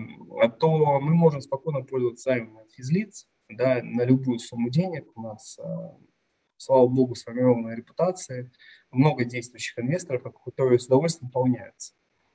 то 0.59 1.01
мы 1.01 1.15
можем 1.15 1.41
спокойно 1.41 1.83
пользоваться 1.83 2.31
займами 2.31 2.63
от 2.63 2.73
физлиц, 2.73 3.29
да, 3.49 3.81
на 3.83 4.05
любую 4.05 4.39
сумму 4.39 4.71
денег. 4.71 5.07
У 5.15 5.23
нас, 5.23 5.59
а, 5.59 5.97
слава 6.57 6.89
богу, 6.89 7.15
сформированная 7.15 7.77
репутация, 7.77 8.51
много 8.93 9.25
действующих 9.25 9.79
инвесторов, 9.79 10.23
которые 10.45 10.79
с 10.79 10.87
удовольствием. 10.87 11.31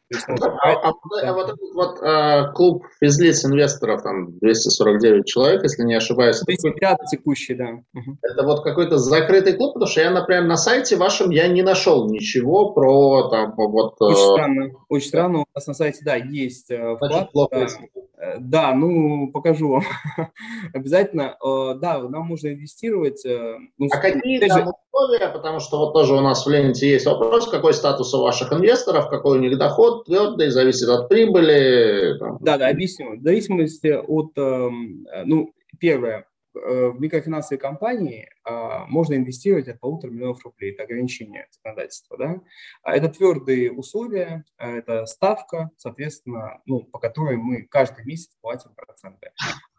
Есть, 0.10 0.26
ну, 0.30 0.36
а, 0.42 0.72
а, 0.72 0.94
а 1.24 1.34
вот 1.34 1.50
этот 1.50 1.74
вот 1.74 2.00
а, 2.02 2.54
клуб 2.54 2.86
физлиц 3.02 3.44
инвесторов, 3.44 4.04
там 4.04 4.40
249 4.40 5.26
человек, 5.26 5.64
если 5.64 5.84
не 5.84 5.96
ошибаюсь. 5.96 6.40
205 6.40 6.98
текущий, 7.12 7.56
да. 7.56 7.82
Это 8.22 8.44
вот 8.44 8.64
какой-то 8.64 8.98
закрытый 8.98 9.54
клуб, 9.54 9.74
потому 9.74 9.92
что 9.92 10.00
я, 10.00 10.12
например, 10.12 10.46
на 10.46 10.56
сайте 10.56 10.96
вашем 10.96 11.30
я 11.32 11.50
не 11.50 11.62
нашел 11.62 12.10
ничего 12.10 12.72
про 12.72 13.30
там 13.30 13.54
вот... 13.58 13.96
Очень 14.00 14.18
э... 14.18 14.34
странно, 14.34 14.72
очень 14.88 15.08
странно. 15.10 15.40
У 15.40 15.46
нас 15.54 15.68
на 15.68 15.74
сайте, 15.74 16.00
да, 16.06 16.16
есть 16.16 16.72
э, 16.72 16.96
вклад. 16.96 17.50
Значит, 17.52 17.80
Э, 18.17 18.17
да, 18.40 18.74
ну, 18.74 19.32
покажу 19.32 19.70
вам 19.70 19.84
обязательно. 20.74 21.38
Э, 21.44 21.76
да, 21.76 22.00
нам 22.00 22.26
можно 22.26 22.48
инвестировать. 22.48 23.24
Э, 23.26 23.58
ну, 23.78 23.88
а 23.92 23.98
какие 23.98 24.40
же... 24.42 24.48
там 24.48 24.74
условия? 24.92 25.30
Потому 25.30 25.60
что 25.60 25.78
вот 25.78 25.94
тоже 25.94 26.14
у 26.14 26.22
нас 26.22 26.46
в 26.46 26.50
ленте 26.50 26.90
есть 26.90 27.06
вопрос, 27.06 27.48
какой 27.48 27.74
статус 27.74 28.14
у 28.14 28.22
ваших 28.22 28.52
инвесторов, 28.52 29.10
какой 29.10 29.38
у 29.38 29.42
них 29.42 29.58
доход 29.58 30.06
твердый, 30.06 30.50
зависит 30.50 30.90
от 30.90 31.10
прибыли. 31.10 32.18
Там. 32.20 32.38
Да, 32.42 32.58
да, 32.58 32.70
объясню. 32.70 33.18
В 33.18 33.22
зависимости 33.22 33.88
от, 33.88 34.32
эм, 34.38 35.06
ну, 35.26 35.54
первое, 35.80 36.20
Э, 36.20 36.37
в 36.62 37.00
микрофинансовые 37.00 37.60
компании 37.60 38.30
а, 38.44 38.86
можно 38.88 39.16
инвестировать 39.16 39.68
от 39.68 39.80
полутора 39.80 40.12
миллионов 40.12 40.44
рублей. 40.44 40.74
Это 40.74 40.84
ограничение 40.84 41.48
законодательства. 41.52 42.18
Да? 42.18 42.42
А 42.84 42.96
это 42.96 43.10
твердые 43.10 43.72
условия, 43.72 44.46
а, 44.58 44.70
это 44.70 45.06
ставка, 45.06 45.72
соответственно, 45.78 46.62
ну, 46.66 46.84
по 46.84 47.00
которой 47.00 47.38
мы 47.38 47.64
каждый 47.64 48.06
месяц 48.06 48.36
платим 48.42 48.74
проценты. 48.76 49.32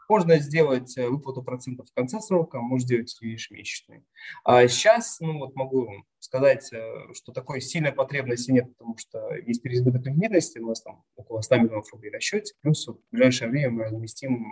Можно 0.08 0.38
сделать 0.38 0.96
э, 0.96 1.06
выплату 1.06 1.42
процентов 1.42 1.86
в 1.90 1.94
конце 1.94 2.20
срока, 2.20 2.60
можно 2.60 2.86
сделать 2.86 3.14
ежемесячный. 3.20 4.04
А 4.42 4.66
сейчас, 4.66 5.20
ну 5.20 5.38
вот 5.38 5.54
могу 5.54 5.86
сказать, 6.18 6.72
э, 6.72 7.12
что 7.12 7.32
такой 7.32 7.60
сильной 7.60 7.92
потребности 7.92 8.50
нет, 8.50 8.72
потому 8.72 8.96
что 8.96 9.34
есть 9.34 9.60
переизбыток 9.60 10.06
ликвидности, 10.06 10.60
у 10.60 10.68
нас 10.68 10.80
там 10.80 11.04
около 11.14 11.42
100 11.42 11.56
миллионов 11.56 11.92
рублей 11.92 12.08
в 12.08 12.14
расчете, 12.14 12.54
плюс 12.62 12.86
в 12.88 12.96
ближайшее 13.10 13.50
время 13.50 13.70
мы 13.70 13.84
разместим 13.84 14.50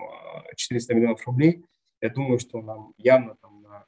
400 0.57 0.95
миллионов 0.95 1.27
рублей 1.27 1.65
я 2.07 2.13
думаю, 2.13 2.39
что 2.39 2.63
нам 2.63 2.95
явно 2.99 3.35
там 3.35 3.63
на 3.63 3.85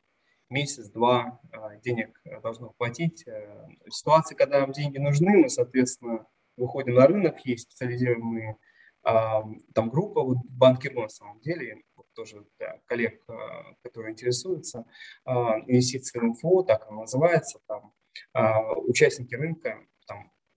месяц-два 0.51 1.41
а, 1.53 1.77
денег 1.77 2.21
должно 2.43 2.71
хватить. 2.71 3.27
Э, 3.27 3.69
ситуации, 3.91 4.35
когда 4.35 4.61
нам 4.61 4.73
деньги 4.73 4.99
нужны, 4.99 5.37
мы, 5.37 5.49
соответственно, 5.49 6.27
выходим 6.57 6.95
на 6.95 7.07
рынок, 7.07 7.39
есть 7.45 7.71
специализированные 7.71 8.57
а, 9.05 9.45
там 9.75 9.91
группа, 9.91 10.23
вот 10.23 10.39
банкиру 10.49 11.03
на 11.03 11.09
самом 11.09 11.41
деле, 11.41 11.83
тоже 12.15 12.45
для 12.59 12.81
коллег, 12.87 13.23
а, 13.29 13.75
которые 13.83 14.13
интересуются, 14.13 14.85
инвестиции 15.25 16.19
в 16.19 16.25
МФО, 16.25 16.63
так 16.65 16.89
оно 16.89 17.03
называется, 17.03 17.61
там 17.69 17.93
участники 18.89 19.35
рынка 19.37 19.87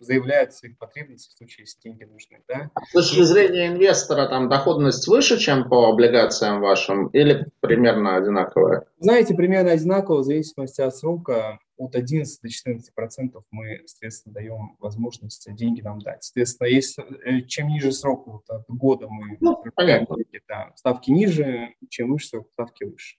заявляют 0.01 0.53
свои 0.53 0.73
потребности 0.73 1.29
в 1.29 1.37
случае, 1.37 1.63
если 1.63 1.79
деньги 1.81 2.03
нужны. 2.03 2.41
Да? 2.47 2.71
С 2.89 2.93
точки 2.93 3.21
зрения 3.21 3.67
инвестора, 3.67 4.27
там 4.27 4.49
доходность 4.49 5.07
выше, 5.07 5.37
чем 5.37 5.69
по 5.69 5.89
облигациям 5.89 6.59
вашим, 6.59 7.07
или 7.07 7.45
примерно 7.59 8.17
одинаковая? 8.17 8.85
Знаете, 8.99 9.33
примерно 9.33 9.71
одинаково, 9.71 10.19
в 10.19 10.23
зависимости 10.23 10.81
от 10.81 10.95
срока, 10.95 11.59
от 11.77 11.95
11 11.95 12.41
до 12.41 12.49
14 12.49 12.93
процентов 12.93 13.43
мы, 13.49 13.81
соответственно, 13.85 14.33
даем 14.33 14.75
возможность 14.79 15.47
деньги 15.55 15.81
нам 15.81 15.99
дать. 15.99 16.23
Соответственно, 16.23 16.67
если, 16.67 17.03
э, 17.25 17.41
чем 17.47 17.69
ниже 17.69 17.91
срок, 17.91 18.27
вот 18.27 18.49
от 18.49 18.65
года 18.67 19.07
мы 19.09 19.37
ну, 19.39 19.63
деньги, 19.77 20.41
да, 20.47 20.71
ставки 20.75 21.09
ниже, 21.09 21.73
чем 21.89 22.11
выше 22.11 22.27
срок, 22.27 22.47
ставки 22.53 22.83
выше. 22.83 23.17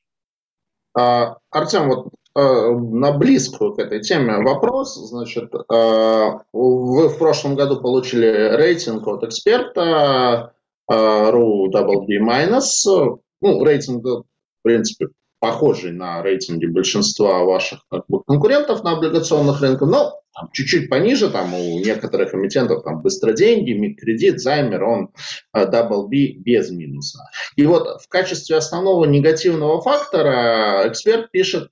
А, 0.94 1.38
Артем, 1.50 1.88
вот 1.88 2.12
на 2.34 3.12
близкую 3.12 3.74
к 3.74 3.78
этой 3.78 4.00
теме 4.00 4.38
вопрос. 4.38 4.94
Значит, 4.94 5.52
э, 5.54 6.30
вы 6.52 7.08
в 7.08 7.18
прошлом 7.18 7.56
году 7.56 7.80
получили 7.80 8.56
рейтинг 8.56 9.06
от 9.06 9.24
эксперта 9.24 10.54
э, 10.90 10.94
RU 10.94 11.70
Double 11.72 12.06
B 12.06 12.18
minus. 12.20 13.18
Ну, 13.40 13.64
рейтинг, 13.64 14.04
в 14.04 14.24
принципе, 14.62 15.08
похожий 15.40 15.92
на 15.92 16.22
рейтинги 16.22 16.66
большинства 16.66 17.42
ваших 17.42 17.80
как 17.90 18.04
бы, 18.06 18.22
конкурентов 18.22 18.84
на 18.84 18.92
облигационных 18.92 19.60
рынках, 19.60 19.88
но 19.88 20.22
там, 20.34 20.48
чуть-чуть 20.52 20.88
пониже, 20.88 21.30
там 21.30 21.52
у 21.52 21.80
некоторых 21.80 22.32
эмитентов 22.32 22.84
там 22.84 23.02
быстро 23.02 23.32
деньги, 23.32 23.94
кредит, 23.94 24.40
займер, 24.40 24.84
он 24.84 25.10
double 25.54 26.06
B 26.06 26.34
без 26.38 26.70
минуса. 26.70 27.28
И 27.56 27.66
вот 27.66 28.00
в 28.00 28.08
качестве 28.08 28.56
основного 28.56 29.04
негативного 29.04 29.82
фактора 29.82 30.84
эксперт 30.86 31.30
пишет 31.32 31.70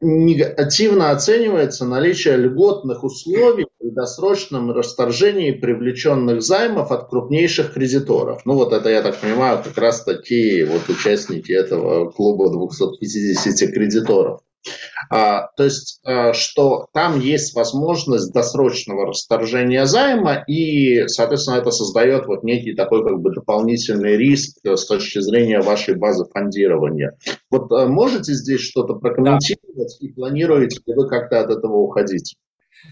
негативно 0.00 1.10
оценивается 1.10 1.84
наличие 1.84 2.36
льготных 2.36 3.04
условий 3.04 3.66
при 3.78 3.90
досрочном 3.90 4.70
расторжении 4.72 5.50
привлеченных 5.50 6.42
займов 6.42 6.90
от 6.90 7.08
крупнейших 7.08 7.74
кредиторов. 7.74 8.42
Ну 8.46 8.54
вот 8.54 8.72
это, 8.72 8.88
я 8.88 9.02
так 9.02 9.18
понимаю, 9.20 9.62
как 9.62 9.76
раз 9.76 10.02
такие 10.04 10.64
вот 10.64 10.88
участники 10.88 11.52
этого 11.52 12.10
клуба 12.10 12.50
250 12.50 13.72
кредиторов. 13.72 14.40
А, 15.10 15.48
то 15.56 15.64
есть, 15.64 16.00
а, 16.04 16.32
что 16.32 16.86
там 16.92 17.18
есть 17.20 17.54
возможность 17.54 18.32
досрочного 18.32 19.06
расторжения 19.06 19.86
займа, 19.86 20.44
и, 20.46 21.06
соответственно, 21.08 21.56
это 21.56 21.70
создает 21.70 22.26
вот 22.26 22.44
некий 22.44 22.74
такой 22.74 23.02
как 23.04 23.20
бы 23.20 23.32
дополнительный 23.32 24.16
риск 24.16 24.58
с 24.64 24.86
точки 24.86 25.20
зрения 25.20 25.60
вашей 25.60 25.96
базы 25.96 26.26
фондирования. 26.32 27.16
Вот 27.50 27.72
а, 27.72 27.86
можете 27.86 28.34
здесь 28.34 28.60
что-то 28.60 28.94
прокомментировать 28.94 29.98
да. 30.00 30.06
и 30.06 30.12
планируете 30.12 30.80
ли 30.86 30.94
вы 30.94 31.08
как-то 31.08 31.40
от 31.40 31.50
этого 31.50 31.76
уходить? 31.76 32.36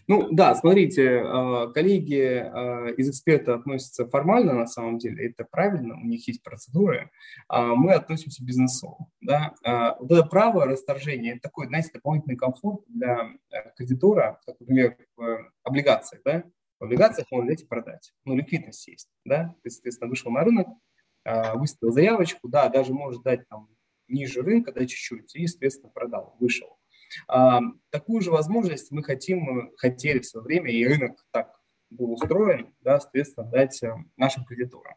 Ну 0.06 0.28
да, 0.30 0.54
смотрите, 0.54 1.02
э, 1.02 1.72
коллеги 1.72 2.20
э, 2.20 2.94
из 2.96 3.10
эксперта 3.10 3.54
относятся 3.54 4.06
формально 4.06 4.54
на 4.54 4.66
самом 4.66 4.98
деле, 4.98 5.28
это 5.28 5.44
правильно, 5.44 5.94
у 5.94 6.04
них 6.04 6.26
есть 6.28 6.42
процедуры, 6.42 7.10
а 7.48 7.74
мы 7.74 7.92
относимся 7.92 8.44
бизнесово. 8.44 9.06
Да? 9.20 9.54
Э, 9.64 9.98
вот 10.00 10.10
это 10.10 10.24
право 10.24 10.66
расторжения, 10.66 11.32
это 11.32 11.42
такой, 11.42 11.66
знаете, 11.66 11.90
дополнительный 11.94 12.36
комфорт 12.36 12.82
для 12.88 13.30
кредитора, 13.76 14.40
как, 14.46 14.60
например, 14.60 14.96
в 15.16 15.50
облигациях. 15.62 16.22
Да? 16.24 16.44
В 16.80 16.84
облигациях 16.84 17.30
можно 17.30 17.46
взять 17.46 17.62
и 17.62 17.66
продать, 17.66 18.12
но 18.24 18.34
ликвидность 18.34 18.86
есть. 18.88 19.08
Да? 19.24 19.54
Ты, 19.62 19.70
соответственно, 19.70 20.10
вышел 20.10 20.30
на 20.30 20.44
рынок, 20.44 20.68
выставил 21.54 21.92
заявочку, 21.92 22.48
да, 22.48 22.68
даже 22.68 22.94
может 22.94 23.22
дать 23.22 23.46
там 23.48 23.68
ниже 24.08 24.40
рынка, 24.40 24.72
да, 24.72 24.80
чуть-чуть, 24.80 25.34
и, 25.36 25.46
соответственно, 25.46 25.90
продал, 25.90 26.36
вышел. 26.40 26.77
Такую 27.90 28.20
же 28.20 28.30
возможность 28.30 28.90
мы 28.90 29.02
хотим, 29.02 29.72
хотели 29.76 30.18
в 30.18 30.26
свое 30.26 30.44
время, 30.44 30.70
и 30.70 30.86
рынок 30.86 31.24
так 31.30 31.58
был 31.90 32.12
устроен, 32.12 32.74
да, 32.80 33.00
соответственно, 33.00 33.46
дать 33.48 33.82
э, 33.82 33.94
нашим 34.16 34.44
кредиторам. 34.44 34.94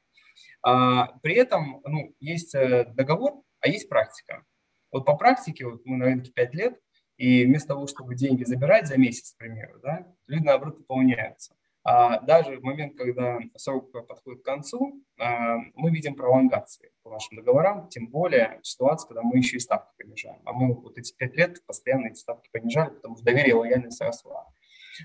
А, 0.64 1.18
при 1.22 1.36
этом 1.36 1.82
ну, 1.86 2.16
есть 2.20 2.54
э, 2.56 2.86
договор, 2.94 3.42
а 3.60 3.68
есть 3.68 3.90
практика. 3.90 4.44
Вот 4.92 5.06
по 5.06 5.16
практике, 5.16 5.66
вот 5.66 5.86
мы 5.86 5.98
на 5.98 6.06
рынке 6.06 6.32
5 6.32 6.54
лет, 6.54 6.80
и 7.18 7.46
вместо 7.46 7.70
того, 7.70 7.88
чтобы 7.88 8.16
деньги 8.16 8.44
забирать 8.44 8.88
за 8.88 8.98
месяц, 8.98 9.34
к 9.34 9.38
примеру, 9.38 9.80
да, 9.82 10.08
люди, 10.28 10.44
наоборот, 10.44 10.80
пополняются. 10.80 11.56
А 11.84 12.20
даже 12.20 12.60
в 12.60 12.64
момент, 12.64 12.96
когда 12.96 13.40
срок 13.56 13.92
подходит 13.92 14.42
к 14.42 14.46
концу, 14.46 15.04
а, 15.20 15.58
мы 15.74 15.90
видим 15.90 16.16
пролонгации 16.16 16.92
по 17.02 17.10
нашим 17.10 17.38
договорам, 17.38 17.90
тем 17.90 18.08
более 18.08 18.60
ситуация, 18.62 19.08
когда 19.08 19.24
мы 19.24 19.38
еще 19.38 19.58
и 19.58 19.60
ставки 19.60 19.92
понижаем. 19.98 20.42
А 20.46 20.54
мы 20.54 20.74
вот 20.76 20.98
эти 20.98 21.14
пять 21.16 21.36
лет 21.36 21.66
постоянно 21.66 22.08
эти 22.08 22.20
ставки 22.20 22.50
понижали, 22.52 22.92
потому 22.92 23.16
что 23.16 23.26
доверие 23.26 23.52
и 23.52 23.54
лояльность 23.54 24.02
росла. 24.02 24.48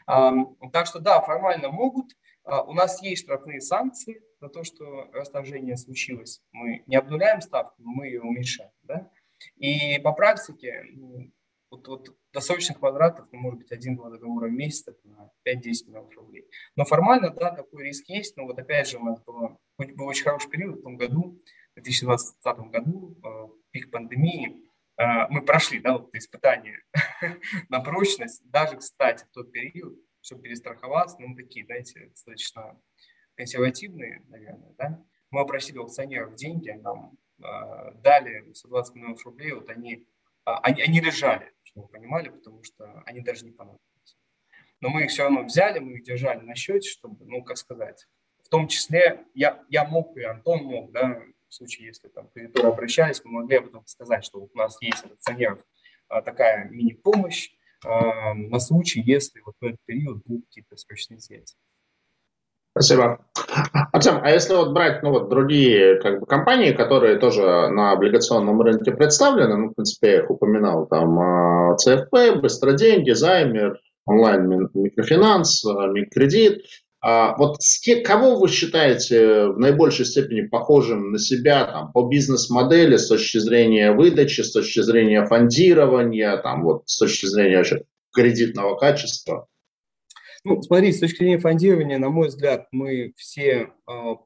А, 0.07 0.33
так 0.73 0.87
что 0.87 0.99
да, 0.99 1.21
формально 1.23 1.71
могут, 1.71 2.13
у 2.45 2.75
нас 2.75 3.03
есть 3.03 3.25
штрафные 3.25 3.61
санкции 3.61 4.23
за 4.41 4.49
то, 4.49 4.63
что 4.63 5.09
расторжение 5.13 5.77
случилось. 5.77 6.43
Мы 6.53 6.85
не 6.87 6.95
обнуляем 6.95 7.41
ставку, 7.41 7.75
мы 7.79 8.07
ее 8.07 8.23
уменьшаем. 8.23 8.71
Да? 8.85 9.11
И 9.57 9.99
по 9.99 10.13
практике 10.13 10.85
вот, 11.77 11.89
вот 11.89 12.17
досрочных 12.33 12.79
квадратов, 12.79 13.27
ну, 13.33 13.39
может 13.39 13.59
быть, 13.59 13.73
один-два 13.73 14.11
договора 14.11 14.49
в 14.49 14.53
месяц, 14.53 14.87
на 15.05 15.31
5-10 15.47 15.89
миллионов 15.89 16.15
рублей. 16.17 16.47
Но 16.75 16.85
формально, 16.85 17.31
да, 17.31 17.51
такой 17.51 17.85
риск 17.85 18.09
есть, 18.09 18.37
но 18.37 18.45
вот 18.45 18.59
опять 18.59 18.89
же 18.89 18.99
у 18.99 19.05
нас 19.05 19.23
было, 19.25 19.59
был 19.79 20.07
очень 20.07 20.25
хороший 20.25 20.51
период 20.51 20.81
в 20.81 20.83
том 20.83 20.97
году, 20.97 21.39
в 21.77 21.83
2020 21.83 22.59
году, 22.71 23.17
э, 23.25 23.49
пик 23.71 23.91
пандемии, 23.91 24.71
э, 24.99 25.29
мы 25.29 25.43
прошли, 25.43 25.79
да, 25.81 25.99
вот 25.99 26.15
испытание 26.15 26.83
на 27.69 27.81
прочность, 27.81 28.43
даже, 28.51 28.77
кстати, 28.77 29.25
в 29.25 29.31
тот 29.31 29.53
период, 29.53 29.99
чтобы 30.21 30.43
перестраховаться, 30.43 31.19
ну, 31.21 31.35
такие, 31.37 31.67
знаете, 31.67 32.07
достаточно 32.09 32.81
консервативные, 33.35 34.23
наверное, 34.29 34.75
да, 34.79 35.05
мы 35.31 35.41
опросили 35.41 35.79
аукционеров 35.79 36.35
деньги, 36.35 36.71
нам 36.71 37.19
э, 37.39 37.93
дали 38.03 38.53
120 38.53 38.95
миллионов 38.95 39.25
рублей, 39.25 39.53
вот 39.53 39.69
они, 39.69 40.07
они, 40.47 40.83
они 40.83 41.01
лежали, 41.01 41.53
чтобы 41.65 41.87
вы 41.87 41.93
понимали, 41.93 42.29
потому 42.29 42.63
что 42.63 43.03
они 43.05 43.21
даже 43.21 43.45
не 43.45 43.53
понадобились. 43.53 44.17
Но 44.81 44.89
мы 44.89 45.05
их 45.05 45.11
все 45.11 45.25
равно 45.25 45.43
взяли, 45.43 45.79
мы 45.79 45.95
их 45.95 46.05
держали 46.05 46.41
на 46.41 46.55
счете, 46.55 46.89
чтобы, 46.89 47.25
ну, 47.27 47.43
как 47.43 47.57
сказать, 47.57 48.07
в 48.45 48.49
том 48.49 48.69
числе 48.69 49.25
я, 49.35 49.65
я 49.69 49.85
мог 49.85 50.17
и 50.17 50.23
Антон 50.23 50.65
мог, 50.65 50.93
да, 50.93 51.21
в 51.49 51.55
случае, 51.55 51.87
если 51.87 52.09
там 52.09 52.29
кредиторы 52.29 52.69
обращались, 52.69 53.25
мы 53.25 53.43
могли 53.43 53.57
об 53.57 53.67
этом 53.67 53.85
сказать, 53.87 54.25
что 54.25 54.39
у 54.39 54.51
нас 54.55 54.81
есть 54.81 55.05
от 55.05 55.13
акционеров 55.13 55.65
а, 56.09 56.23
такая 56.23 56.69
мини-помощь 56.69 57.51
а, 57.85 58.35
на 58.35 58.59
случай, 58.61 59.01
если 59.01 59.41
вот 59.41 59.55
в 59.61 59.65
этот 59.65 59.81
период 59.85 60.23
будут 60.25 60.47
какие-то 60.47 60.77
срочные 60.77 61.21
связи. 61.21 61.55
Спасибо. 62.79 63.21
Артем, 63.91 64.21
а 64.23 64.31
если 64.31 64.55
вот 64.55 64.75
брать 64.75 65.03
ну, 65.03 65.09
вот 65.09 65.31
другие 65.31 65.99
как 66.03 66.21
бы, 66.21 66.27
компании, 66.27 66.73
которые 66.73 67.17
тоже 67.17 67.71
на 67.71 67.93
облигационном 67.93 68.61
рынке 68.61 68.93
представлены, 68.93 69.57
ну, 69.57 69.69
в 69.71 69.75
принципе, 69.75 70.11
я 70.11 70.17
их 70.19 70.31
упоминал, 70.31 70.87
там 70.87 71.19
а, 71.19 71.77
ЦФП, 71.79 72.39
Быстроденьги, 72.43 73.13
Займер, 73.13 73.81
онлайн 74.05 74.69
микрофинанс, 74.75 75.65
а, 75.65 75.87
микрокредит, 75.87 76.67
а 77.01 77.35
вот 77.39 77.61
кого 78.05 78.37
вы 78.37 78.49
считаете 78.49 79.47
в 79.47 79.59
наибольшей 79.59 80.05
степени 80.05 80.43
похожим 80.43 81.13
на 81.13 81.19
себя 81.19 81.65
там, 81.65 81.93
по 81.93 82.07
бизнес-модели 82.07 82.99
с 82.99 83.09
точки 83.09 83.39
зрения 83.39 83.93
выдачи, 83.93 84.43
с 84.43 84.53
точки 84.53 84.83
зрения 84.83 85.25
фондирования, 85.25 86.37
там, 86.37 86.63
вот, 86.63 86.83
с 86.85 86.99
точки 86.99 87.25
зрения 87.25 87.57
вообще 87.57 87.85
кредитного 88.13 88.77
качества? 88.77 89.47
Ну, 90.49 90.63
смотри, 90.63 90.93
с 90.93 91.01
точки 91.01 91.19
зрения 91.19 91.41
фондирования, 91.41 91.99
на 91.99 92.09
мой 92.09 92.29
взгляд, 92.29 92.69
мы 92.71 93.13
все 93.17 93.71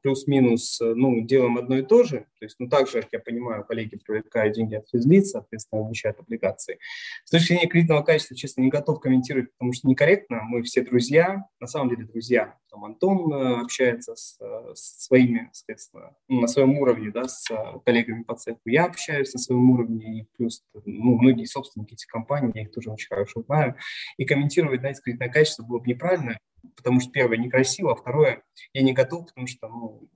плюс-минус 0.02 0.80
э, 0.80 0.94
ну, 0.94 1.20
делаем 1.20 1.58
одно 1.58 1.78
и 1.78 1.82
то 1.82 2.02
же. 2.02 2.26
То 2.38 2.44
есть, 2.44 2.56
ну, 2.58 2.68
также, 2.68 3.02
как 3.02 3.12
я 3.12 3.18
понимаю, 3.18 3.64
коллеги 3.64 3.96
привлекают 3.96 4.54
деньги 4.54 4.74
от 4.74 4.88
физлиц, 4.88 5.30
соответственно, 5.30 5.82
обучают 5.82 6.18
облигации. 6.18 6.78
С 7.24 7.30
точки 7.30 7.48
зрения 7.48 7.66
кредитного 7.66 8.02
качества, 8.02 8.36
честно, 8.36 8.62
не 8.62 8.70
готов 8.70 9.00
комментировать, 9.00 9.52
потому 9.52 9.72
что 9.72 9.88
некорректно. 9.88 10.42
Мы 10.44 10.62
все 10.62 10.82
друзья, 10.82 11.44
на 11.60 11.66
самом 11.66 11.90
деле 11.90 12.04
друзья. 12.06 12.56
Там 12.70 12.84
Антон 12.84 13.32
э, 13.32 13.60
общается 13.60 14.14
с, 14.14 14.38
э, 14.40 14.74
с 14.74 15.06
своими, 15.06 15.50
соответственно, 15.52 16.14
ну, 16.28 16.40
на 16.40 16.46
своем 16.46 16.78
уровне, 16.78 17.10
да, 17.10 17.28
с 17.28 17.46
коллегами 17.84 18.22
по 18.22 18.36
цеху. 18.36 18.60
Я 18.64 18.84
общаюсь 18.84 19.32
на 19.32 19.40
своем 19.40 19.70
уровне, 19.70 20.20
и 20.20 20.26
плюс 20.36 20.62
ну, 20.84 21.18
многие 21.18 21.44
собственники 21.44 21.94
этих 21.94 22.06
компаний, 22.06 22.52
я 22.54 22.62
их 22.62 22.70
тоже 22.70 22.90
очень 22.90 23.08
хорошо 23.08 23.42
знаю. 23.42 23.76
И 24.16 24.24
комментировать, 24.24 24.80
знаете, 24.80 25.02
кредитное 25.02 25.28
качество 25.28 25.64
было 25.64 25.80
бы 25.80 25.86
неправильно, 25.86 26.38
потому 26.76 27.00
что, 27.00 27.10
первое, 27.10 27.38
некрасиво, 27.38 27.92
а 27.92 27.96
второе, 27.96 28.42
я 28.72 28.82
не 28.82 28.92
готов, 28.92 29.26
потому 29.26 29.46
что 29.46 29.68
ну, 29.68 30.08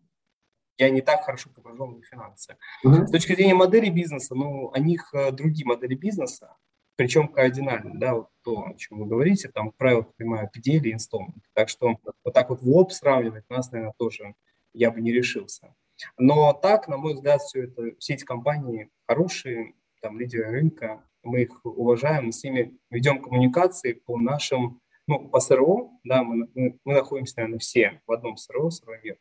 я 0.76 0.90
не 0.90 1.00
так 1.00 1.24
хорошо 1.24 1.50
погружен 1.50 2.00
в 2.00 2.04
финансы. 2.04 2.56
Uh-huh. 2.84 3.06
С 3.06 3.10
точки 3.10 3.34
зрения 3.34 3.54
модели 3.54 3.90
бизнеса, 3.90 4.34
ну, 4.34 4.72
у 4.74 4.78
них 4.78 5.12
э, 5.14 5.30
другие 5.30 5.66
модели 5.66 5.94
бизнеса, 5.94 6.56
причем 6.96 7.28
кардинально, 7.28 7.98
да, 7.98 8.14
вот 8.14 8.28
то, 8.42 8.66
о 8.66 8.74
чем 8.74 9.00
вы 9.00 9.06
говорите, 9.06 9.48
там, 9.48 9.72
правило, 9.72 10.02
понимаю, 10.16 10.50
PDL 10.54 10.82
и 10.84 10.92
инсталмент. 10.92 11.44
Так 11.52 11.68
что 11.68 11.96
вот 12.24 12.34
так 12.34 12.50
вот 12.50 12.62
в 12.62 12.68
лоб 12.68 12.92
сравнивать 12.92 13.48
нас, 13.50 13.70
наверное, 13.72 13.94
тоже 13.98 14.34
я 14.72 14.90
бы 14.90 15.00
не 15.00 15.12
решился. 15.12 15.74
Но 16.18 16.52
так, 16.52 16.88
на 16.88 16.96
мой 16.96 17.14
взгляд, 17.14 17.40
все 17.40 17.64
это, 17.64 17.96
все 17.98 18.14
эти 18.14 18.24
компании 18.24 18.90
хорошие, 19.06 19.74
там, 20.00 20.18
лидеры 20.18 20.50
рынка, 20.50 21.04
мы 21.22 21.42
их 21.42 21.64
уважаем, 21.64 22.26
мы 22.26 22.32
с 22.32 22.44
ними 22.44 22.76
ведем 22.90 23.22
коммуникации 23.22 23.92
по 23.92 24.18
нашим 24.18 24.80
ну, 25.06 25.28
по 25.28 25.40
СРО, 25.40 25.90
да, 26.04 26.22
мы, 26.22 26.48
мы, 26.54 26.94
находимся, 26.94 27.34
наверное, 27.36 27.58
все 27.58 28.00
в 28.06 28.12
одном 28.12 28.36
СРО, 28.36 28.70
СРО 28.70 28.96
мир. 29.02 29.18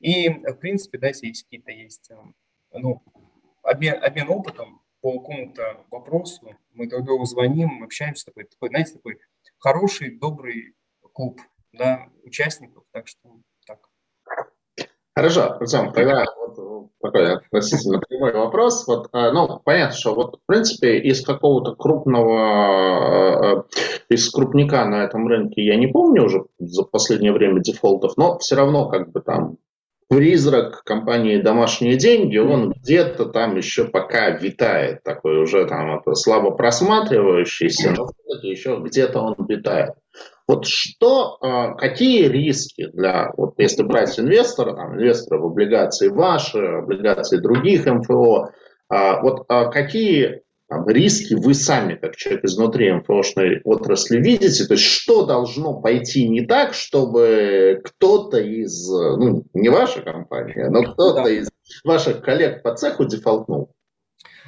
И, 0.00 0.28
в 0.28 0.54
принципе, 0.54 0.98
да, 0.98 1.08
если 1.08 1.32
какие-то 1.32 1.72
есть, 1.72 2.10
эм, 2.10 2.34
ну, 2.72 3.02
обмен, 3.62 4.02
обмен 4.02 4.28
опытом 4.28 4.82
по 5.00 5.18
какому-то 5.18 5.84
вопросу, 5.90 6.56
мы 6.72 6.88
друг 6.88 7.04
другу 7.04 7.24
звоним, 7.24 7.82
общаемся, 7.82 8.26
такой, 8.26 8.44
такой, 8.44 8.68
знаете, 8.68 8.94
такой 8.94 9.18
хороший, 9.58 10.10
добрый 10.10 10.74
клуб, 11.12 11.40
да, 11.72 12.08
участников, 12.22 12.84
так 12.92 13.08
что 13.08 13.40
Хорошо, 15.16 15.52
Артем, 15.52 15.92
тогда 15.92 16.24
вот 16.36 16.58
такой 17.00 17.36
относительно 17.36 18.00
прямой 18.00 18.32
вопрос. 18.32 18.86
Вот, 18.86 19.08
э, 19.12 19.30
ну, 19.32 19.60
понятно, 19.64 19.96
что 19.96 20.14
вот, 20.14 20.36
в 20.36 20.46
принципе, 20.46 20.98
из 20.98 21.24
какого-то 21.24 21.74
крупного, 21.74 23.64
э, 24.10 24.14
из 24.14 24.30
крупника 24.30 24.84
на 24.84 25.04
этом 25.04 25.26
рынке 25.26 25.64
я 25.64 25.76
не 25.76 25.86
помню 25.86 26.24
уже 26.24 26.44
за 26.58 26.84
последнее 26.84 27.32
время 27.32 27.60
дефолтов, 27.60 28.16
но 28.16 28.38
все 28.38 28.56
равно 28.56 28.88
как 28.88 29.12
бы 29.12 29.20
там 29.20 29.56
призрак 30.08 30.82
компании 30.84 31.40
«Домашние 31.40 31.96
деньги», 31.96 32.36
он 32.38 32.72
где-то 32.72 33.26
там 33.26 33.56
еще 33.56 33.84
пока 33.84 34.30
витает, 34.30 35.02
такой 35.02 35.38
уже 35.42 35.66
там 35.66 35.98
это 35.98 36.14
слабо 36.14 36.50
просматривающийся, 36.50 37.92
но 37.92 38.08
еще 38.42 38.80
где-то 38.82 39.20
он 39.20 39.34
витает. 39.48 39.94
Вот 40.46 40.66
что, 40.66 41.38
а, 41.40 41.74
какие 41.74 42.28
риски 42.28 42.88
для, 42.92 43.32
вот 43.36 43.54
если 43.56 43.82
брать 43.82 44.18
инвестора, 44.20 44.74
там, 44.74 44.94
инвестора 44.94 45.40
в 45.40 45.46
облигации 45.46 46.08
ваши, 46.08 46.58
облигации 46.58 47.38
других 47.38 47.86
МФО, 47.86 48.50
а, 48.90 49.22
вот 49.22 49.44
а, 49.48 49.70
какие 49.70 50.42
там, 50.74 50.88
риски 50.88 51.34
вы 51.34 51.54
сами, 51.54 51.94
как 51.94 52.16
человек 52.16 52.44
изнутри 52.44 52.92
МФОшной 52.92 53.60
отрасли, 53.64 54.18
видите? 54.18 54.64
То 54.64 54.74
есть 54.74 54.84
что 54.84 55.24
должно 55.24 55.80
пойти 55.80 56.28
не 56.28 56.44
так, 56.44 56.74
чтобы 56.74 57.80
кто-то 57.84 58.38
из, 58.38 58.88
ну, 58.90 59.44
не 59.54 59.68
ваша 59.68 60.02
компания, 60.02 60.68
но 60.70 60.82
кто-то 60.82 61.24
да. 61.24 61.30
из 61.30 61.48
ваших 61.84 62.22
коллег 62.22 62.62
по 62.62 62.74
цеху 62.74 63.04
дефолтнул? 63.04 63.72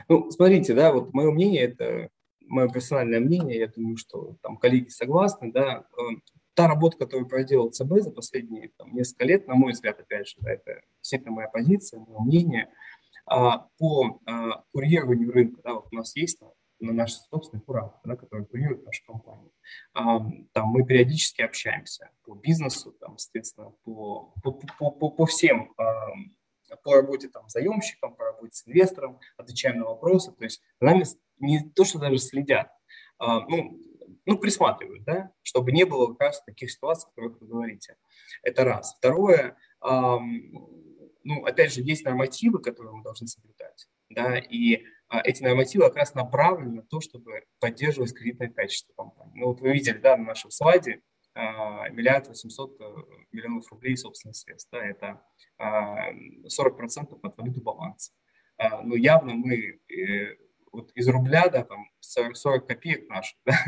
Ну, 0.09 0.31
смотрите, 0.31 0.75
да, 0.75 0.93
вот 0.93 1.13
мое 1.13 1.31
мнение, 1.31 1.63
это 1.63 2.09
мое 2.41 2.69
персональное 2.69 3.21
мнение, 3.21 3.59
я 3.59 3.69
думаю, 3.69 3.97
что 3.97 4.37
там 4.43 4.57
коллеги 4.57 4.89
согласны, 4.89 5.53
да, 5.53 5.85
э, 5.99 6.03
та 6.55 6.69
работа, 6.69 6.97
которую 6.97 7.29
проделал 7.29 7.71
ЦБ 7.71 8.01
за 8.01 8.11
последние 8.11 8.71
там, 8.77 8.95
несколько 8.95 9.25
лет, 9.25 9.47
на 9.47 9.55
мой 9.55 9.73
взгляд, 9.73 10.01
опять 10.01 10.29
же, 10.29 10.37
да, 10.41 10.53
это 10.53 10.81
действительно 10.99 11.33
моя 11.33 11.49
позиция, 11.49 12.01
мое 12.01 12.21
мнение, 12.21 12.69
а, 13.27 13.69
по 13.79 14.21
а, 14.27 14.63
курированию 14.73 15.33
рынка, 15.33 15.61
да, 15.63 15.75
вот 15.75 15.89
у 15.91 15.95
нас 15.95 16.17
есть 16.17 16.39
там, 16.39 16.53
на 16.79 16.93
наш 16.93 17.13
собственный 17.13 17.63
куратор, 17.63 17.99
да, 18.05 18.17
который 18.17 18.47
курирует 18.47 18.85
нашу 18.85 19.05
компанию. 19.05 19.51
А, 19.95 20.21
там 20.53 20.69
мы 20.69 20.85
периодически 20.85 21.43
общаемся 21.43 22.11
по 22.25 22.35
бизнесу, 22.35 22.93
там, 22.93 23.19
соответственно, 23.19 23.73
по, 23.85 24.33
по, 24.43 24.53
по, 24.53 24.91
по, 24.91 25.11
по 25.11 25.27
всем 25.27 25.75
по 26.83 26.95
работе 26.95 27.29
там, 27.29 27.49
с 27.49 27.53
заемщиком, 27.53 28.15
по 28.15 28.25
работе 28.25 28.55
с 28.55 28.67
инвестором, 28.67 29.21
отвечаем 29.37 29.79
на 29.79 29.87
вопросы. 29.87 30.33
То 30.33 30.45
есть 30.45 30.61
нами 30.81 31.05
не 31.39 31.61
то, 31.71 31.85
что 31.85 31.99
даже 31.99 32.19
следят, 32.19 32.71
а, 33.19 33.41
ну, 33.41 33.81
ну, 34.25 34.39
присматривают, 34.39 35.05
да, 35.05 35.31
чтобы 35.43 35.73
не 35.73 35.85
было 35.85 36.09
как 36.09 36.21
раз 36.21 36.43
таких 36.45 36.71
ситуаций, 36.71 37.09
о 37.09 37.11
которых 37.11 37.41
вы 37.41 37.47
говорите. 37.47 37.97
Это 38.43 38.65
раз. 38.65 38.95
Второе, 38.99 39.57
а, 39.81 40.19
ну, 41.27 41.45
опять 41.45 41.73
же, 41.73 41.83
есть 41.83 42.05
нормативы, 42.05 42.61
которые 42.61 42.95
мы 42.95 43.03
должны 43.03 43.27
соблюдать, 43.27 43.89
да, 44.11 44.39
и 44.39 44.85
а, 45.09 45.21
эти 45.21 45.43
нормативы 45.43 45.85
как 45.85 45.97
раз 45.97 46.15
направлены 46.15 46.77
на 46.77 46.83
то, 46.83 47.01
чтобы 47.01 47.45
поддерживать 47.59 48.15
кредитное 48.15 48.49
качество 48.49 48.93
компании. 48.95 49.33
Ну, 49.35 49.47
вот 49.47 49.61
вы 49.61 49.73
видели, 49.73 49.99
да, 49.99 50.17
на 50.17 50.25
нашем 50.25 50.51
слайде, 50.51 51.03
а, 51.35 51.89
миллиард 51.89 52.29
восемьсот 52.29 52.81
э, 52.81 52.85
миллионов 53.33 53.71
рублей 53.71 53.97
собственных 53.97 54.37
средств, 54.37 54.71
да, 54.73 54.85
это 54.85 55.21
40% 55.61 57.19
от 57.23 57.39
валюты 57.39 57.61
баланса. 57.61 58.13
Ну, 58.85 58.95
явно 58.95 59.35
мы 59.35 59.81
э, 59.89 60.37
вот 60.73 60.93
из 60.95 61.09
рубля, 61.09 61.49
да, 61.49 61.65
там 61.65 61.91
40, 62.01 62.37
40 62.37 62.67
копеек 62.67 63.09
наших, 63.09 63.39
да, 63.45 63.59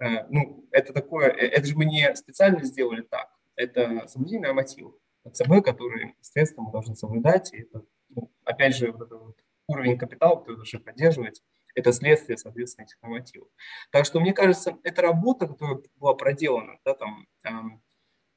э, 0.00 0.26
ну, 0.28 0.68
это 0.70 0.92
такое, 0.92 1.28
это 1.28 1.66
же 1.66 1.74
мы 1.74 1.86
не 1.86 2.14
специально 2.16 2.62
сделали 2.64 3.02
так, 3.02 3.30
это 3.56 4.06
соблюдение 4.08 4.48
нормативов 4.48 4.94
ЦБ, 5.30 5.64
которые, 5.64 6.14
естественно, 6.20 6.66
мы 6.66 6.72
должны 6.72 6.96
соблюдать, 6.96 7.52
и 7.52 7.62
это, 7.62 7.84
ну, 8.10 8.30
опять 8.44 8.76
же, 8.76 8.92
вот 8.92 9.06
этот 9.06 9.20
вот 9.20 9.36
уровень 9.66 9.98
капитала, 9.98 10.36
который 10.36 10.56
должны 10.56 10.80
поддерживать, 10.80 11.42
это 11.74 11.92
следствие, 11.92 12.38
соответственно, 12.38 12.86
этих 12.86 13.00
нормативов. 13.02 13.48
Так 13.90 14.04
что, 14.04 14.20
мне 14.20 14.32
кажется, 14.32 14.78
эта 14.82 15.02
работа, 15.02 15.46
которая 15.46 15.80
была 15.96 16.14
проделана, 16.14 16.78
да, 16.84 16.94
там, 16.94 17.82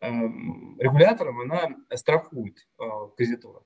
эм, 0.02 0.78
регулятором, 0.80 1.42
она 1.42 1.76
страхует 1.96 2.68
кредиторов. 3.18 3.64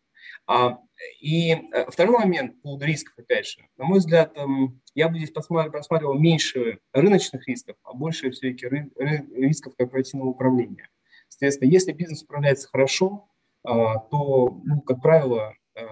А, 0.47 0.79
и 1.19 1.51
э, 1.51 1.85
второй 1.89 2.19
момент 2.19 2.61
по 2.61 2.79
рисков, 2.81 3.13
опять 3.17 3.47
же, 3.47 3.67
на 3.77 3.85
мой 3.85 3.99
взгляд, 3.99 4.35
эм, 4.37 4.81
я 4.93 5.09
бы 5.09 5.17
здесь 5.17 5.31
просматривал 5.31 6.17
меньше 6.17 6.79
рыночных 6.93 7.47
рисков, 7.47 7.77
а 7.83 7.93
больше 7.93 8.31
все-таки 8.31 8.67
рисков 8.97 9.75
корпоративного 9.75 10.29
управления. 10.29 10.89
Соответственно, 11.29 11.69
если 11.69 11.91
бизнес 11.91 12.23
управляется 12.23 12.69
хорошо, 12.69 13.27
а, 13.63 13.99
то, 13.99 14.61
ну, 14.63 14.81
как 14.81 15.01
правило, 15.01 15.53
э, 15.75 15.85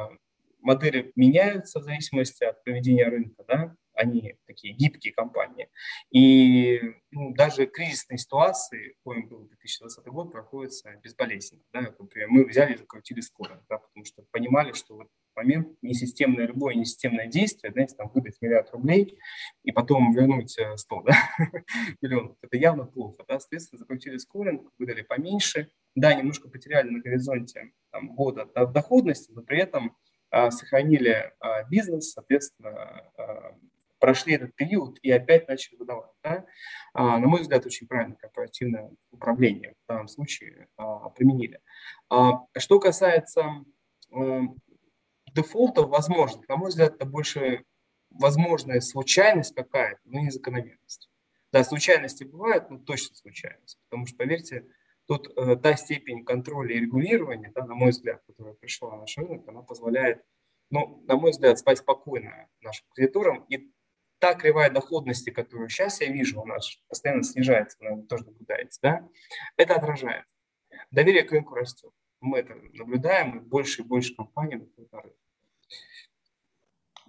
модели 0.62 1.12
меняются 1.16 1.80
в 1.80 1.84
зависимости 1.84 2.44
от 2.44 2.64
поведения 2.64 3.06
рынка, 3.06 3.44
да, 3.48 3.76
они 3.94 4.36
такие 4.46 4.74
гибкие 4.74 5.14
компании. 5.14 5.70
И 6.12 6.82
ну, 7.12 7.34
даже 7.34 7.68
кризисные 7.68 8.18
ситуации, 8.18 8.96
коим 9.04 9.28
был 9.28 9.46
2020 9.46 10.06
год, 10.08 10.32
проходятся 10.32 10.96
безболезненно. 11.04 11.64
Да? 11.74 11.82
Например, 11.82 12.28
мы 12.30 12.46
взяли 12.46 12.74
и 12.74 12.78
закрутили 12.78 13.22
скорость, 13.22 13.64
да, 13.70 13.78
потому 13.78 14.06
что 14.06 14.24
понимали, 14.32 14.74
что 14.74 14.96
в 14.96 15.02
момент 15.36 15.70
несистемное, 15.82 16.48
любое 16.48 16.76
несистемное 16.76 17.28
действие, 17.28 17.72
знаете, 17.72 17.96
там 17.96 18.10
выдать 18.14 18.42
миллиард 18.42 18.72
рублей 18.72 19.18
и 19.64 19.72
потом 19.72 20.14
вернуть 20.14 20.58
100 20.76 21.00
э, 21.00 21.04
да, 21.06 21.16
миллионов, 22.02 22.38
это 22.42 22.58
явно 22.58 22.86
плохо. 22.86 23.24
Да? 23.28 23.40
Соответственно, 23.40 23.80
закрутили 23.80 24.18
скоринг, 24.18 24.72
выдали 24.78 25.02
поменьше. 25.02 25.70
Да, 25.96 26.14
немножко 26.14 26.50
потеряли 26.50 26.90
на 26.90 27.00
горизонте 27.00 27.72
там, 27.92 28.16
года 28.16 28.46
доходности, 28.46 29.32
но 29.32 29.44
при 29.44 29.60
этом 29.60 29.96
а, 30.32 30.50
сохранили 30.50 31.32
а, 31.40 31.64
бизнес, 31.70 32.14
соответственно, 32.14 33.12
а, 33.16 33.56
прошли 34.04 34.34
этот 34.34 34.54
период 34.56 35.00
и 35.02 35.10
опять 35.12 35.48
начали 35.48 35.78
выдавать. 35.78 36.12
Да? 36.24 36.46
А, 36.94 37.20
на 37.20 37.28
мой 37.28 37.42
взгляд, 37.42 37.66
очень 37.66 37.88
правильно 37.88 38.16
корпоративное 38.16 38.92
управление 39.12 39.76
в 39.86 39.88
данном 39.88 40.10
случае 40.10 40.68
а, 40.76 41.08
применили. 41.10 41.62
А, 42.10 42.46
что 42.58 42.82
касается 42.82 43.64
а, 44.12 44.42
дефолтов 45.34 45.90
возможных, 45.90 46.48
на 46.48 46.58
мой 46.58 46.70
взгляд, 46.70 46.96
это 46.96 47.06
больше 47.06 47.64
возможная 48.10 48.80
случайность 48.82 49.56
какая-то, 49.56 50.02
но 50.06 50.20
не 50.20 50.30
закономерность. 50.30 51.10
Да, 51.52 51.64
случайности 51.64 52.24
бывают, 52.24 52.70
но 52.70 52.80
точно 52.80 53.16
случайность. 53.16 53.80
Потому 53.90 54.08
что, 54.08 54.18
поверьте, 54.18 54.66
тут 55.06 55.32
э, 55.38 55.56
та 55.56 55.76
степень 55.76 56.26
контроля 56.26 56.76
и 56.76 56.80
регулирования, 56.80 57.52
да, 57.54 57.66
на 57.66 57.76
мой 57.76 57.92
взгляд, 57.92 58.24
которая 58.26 58.54
пришла 58.56 58.92
на 58.92 59.02
наш 59.02 59.18
рынок, 59.18 59.48
она 59.48 59.62
позволяет, 59.62 60.24
ну, 60.70 61.04
на 61.06 61.16
мой 61.16 61.32
взгляд, 61.32 61.60
спать 61.60 61.80
спокойно 61.80 62.48
нашим 62.62 62.88
кредиторам 62.96 63.46
и 63.50 63.72
та 64.20 64.36
кривая 64.36 64.70
доходности, 64.70 65.32
которую 65.32 65.70
сейчас 65.70 66.02
я 66.02 66.08
вижу, 66.08 66.42
у 66.42 66.46
нас 66.46 66.78
постоянно 66.88 67.24
снижается, 67.24 67.78
наверное, 67.82 68.06
тоже 68.06 68.26
наблюдается, 68.26 68.80
да, 68.82 69.10
это 69.58 69.76
отражает. 69.76 70.26
Доверие 70.92 71.24
к 71.24 71.32
рынку 71.32 71.56
растет. 71.56 71.92
Мы 72.22 72.40
это 72.40 72.56
наблюдаем, 72.74 73.38
и 73.38 73.42
больше 73.42 73.82
и 73.82 73.86
больше 73.86 74.16
компаний 74.16 74.56
на 74.56 75.02
рынке. 75.02 75.22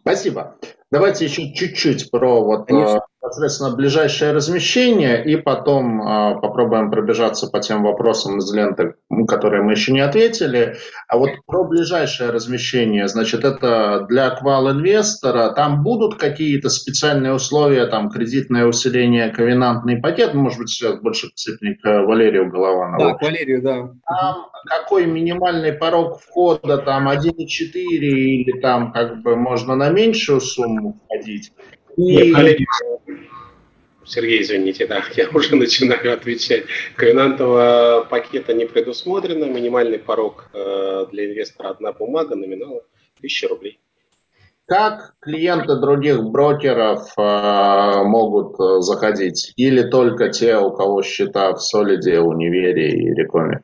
Спасибо. 0.05 0.59
Давайте 0.91 1.25
еще 1.25 1.55
чуть-чуть 1.55 2.11
про 2.11 2.45
вот 2.45 2.67
Конечно 2.67 3.07
непосредственно 3.25 3.75
ближайшее 3.75 4.33
размещение, 4.33 5.25
и 5.25 5.37
потом 5.37 6.01
э, 6.03 6.41
попробуем 6.41 6.91
пробежаться 6.91 7.47
по 7.47 7.61
тем 7.61 7.83
вопросам 7.83 8.39
из 8.39 8.53
ленты, 8.53 8.95
которые 9.27 9.63
мы 9.63 9.73
еще 9.73 9.93
не 9.93 10.01
ответили. 10.01 10.77
А 11.09 11.17
вот 11.17 11.31
про 11.47 11.65
ближайшее 11.65 12.31
размещение, 12.31 13.09
значит, 13.09 13.45
это 13.45 14.05
для 14.09 14.31
квал-инвестора, 14.31 15.53
там 15.55 15.83
будут 15.83 16.17
какие-то 16.17 16.69
специальные 16.69 17.33
условия, 17.33 17.87
там 17.87 18.11
кредитное 18.11 18.67
усиление, 18.67 19.31
ковенантный 19.31 20.01
пакет, 20.01 20.35
может 20.35 20.59
быть, 20.59 20.69
сейчас 20.69 21.01
больше 21.01 21.29
к 21.29 22.05
Валерию 22.05 22.51
Голованову. 22.51 23.11
Да, 23.11 23.15
к 23.15 23.23
Валерию, 23.23 23.63
да. 23.63 23.91
Там 24.07 24.47
какой 24.67 25.07
минимальный 25.07 25.73
порог 25.73 26.21
входа, 26.21 26.79
там 26.79 27.09
1,4 27.09 27.31
или 27.75 28.61
там 28.61 28.93
как 28.93 29.23
бы 29.23 29.37
можно 29.37 29.77
на 29.77 29.91
меньшую 29.91 30.41
сумму 30.41 31.01
входить? 31.05 31.53
И... 31.97 32.03
Нет, 32.03 32.35
коллеги, 32.35 32.67
Сергей, 34.07 34.43
извините, 34.43 34.87
да, 34.87 35.03
я 35.17 35.29
уже 35.31 35.57
начинаю 35.57 36.13
отвечать. 36.13 36.65
Ковенантового 36.97 38.07
пакета 38.09 38.55
не 38.55 38.67
предусмотрено. 38.67 39.45
Минимальный 39.45 39.99
порог 39.99 40.51
э, 40.53 41.07
для 41.11 41.27
инвестора 41.27 41.71
одна 41.71 41.93
бумага, 41.93 42.35
номинал 42.35 42.83
1000 43.19 43.49
рублей. 43.49 43.79
Как 44.67 45.15
клиенты 45.21 45.77
других 45.77 46.23
брокеров 46.23 47.13
э, 47.19 48.03
могут 48.05 48.59
э, 48.59 48.81
заходить? 48.81 49.53
Или 49.57 49.83
только 49.83 50.31
те, 50.31 50.57
у 50.57 50.71
кого 50.73 51.03
счета 51.03 51.53
в 51.53 51.61
Солиде, 51.61 52.21
Универе 52.21 52.91
и 52.91 53.15
Рекоме? 53.15 53.63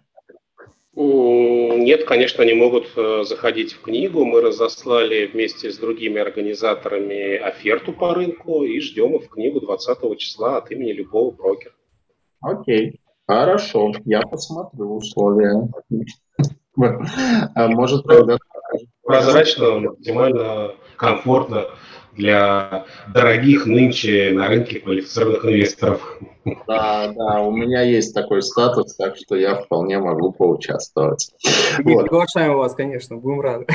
Нет, 1.03 2.05
конечно, 2.05 2.43
они 2.43 2.53
могут 2.53 2.93
э, 2.95 3.25
заходить 3.25 3.73
в 3.73 3.81
книгу. 3.81 4.25
Мы 4.25 4.43
разослали 4.43 5.27
вместе 5.27 5.71
с 5.71 5.79
другими 5.79 6.21
организаторами 6.21 7.37
оферту 7.37 7.93
по 7.95 8.15
рынку 8.15 8.65
и 8.65 8.79
ждем 8.81 9.17
их 9.17 9.25
в 9.25 9.29
книгу 9.31 9.61
20 9.61 10.19
числа 10.19 10.59
от 10.59 10.71
имени 10.71 10.93
любого 10.93 11.31
брокера. 11.31 11.73
Окей, 12.41 13.01
хорошо, 13.27 13.93
я 14.05 14.21
посмотрю 14.21 14.97
условия. 14.97 15.69
Может, 17.57 18.05
тогда... 18.05 18.37
Прозрачно, 19.03 19.81
максимально 19.81 20.75
комфортно 20.97 21.67
для 22.13 22.87
дорогих 23.13 23.67
нынче 23.67 24.31
на 24.33 24.49
рынке 24.49 24.81
квалифицированных 24.81 25.45
инвесторов. 25.45 26.19
Да, 26.67 27.09
да, 27.09 27.41
у 27.41 27.51
меня 27.51 27.83
есть 27.83 28.15
такой 28.15 28.43
статус, 28.43 28.97
так 28.97 29.17
что 29.17 29.37
я 29.37 29.55
вполне 29.55 29.99
могу 29.99 30.33
поучаствовать. 30.33 31.31
И 31.79 31.83
вот. 31.83 32.03
приглашаем 32.05 32.55
вас, 32.55 32.75
конечно, 32.75 33.17
будем 33.17 33.41
рады. 33.41 33.67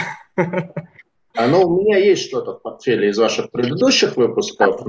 А, 1.38 1.48
ну, 1.48 1.68
у 1.68 1.82
меня 1.82 1.98
есть 1.98 2.28
что-то 2.28 2.54
в 2.54 2.62
портфеле 2.62 3.10
из 3.10 3.18
ваших 3.18 3.52
предыдущих 3.52 4.16
выпусков. 4.16 4.82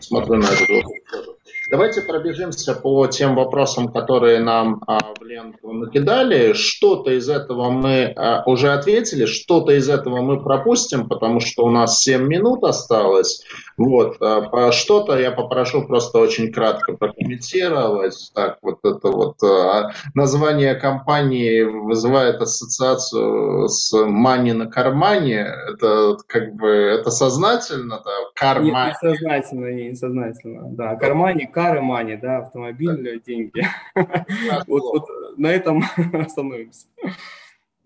Смотрю 0.00 0.36
на 0.36 0.46
это. 0.46 1.33
Давайте 1.70 2.02
пробежимся 2.02 2.74
по 2.74 3.06
тем 3.06 3.36
вопросам, 3.36 3.88
которые 3.88 4.40
нам 4.40 4.82
а, 4.86 4.98
в 5.18 5.24
ленту 5.24 5.72
накидали. 5.72 6.52
Что-то 6.52 7.10
из 7.12 7.30
этого 7.30 7.70
мы 7.70 8.12
а, 8.16 8.42
уже 8.44 8.70
ответили, 8.72 9.24
что-то 9.24 9.72
из 9.72 9.88
этого 9.88 10.20
мы 10.20 10.42
пропустим, 10.42 11.08
потому 11.08 11.40
что 11.40 11.64
у 11.64 11.70
нас 11.70 12.00
7 12.00 12.22
минут 12.26 12.64
осталось. 12.64 13.42
Вот, 13.78 14.18
а, 14.20 14.72
что-то 14.72 15.18
я 15.18 15.30
попрошу 15.30 15.86
просто 15.86 16.18
очень 16.18 16.52
кратко 16.52 16.92
прокомментировать. 16.92 18.30
Так, 18.34 18.58
вот 18.60 18.80
это 18.84 19.08
вот 19.08 19.42
а, 19.42 19.90
название 20.14 20.74
компании 20.74 21.62
вызывает 21.62 22.42
ассоциацию 22.42 23.68
с 23.68 23.90
мани 24.04 24.52
на 24.52 24.66
кармане. 24.66 25.46
Это 25.72 26.18
как 26.26 26.54
бы 26.56 26.68
это 26.68 27.10
сознательно, 27.10 28.02
да? 28.04 28.12
Карма. 28.34 28.64
Нет, 28.64 28.96
не 29.02 29.10
сознательно, 29.10 29.72
не 29.72 29.94
сознательно. 29.94 30.68
Да, 30.72 30.96
кармане 30.96 31.48
Car 31.54 31.80
money, 31.80 32.18
да, 32.20 32.38
автомобиль, 32.38 33.22
деньги. 33.24 33.66
Вот, 34.66 34.82
вот 34.82 35.08
на 35.36 35.48
этом 35.48 35.84
остановимся. 36.12 36.86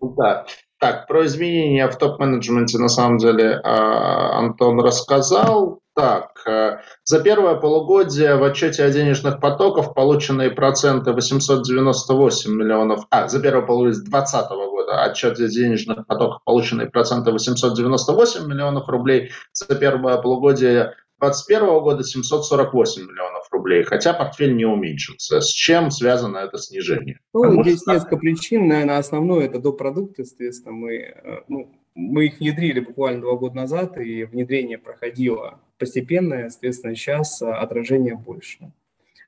Да. 0.01 0.45
Так, 0.79 1.07
про 1.07 1.25
изменения 1.25 1.87
в 1.89 1.97
топ-менеджменте 1.97 2.77
на 2.77 2.87
самом 2.87 3.17
деле 3.17 3.59
а, 3.63 4.39
Антон 4.39 4.79
рассказал. 4.79 5.81
Так, 5.93 6.41
э, 6.47 6.77
за 7.03 7.21
первое 7.21 7.55
полугодие 7.55 8.37
в 8.37 8.43
отчете 8.45 8.85
о 8.85 8.89
денежных 8.89 9.41
потоках 9.41 9.93
полученные 9.93 10.49
проценты 10.49 11.11
898 11.11 12.53
миллионов, 12.55 13.05
а, 13.09 13.27
за 13.27 13.41
первое 13.41 13.65
полугодие 13.65 14.03
2020 14.03 14.49
года 14.49 15.03
отчет 15.03 15.37
о 15.37 15.47
денежных 15.49 16.07
потоках 16.07 16.39
полученные 16.45 16.87
проценты 16.87 17.33
898 17.33 18.47
миллионов 18.47 18.87
рублей, 18.87 19.31
за 19.51 19.75
первое 19.75 20.15
полугодие 20.21 20.93
2021 21.19 21.79
года 21.81 22.03
748 22.03 23.01
миллионов 23.03 23.47
рублей, 23.51 23.83
хотя 23.83 24.13
портфель 24.13 24.55
не 24.55 24.65
уменьшился. 24.65 25.41
С 25.41 25.47
чем 25.47 25.91
связано 25.91 26.37
это 26.37 26.57
снижение? 26.57 27.19
Ну, 27.33 27.43
а 27.43 27.63
здесь 27.63 27.85
может... 27.85 27.87
несколько 27.87 28.17
причин. 28.17 28.67
Наверное, 28.67 28.97
основное 28.97 29.45
это 29.45 29.59
до 29.59 29.73
продукта, 29.73 30.21
естественно. 30.21 30.73
Мы, 30.73 30.95
э, 30.95 31.41
ну, 31.47 31.71
мы 31.93 32.27
их 32.27 32.39
внедрили 32.39 32.79
буквально 32.79 33.21
два 33.21 33.35
года 33.35 33.55
назад, 33.55 33.97
и 33.97 34.23
внедрение 34.23 34.77
проходило 34.77 35.59
постепенно, 35.77 36.49
соответственно, 36.49 36.95
сейчас 36.95 37.41
э, 37.41 37.51
отражение 37.51 38.15
больше. 38.15 38.71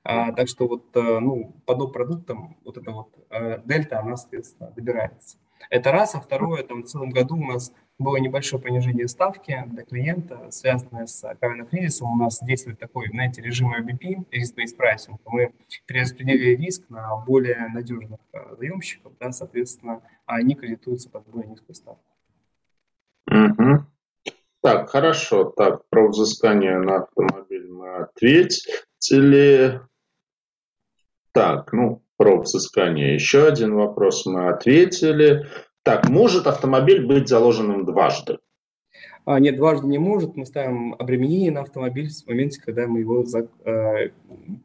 А, 0.04 0.32
так 0.32 0.48
что 0.48 0.66
вот 0.66 0.96
э, 0.96 1.18
ну, 1.20 1.54
по 1.66 1.74
продуктам 1.86 2.56
вот 2.64 2.78
эта 2.78 2.90
вот 2.90 3.08
дельта, 3.64 4.00
она, 4.00 4.16
соответственно, 4.16 4.72
добирается. 4.74 5.36
Это 5.70 5.92
раз. 5.92 6.14
А 6.14 6.20
второе, 6.20 6.62
там 6.62 6.82
в 6.82 6.86
целом 6.86 7.10
году 7.10 7.36
у 7.36 7.44
нас 7.44 7.72
было 7.98 8.16
небольшое 8.16 8.62
понижение 8.62 9.08
ставки 9.08 9.64
для 9.66 9.84
клиента, 9.84 10.50
связанное 10.50 11.06
с 11.06 11.22
коронакризисом. 11.40 12.12
У 12.12 12.16
нас 12.16 12.42
действует 12.42 12.78
такой, 12.78 13.08
знаете, 13.08 13.42
режим 13.42 13.72
RBP, 13.74 14.26
Risk-Based 14.30 14.76
Pricing. 14.78 15.18
Мы 15.26 15.52
перераспределили 15.86 16.56
риск 16.56 16.88
на 16.88 17.16
более 17.16 17.68
надежных 17.72 18.20
э, 18.32 18.56
заемщиков, 18.58 19.12
да, 19.20 19.32
соответственно, 19.32 20.02
они 20.26 20.54
кредитуются 20.54 21.10
под 21.10 21.26
более 21.28 21.50
низкую 21.50 21.74
ставку. 21.74 22.04
Угу. 23.30 23.86
Так, 24.62 24.90
хорошо. 24.90 25.44
Так, 25.44 25.88
про 25.88 26.08
взыскание 26.08 26.78
на 26.78 27.02
автомобиль 27.02 27.68
мы 27.68 27.96
ответили. 27.96 29.80
Так, 31.32 31.72
ну, 31.72 32.02
про 32.16 32.40
взыскание. 32.40 33.14
Еще 33.14 33.46
один 33.46 33.74
вопрос 33.74 34.26
мы 34.26 34.48
ответили. 34.48 35.46
Так, 35.84 36.08
может 36.08 36.46
автомобиль 36.46 37.04
быть 37.04 37.28
заложенным 37.28 37.84
дважды? 37.84 38.38
А, 39.24 39.38
нет, 39.38 39.56
дважды 39.56 39.86
не 39.86 39.98
может. 39.98 40.36
Мы 40.36 40.46
ставим 40.46 40.94
обременение 40.94 41.50
на 41.50 41.60
автомобиль 41.60 42.08
в 42.08 42.26
моменте, 42.26 42.60
когда 42.60 42.86
мы 42.86 43.00
его, 43.00 43.24
э, 43.24 44.10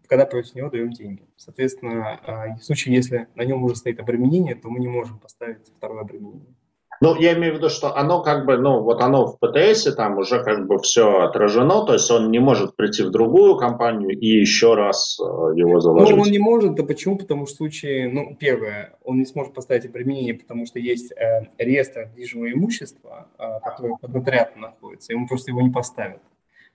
когда 0.08 0.26
против 0.26 0.56
него 0.56 0.70
даем 0.70 0.92
деньги. 0.92 1.24
Соответственно, 1.38 2.20
а, 2.24 2.56
в 2.56 2.64
случае, 2.64 2.96
если 2.96 3.28
на 3.36 3.44
нем 3.44 3.64
уже 3.64 3.76
стоит 3.76 4.00
обременение, 4.00 4.56
то 4.56 4.70
мы 4.70 4.80
не 4.80 4.88
можем 4.88 5.20
поставить 5.20 5.68
второе 5.78 6.02
обременение. 6.02 6.56
Ну, 7.00 7.16
я 7.16 7.34
имею 7.34 7.54
в 7.54 7.58
виду, 7.58 7.70
что 7.70 7.96
оно 7.96 8.22
как 8.24 8.46
бы, 8.46 8.58
ну, 8.58 8.82
вот 8.82 9.02
оно 9.02 9.28
в 9.28 9.38
ПТС, 9.40 9.94
там 9.96 10.18
уже 10.18 10.44
как 10.44 10.66
бы 10.68 10.80
все 10.80 11.20
отражено, 11.20 11.86
то 11.86 11.94
есть 11.94 12.10
он 12.10 12.32
не 12.32 12.40
может 12.40 12.76
прийти 12.76 13.04
в 13.04 13.12
другую 13.12 13.58
компанию 13.58 14.18
и 14.18 14.28
еще 14.28 14.74
раз 14.74 15.20
э, 15.20 15.24
его 15.24 15.80
заложить. 15.80 16.16
Ну, 16.16 16.22
он 16.24 16.30
не 16.30 16.40
может, 16.40 16.76
да 16.76 16.84
почему? 16.84 17.18
Потому 17.18 17.46
что 17.46 17.56
в 17.56 17.58
случае, 17.58 18.10
ну, 18.10 18.36
первое, 18.40 18.98
он 19.04 19.20
не 19.20 19.26
сможет 19.26 19.54
поставить 19.54 19.86
обременение, 19.86 20.34
потому 20.34 20.66
что 20.66 20.80
есть 20.80 21.12
э, 21.12 21.44
реестр 21.60 22.10
движимого 22.16 22.52
имущества, 22.52 23.28
э, 23.38 23.44
который 23.64 23.98
под 24.02 24.14
нотариатом 24.14 24.62
находится, 24.62 25.14
и 25.14 25.16
он 25.16 25.28
просто 25.28 25.52
его 25.52 25.62
не 25.62 25.70
поставит. 25.70 26.22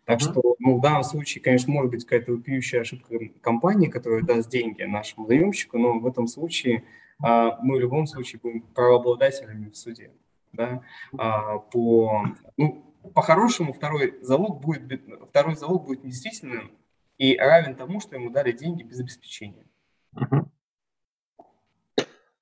Так 0.04 0.18
mm-hmm. 0.18 0.32
что, 0.32 0.56
ну, 0.58 0.78
в 0.78 0.80
данном 0.80 1.04
случае, 1.04 1.42
конечно, 1.42 1.72
может 1.72 1.90
быть 1.90 2.04
какая-то 2.04 2.32
вопиющая 2.32 2.80
ошибка 2.80 3.14
компании, 3.40 3.88
которая 3.88 4.22
даст 4.22 4.50
деньги 4.50 4.82
нашему 4.82 5.26
заемщику, 5.26 5.78
но 5.78 5.98
в 5.98 6.06
этом 6.06 6.26
случае 6.26 6.84
мы 7.22 7.76
в 7.76 7.80
любом 7.80 8.06
случае 8.06 8.40
будем 8.40 8.62
правообладателями 8.62 9.68
в 9.68 9.76
суде. 9.76 10.12
Да? 10.52 10.82
А, 11.16 11.58
по, 11.58 12.24
ну, 12.56 12.84
по-хорошему 13.14 13.72
второй 13.72 14.18
залог 14.22 14.60
будет, 14.60 14.82
второй 15.28 15.56
залог 15.56 15.86
будет 15.86 16.04
недействительным 16.04 16.72
и 17.18 17.36
равен 17.36 17.74
тому, 17.74 18.00
что 18.00 18.16
ему 18.16 18.30
дали 18.30 18.52
деньги 18.52 18.82
без 18.82 19.00
обеспечения. 19.00 19.64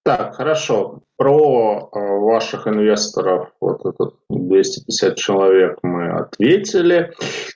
Так, 0.03 0.35
хорошо. 0.35 1.03
Про 1.17 1.91
э, 1.93 1.99
ваших 1.99 2.67
инвесторов, 2.67 3.53
вот 3.61 3.85
этот 3.85 4.17
250 4.31 5.17
человек 5.17 5.79
мы 5.83 6.11
ответили. 6.11 7.13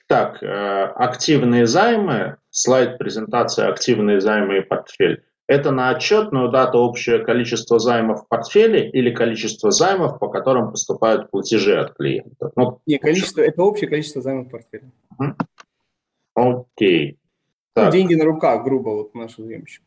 Так, 0.07 0.43
э, 0.43 0.47
активные 0.47 1.65
займы, 1.65 2.37
слайд 2.51 2.99
презентации 2.99 3.67
активные 3.67 4.21
займы 4.21 4.59
и 4.59 4.61
портфель. 4.61 5.25
Это 5.47 5.71
на 5.71 5.89
отчетную 5.89 6.49
дату 6.49 6.79
общее 6.79 7.19
количество 7.19 7.77
займов 7.77 8.23
в 8.23 8.27
портфеле 8.27 8.89
или 8.89 9.13
количество 9.13 9.69
займов, 9.69 10.17
по 10.17 10.27
которым 10.29 10.71
поступают 10.71 11.29
платежи 11.29 11.77
от 11.77 11.93
клиента? 11.93 12.51
Ну, 12.55 12.79
Нет, 12.87 13.01
количество, 13.01 13.41
это 13.41 13.61
общее 13.61 13.87
количество 13.87 14.21
займов 14.23 14.47
в 14.47 14.49
портфеле. 14.49 14.91
Окей. 16.33 17.19
Ну, 17.75 17.91
деньги 17.91 18.15
на 18.15 18.25
руках, 18.25 18.63
грубо, 18.63 18.89
вот 18.89 19.13
наши 19.13 19.43
заемщики. 19.43 19.83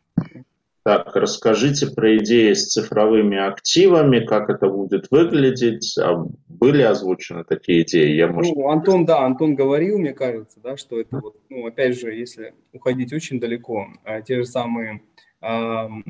Так, 0.84 1.14
расскажите 1.16 1.88
про 1.88 2.16
идеи 2.16 2.54
с 2.54 2.68
цифровыми 2.68 3.36
активами, 3.36 4.24
как 4.24 4.48
это 4.48 4.68
будет 4.68 5.11
выглядеть. 5.11 5.98
А 5.98 6.24
были 6.48 6.82
озвучены 6.82 7.44
такие 7.44 7.82
идеи? 7.82 8.14
Я, 8.14 8.28
может... 8.28 8.54
Ну, 8.54 8.70
Антон, 8.70 9.04
да, 9.04 9.20
Антон 9.26 9.54
говорил, 9.54 9.98
мне 9.98 10.14
кажется, 10.14 10.61
да, 10.62 10.76
что 10.78 10.98
это 10.98 11.18
вот, 11.18 11.36
ну, 11.50 11.66
опять 11.66 11.98
же, 11.98 12.14
если 12.14 12.54
уходить 12.72 13.12
очень 13.12 13.38
далеко, 13.38 13.88
а 14.04 14.22
те 14.22 14.36
же 14.36 14.46
самые 14.46 15.02
ну, 15.41 16.03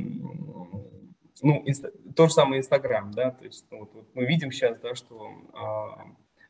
инста, 1.42 1.90
то 2.16 2.26
же 2.26 2.32
самое 2.32 2.60
Инстаграм, 2.60 3.10
да, 3.12 3.30
то 3.30 3.44
есть 3.44 3.66
ну, 3.70 3.80
вот, 3.80 3.90
вот 3.94 4.06
мы 4.14 4.26
видим 4.26 4.50
сейчас, 4.50 4.78
да, 4.80 4.94
что... 4.94 5.30
А, 5.54 6.06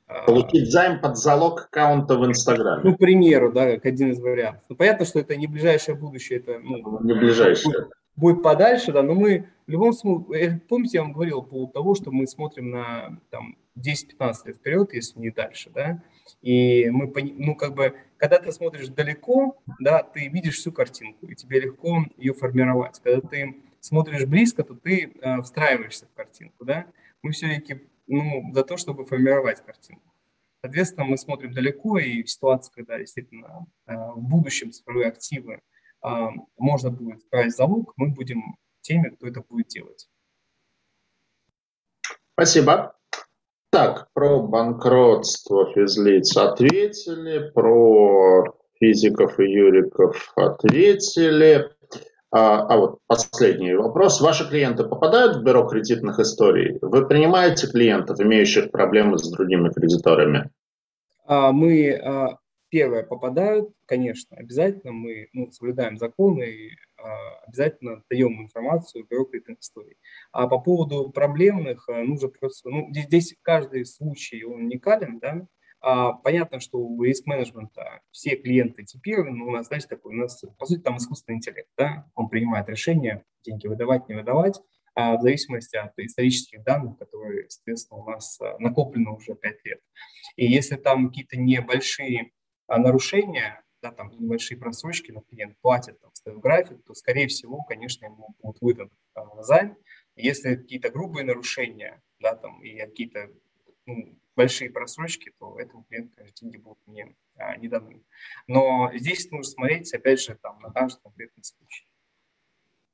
а, 0.07 0.27
Получить 0.27 0.71
займ 0.71 1.01
под 1.01 1.19
залог 1.19 1.67
аккаунта 1.67 2.17
в 2.17 2.27
Инстаграме. 2.27 2.83
Ну, 2.83 2.95
к 2.95 2.99
примеру, 2.99 3.53
да, 3.53 3.73
как 3.73 3.87
один 3.87 4.13
из 4.13 4.21
вариантов. 4.21 4.65
Ну, 4.69 4.77
понятно, 4.77 5.05
что 5.05 5.19
это 5.19 5.37
не 5.37 5.47
ближайшее 5.47 5.97
будущее, 5.97 6.39
это 6.39 6.59
ну, 6.59 7.03
не 7.03 7.15
ближайшее. 7.15 7.73
Будет, 7.73 7.91
будет 8.17 8.43
подальше, 8.43 8.93
да, 8.93 9.03
но 9.03 9.15
мы 9.15 9.49
в 9.67 9.71
любом 9.71 9.93
случае, 9.93 10.63
помните, 10.69 10.99
я 10.99 11.03
вам 11.03 11.13
говорил 11.13 11.43
по 11.43 11.51
поводу 11.51 11.73
того, 11.73 11.95
что 11.95 12.11
мы 12.11 12.27
смотрим 12.27 12.71
на 12.71 13.21
там, 13.31 13.57
10-15 13.77 14.35
лет 14.47 14.57
вперед, 14.57 14.95
если 14.95 15.21
не 15.21 15.31
дальше, 15.31 15.71
да, 15.75 16.03
и 16.43 16.91
мы, 16.91 17.13
ну, 17.37 17.55
как 17.55 17.75
бы, 17.75 17.97
когда 18.17 18.39
ты 18.39 18.53
смотришь 18.53 18.89
далеко, 18.89 19.57
да, 19.81 20.03
ты 20.03 20.29
видишь 20.29 20.57
всю 20.57 20.73
картинку, 20.73 21.27
и 21.27 21.35
тебе 21.35 21.61
легко 21.61 22.05
ее 22.17 22.35
формировать. 22.35 23.01
Когда 23.03 23.27
ты 23.27 23.57
смотришь 23.81 24.27
близко, 24.27 24.65
то 24.65 24.75
ты 24.75 25.13
э, 25.21 25.43
встраиваешься 25.43 26.07
в 26.07 26.15
картинку, 26.15 26.65
да. 26.65 26.87
Мы 27.23 27.33
все-таки, 27.33 27.83
ну, 28.07 28.53
за 28.53 28.65
то, 28.65 28.77
чтобы 28.77 29.05
формировать 29.05 29.65
картинку. 29.65 30.03
Соответственно, 30.61 31.05
мы 31.05 31.17
смотрим 31.17 31.53
далеко, 31.53 31.99
и 31.99 32.23
в 32.23 32.31
ситуации, 32.31 32.73
когда 32.75 32.99
действительно 32.99 33.67
э, 33.87 33.95
в 33.95 34.21
будущем 34.21 34.73
цифровые 34.73 35.09
активы 35.09 35.61
э, 36.05 36.29
можно 36.57 36.91
будет 36.91 37.29
брать 37.31 37.55
залог, 37.55 37.93
мы 37.97 38.09
будем 38.09 38.57
теми, 38.81 39.11
кто 39.11 39.27
это 39.27 39.41
будет 39.43 39.69
делать. 39.69 40.09
Спасибо. 42.33 42.98
Так, 43.71 44.09
про 44.15 44.41
банкротство 44.41 45.71
физлиц 45.75 46.37
ответили, 46.37 47.51
про 47.51 48.45
физиков 48.81 49.39
и 49.39 49.45
юриков 49.45 50.33
ответили. 50.37 51.71
А, 52.31 52.67
а 52.67 52.77
вот 52.77 52.99
последний 53.07 53.75
вопрос. 53.75 54.21
Ваши 54.21 54.49
клиенты 54.49 54.85
попадают 54.85 55.37
в 55.37 55.43
бюро 55.43 55.67
кредитных 55.67 56.19
историй? 56.19 56.79
Вы 56.81 57.07
принимаете 57.07 57.67
клиентов, 57.67 58.21
имеющих 58.21 58.71
проблемы 58.71 59.19
с 59.19 59.31
другими 59.31 59.71
кредиторами? 59.71 60.51
А, 61.27 61.53
мы 61.53 61.93
а, 61.93 62.39
первое 62.71 63.03
попадают, 63.03 63.71
конечно, 63.87 64.37
обязательно 64.37 64.93
мы 64.93 65.29
ну, 65.33 65.51
соблюдаем 65.51 65.97
законы 65.97 66.45
и 66.45 66.71
а, 66.97 67.39
обязательно 67.47 68.03
даем 68.11 68.43
информацию 68.43 69.07
бюро 69.09 69.25
кредитных 69.25 69.61
историй. 69.61 69.97
А 70.33 70.47
по 70.49 70.59
поводу 70.59 71.11
проблемных, 71.11 71.89
а, 71.89 72.03
нужно 72.03 72.29
просто, 72.29 72.71
ну, 72.71 72.89
здесь, 72.91 73.07
здесь 73.07 73.37
каждый 73.43 73.85
случай 73.85 74.45
уникален, 74.45 75.19
да, 75.19 75.47
а, 75.81 76.13
понятно, 76.13 76.61
что 76.61 76.79
у 76.79 77.03
риск-менеджмента 77.03 78.01
все 78.11 78.37
клиенты 78.37 78.85
типированы, 78.85 79.45
у 79.45 79.51
нас, 79.51 79.69
знаете, 79.69 79.87
такой, 79.89 80.15
у 80.15 80.19
нас, 80.19 80.43
по 80.59 80.67
сути, 80.67 80.81
там 80.81 80.97
искусственный 80.97 81.37
интеллект, 81.37 81.69
да, 81.77 82.11
он 82.15 82.29
принимает 82.29 82.69
решение, 82.69 83.25
деньги 83.45 83.67
выдавать, 83.67 84.09
не 84.09 84.17
выдавать, 84.17 84.61
а 84.95 85.17
в 85.17 85.23
зависимости 85.23 85.77
от 85.77 85.93
исторических 85.99 86.65
данных, 86.65 86.99
которые, 86.99 87.49
соответственно, 87.49 88.01
у 88.01 88.11
нас 88.11 88.41
накоплены 88.59 89.11
уже 89.13 89.37
5 89.37 89.65
лет. 89.65 89.81
И 90.35 90.47
если 90.47 90.75
там 90.75 91.09
какие-то 91.09 91.39
небольшие 91.39 92.33
нарушения, 92.77 93.63
да, 93.81 93.93
там 93.93 94.11
небольшие 94.19 94.59
просрочки, 94.59 95.13
но 95.13 95.21
клиент 95.21 95.57
платит 95.61 96.01
там, 96.01 96.11
ставит 96.15 96.41
график, 96.41 96.83
то, 96.85 96.95
скорее 96.95 97.29
всего, 97.29 97.63
конечно, 97.63 98.05
ему 98.05 98.35
будут 98.43 98.61
выдан 98.61 98.91
э, 99.15 99.21
займ. 99.41 99.77
Если 100.17 100.57
какие-то 100.57 100.91
грубые 100.91 101.25
нарушения, 101.25 102.03
да, 102.21 102.35
там, 102.35 102.61
и 102.63 102.77
какие-то 102.77 103.31
ну, 103.87 104.19
большие 104.37 104.71
просрочки, 104.71 105.33
то 105.39 105.59
этому 105.59 105.85
клиенту, 105.85 106.13
конечно, 106.17 106.37
деньги 106.41 106.57
будут 106.59 106.79
не, 106.87 107.17
а, 107.37 107.57
не 107.57 107.69
даны. 107.69 108.03
Но 108.47 108.91
здесь 108.95 109.31
нужно 109.31 109.53
смотреть, 109.53 109.93
опять 109.95 110.21
же, 110.21 110.37
там, 110.43 110.61
на 110.61 110.71
каждый 110.71 111.01
конкретный 111.03 111.45
случай. 111.45 111.87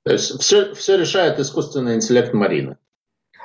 То 0.05 0.12
есть 0.12 0.41
все, 0.41 0.75
все 0.75 0.99
решает 0.99 1.39
искусственный 1.39 1.97
интеллект 1.97 2.35
Марины. 2.35 2.79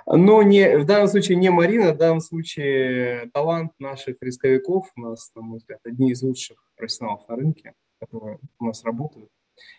Но 0.05 0.41
не, 0.43 0.77
в 0.77 0.85
данном 0.85 1.07
случае 1.07 1.37
не 1.37 1.49
Марина, 1.49 1.93
в 1.93 1.97
данном 1.97 2.21
случае 2.21 3.29
талант 3.33 3.73
наших 3.79 4.17
рисковиков, 4.21 4.91
у 4.95 5.01
нас, 5.01 5.31
на 5.35 5.41
мой 5.41 5.59
взгляд, 5.59 5.79
одни 5.83 6.11
из 6.11 6.21
лучших 6.21 6.57
профессионалов 6.75 7.27
на 7.27 7.35
рынке, 7.35 7.73
которые 7.99 8.39
у 8.59 8.65
нас 8.65 8.83
работают 8.83 9.29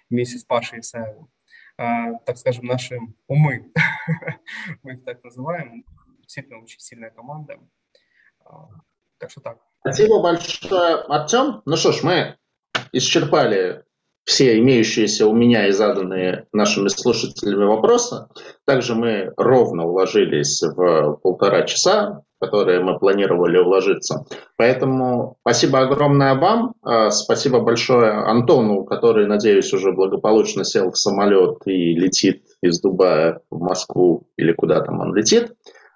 вместе 0.09 0.39
с 0.39 0.45
Пашей 0.45 0.81
Исаевым. 0.81 1.29
А, 1.77 2.15
так 2.27 2.37
скажем, 2.37 2.67
наши 2.67 2.99
умы, 3.27 3.73
мы 4.83 4.95
их 4.95 5.05
так 5.05 5.25
называем, 5.25 5.85
действительно 6.21 6.63
очень 6.63 6.81
сильная 6.81 7.11
команда. 7.11 7.59
А, 8.45 8.69
так 9.19 9.31
что 9.31 9.41
так. 9.41 9.59
Спасибо 9.81 10.23
большое, 10.23 10.97
Артем. 11.09 11.63
Ну 11.65 11.77
что 11.77 11.93
ж, 11.93 12.03
мы 12.03 12.37
исчерпали 12.93 13.85
все 14.25 14.59
имеющиеся 14.59 15.27
у 15.27 15.35
меня 15.35 15.69
и 15.69 15.73
заданные 15.73 16.47
нашими 16.53 16.89
слушателями 16.89 17.65
вопросы. 17.65 18.27
Также 18.67 18.95
мы 18.95 19.33
ровно 19.37 19.87
уложились 19.87 20.63
в 20.63 21.19
полтора 21.23 21.63
часа, 21.63 22.23
которые 22.41 22.81
мы 22.81 22.99
планировали 22.99 23.59
уложиться. 23.59 24.25
Поэтому 24.57 25.37
спасибо 25.43 25.81
огромное 25.81 26.35
вам. 26.35 26.75
А, 26.83 27.11
спасибо 27.11 27.61
большое 27.61 28.11
Антону, 28.13 28.85
который, 28.85 29.27
надеюсь, 29.27 29.73
уже 29.73 29.93
благополучно 29.93 30.65
сел 30.65 30.91
в 30.91 30.97
самолет 30.97 31.59
и 31.67 31.95
летит 31.95 32.45
из 32.63 32.81
Дубая 32.81 33.41
в 33.51 33.61
Москву 33.61 34.29
или 34.37 34.53
куда 34.53 34.81
там 34.81 35.01
он 35.01 35.15
летит. 35.15 35.53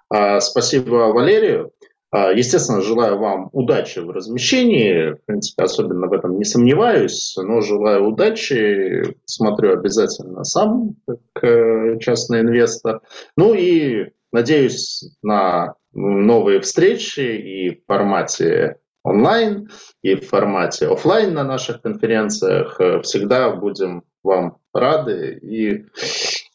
А, 0.09 0.39
спасибо 0.39 1.11
Валерию. 1.11 1.71
А, 2.15 2.31
естественно, 2.31 2.81
желаю 2.81 3.19
вам 3.19 3.49
удачи 3.51 3.99
в 3.99 4.09
размещении. 4.09 5.15
В 5.15 5.25
принципе, 5.25 5.63
особенно 5.63 6.07
в 6.07 6.13
этом 6.13 6.37
не 6.37 6.45
сомневаюсь, 6.45 7.35
но 7.35 7.59
желаю 7.59 8.07
удачи. 8.07 9.17
Смотрю 9.25 9.73
обязательно 9.73 10.45
сам, 10.45 10.95
как 11.05 11.43
э, 11.43 11.99
частный 11.99 12.39
инвестор. 12.39 13.01
Ну 13.35 13.53
и 13.53 14.11
надеюсь 14.31 15.03
на 15.23 15.73
новые 15.91 16.61
встречи 16.61 17.19
и 17.19 17.71
в 17.71 17.85
формате 17.85 18.77
онлайн, 19.03 19.69
и 20.01 20.15
в 20.15 20.25
формате 20.25 20.87
офлайн 20.87 21.33
на 21.33 21.43
наших 21.43 21.81
конференциях. 21.81 22.79
Всегда 23.03 23.49
будем 23.49 24.03
вам 24.23 24.59
рады 24.73 25.37
и 25.41 25.85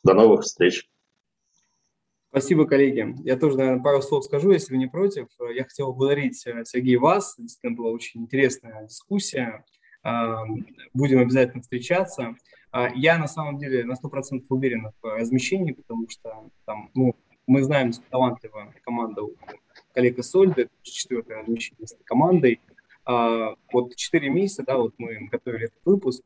до 0.04 0.14
новых 0.14 0.40
встреч. 0.40 0.89
Спасибо, 2.30 2.64
коллеги. 2.64 3.14
Я 3.24 3.36
тоже, 3.36 3.58
наверное, 3.58 3.82
пару 3.82 4.00
слов 4.02 4.24
скажу, 4.24 4.52
если 4.52 4.72
вы 4.72 4.78
не 4.78 4.86
против. 4.86 5.26
Я 5.52 5.64
хотел 5.64 5.88
поблагодарить 5.88 6.46
э, 6.46 6.64
Сергей 6.64 6.96
вас. 6.96 7.34
Действительно 7.36 7.76
была 7.76 7.90
очень 7.90 8.22
интересная 8.22 8.86
дискуссия. 8.86 9.64
Будем 10.94 11.18
обязательно 11.18 11.60
встречаться. 11.60 12.36
А, 12.72 12.88
я 12.94 13.18
на 13.18 13.26
самом 13.26 13.58
деле 13.58 13.84
на 13.84 13.94
100% 13.94 14.44
уверен 14.48 14.92
в 15.02 15.16
размещении, 15.16 15.72
потому 15.72 16.08
что 16.08 16.50
там, 16.64 16.90
ну, 16.94 17.16
мы 17.46 17.62
знаем, 17.62 17.92
что 17.92 18.02
талантливая 18.10 18.72
команда 18.84 19.24
у 19.24 19.34
коллега 19.92 20.22
Сольда, 20.22 20.66
четвертое 20.82 21.42
размещение 21.42 21.86
с 21.86 21.96
командой. 22.04 22.60
А, 23.04 23.56
вот 23.72 23.96
4 23.96 24.30
месяца, 24.30 24.62
да, 24.64 24.78
вот 24.78 24.94
мы 24.98 25.28
готовили 25.30 25.64
этот 25.64 25.84
выпуск. 25.84 26.22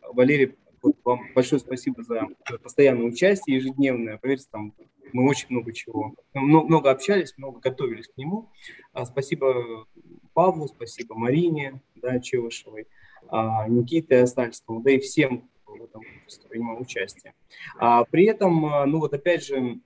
Валерий, 0.00 0.56
вот 0.82 0.96
вам 1.04 1.20
большое 1.34 1.60
спасибо 1.60 2.02
за 2.02 2.28
постоянное 2.62 3.06
участие 3.06 3.56
ежедневное. 3.56 4.18
Поверьте, 4.18 4.46
там 4.50 4.72
мы 5.14 5.28
очень 5.28 5.46
много 5.50 5.72
чего, 5.72 6.14
много, 6.34 6.66
много 6.66 6.90
общались, 6.90 7.38
много 7.38 7.60
готовились 7.60 8.08
к 8.08 8.16
нему. 8.16 8.50
А, 8.92 9.06
спасибо 9.06 9.86
Павлу, 10.34 10.66
спасибо 10.66 11.14
Марине 11.14 11.80
да, 11.94 12.18
Чевышевой, 12.18 12.88
а, 13.28 13.68
Никите 13.68 14.18
Остальскому, 14.18 14.82
да 14.82 14.90
и 14.90 14.98
всем, 14.98 15.48
кто 15.62 15.74
в 15.74 15.84
этом 15.84 16.02
принимал 16.48 16.82
участие. 16.82 17.34
А, 17.78 18.04
при 18.04 18.24
этом, 18.24 18.60
ну 18.90 18.98
вот 18.98 19.14
опять 19.14 19.44
же, 19.44 19.78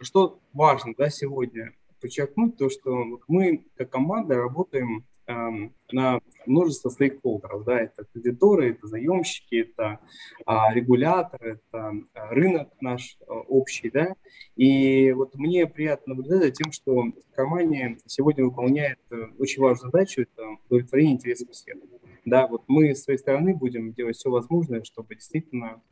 что 0.00 0.40
важно 0.54 0.94
да, 0.96 1.10
сегодня 1.10 1.74
подчеркнуть, 2.00 2.56
то, 2.56 2.70
что 2.70 3.20
мы 3.28 3.66
как 3.76 3.90
команда 3.90 4.36
работаем 4.36 5.04
на 5.28 6.20
множество 6.46 6.90
стейкхолдеров. 6.90 7.64
Да, 7.64 7.80
это 7.80 8.04
кредиторы, 8.12 8.70
это 8.70 8.86
заемщики, 8.86 9.68
это 9.70 10.00
а, 10.44 10.72
регулятор, 10.72 11.42
это 11.42 11.92
а, 12.14 12.28
рынок 12.30 12.70
наш 12.80 13.18
а, 13.26 13.32
общий. 13.32 13.90
Да? 13.90 14.14
И 14.56 15.12
вот 15.12 15.34
мне 15.34 15.66
приятно 15.66 16.14
наблюдать 16.14 16.42
за 16.42 16.50
тем, 16.50 16.72
что 16.72 17.04
компания 17.34 17.98
сегодня 18.06 18.44
выполняет 18.44 18.98
э, 19.10 19.16
очень 19.38 19.62
важную 19.62 19.90
задачу– 19.90 20.22
это 20.22 20.42
удовлетворение 20.68 21.14
интересов 21.14 21.50
всех. 21.50 21.76
Да, 22.24 22.46
вот 22.46 22.64
мы 22.66 22.94
с 22.94 23.04
своей 23.04 23.18
стороны 23.18 23.54
будем 23.54 23.92
делать 23.92 24.16
все 24.16 24.30
возможное, 24.30 24.82
чтобы 24.82 25.14
действительно 25.14 25.82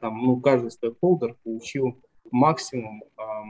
там, 0.00 0.18
ну, 0.18 0.40
каждый 0.40 0.70
стейкхолдер 0.70 1.36
получил 1.42 2.00
максимум 2.30 3.02
а, 3.16 3.42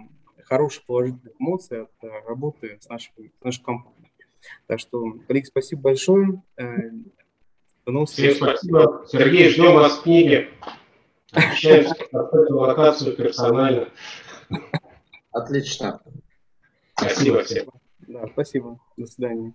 хороших 0.45 0.84
положительных 0.86 1.34
эмоций 1.38 1.82
от 1.82 1.93
работы 2.26 2.78
с 2.80 2.88
нашей, 2.88 3.12
с 3.40 3.45
нашей 3.45 3.62
компанией. 3.62 4.01
Так 4.66 4.80
что, 4.80 5.12
коллеги, 5.26 5.47
спасибо 5.47 5.82
большое. 5.82 6.43
Э, 6.57 6.64
до 7.84 7.93
новых 7.93 8.09
встреч. 8.09 8.36
Всем 8.36 8.49
спасибо. 8.49 9.05
Сергей, 9.09 9.49
ждем 9.51 9.74
вас 9.74 9.99
в 9.99 10.03
книге. 10.03 10.51
Общаемся 11.32 11.95
эту 12.12 12.57
локацию 12.57 13.16
персонально. 13.16 13.88
Отлично. 15.30 16.01
Спасибо 16.95 17.43
всем. 17.43 17.70
Да, 18.01 18.26
спасибо. 18.32 18.78
До 18.97 19.07
свидания. 19.07 19.55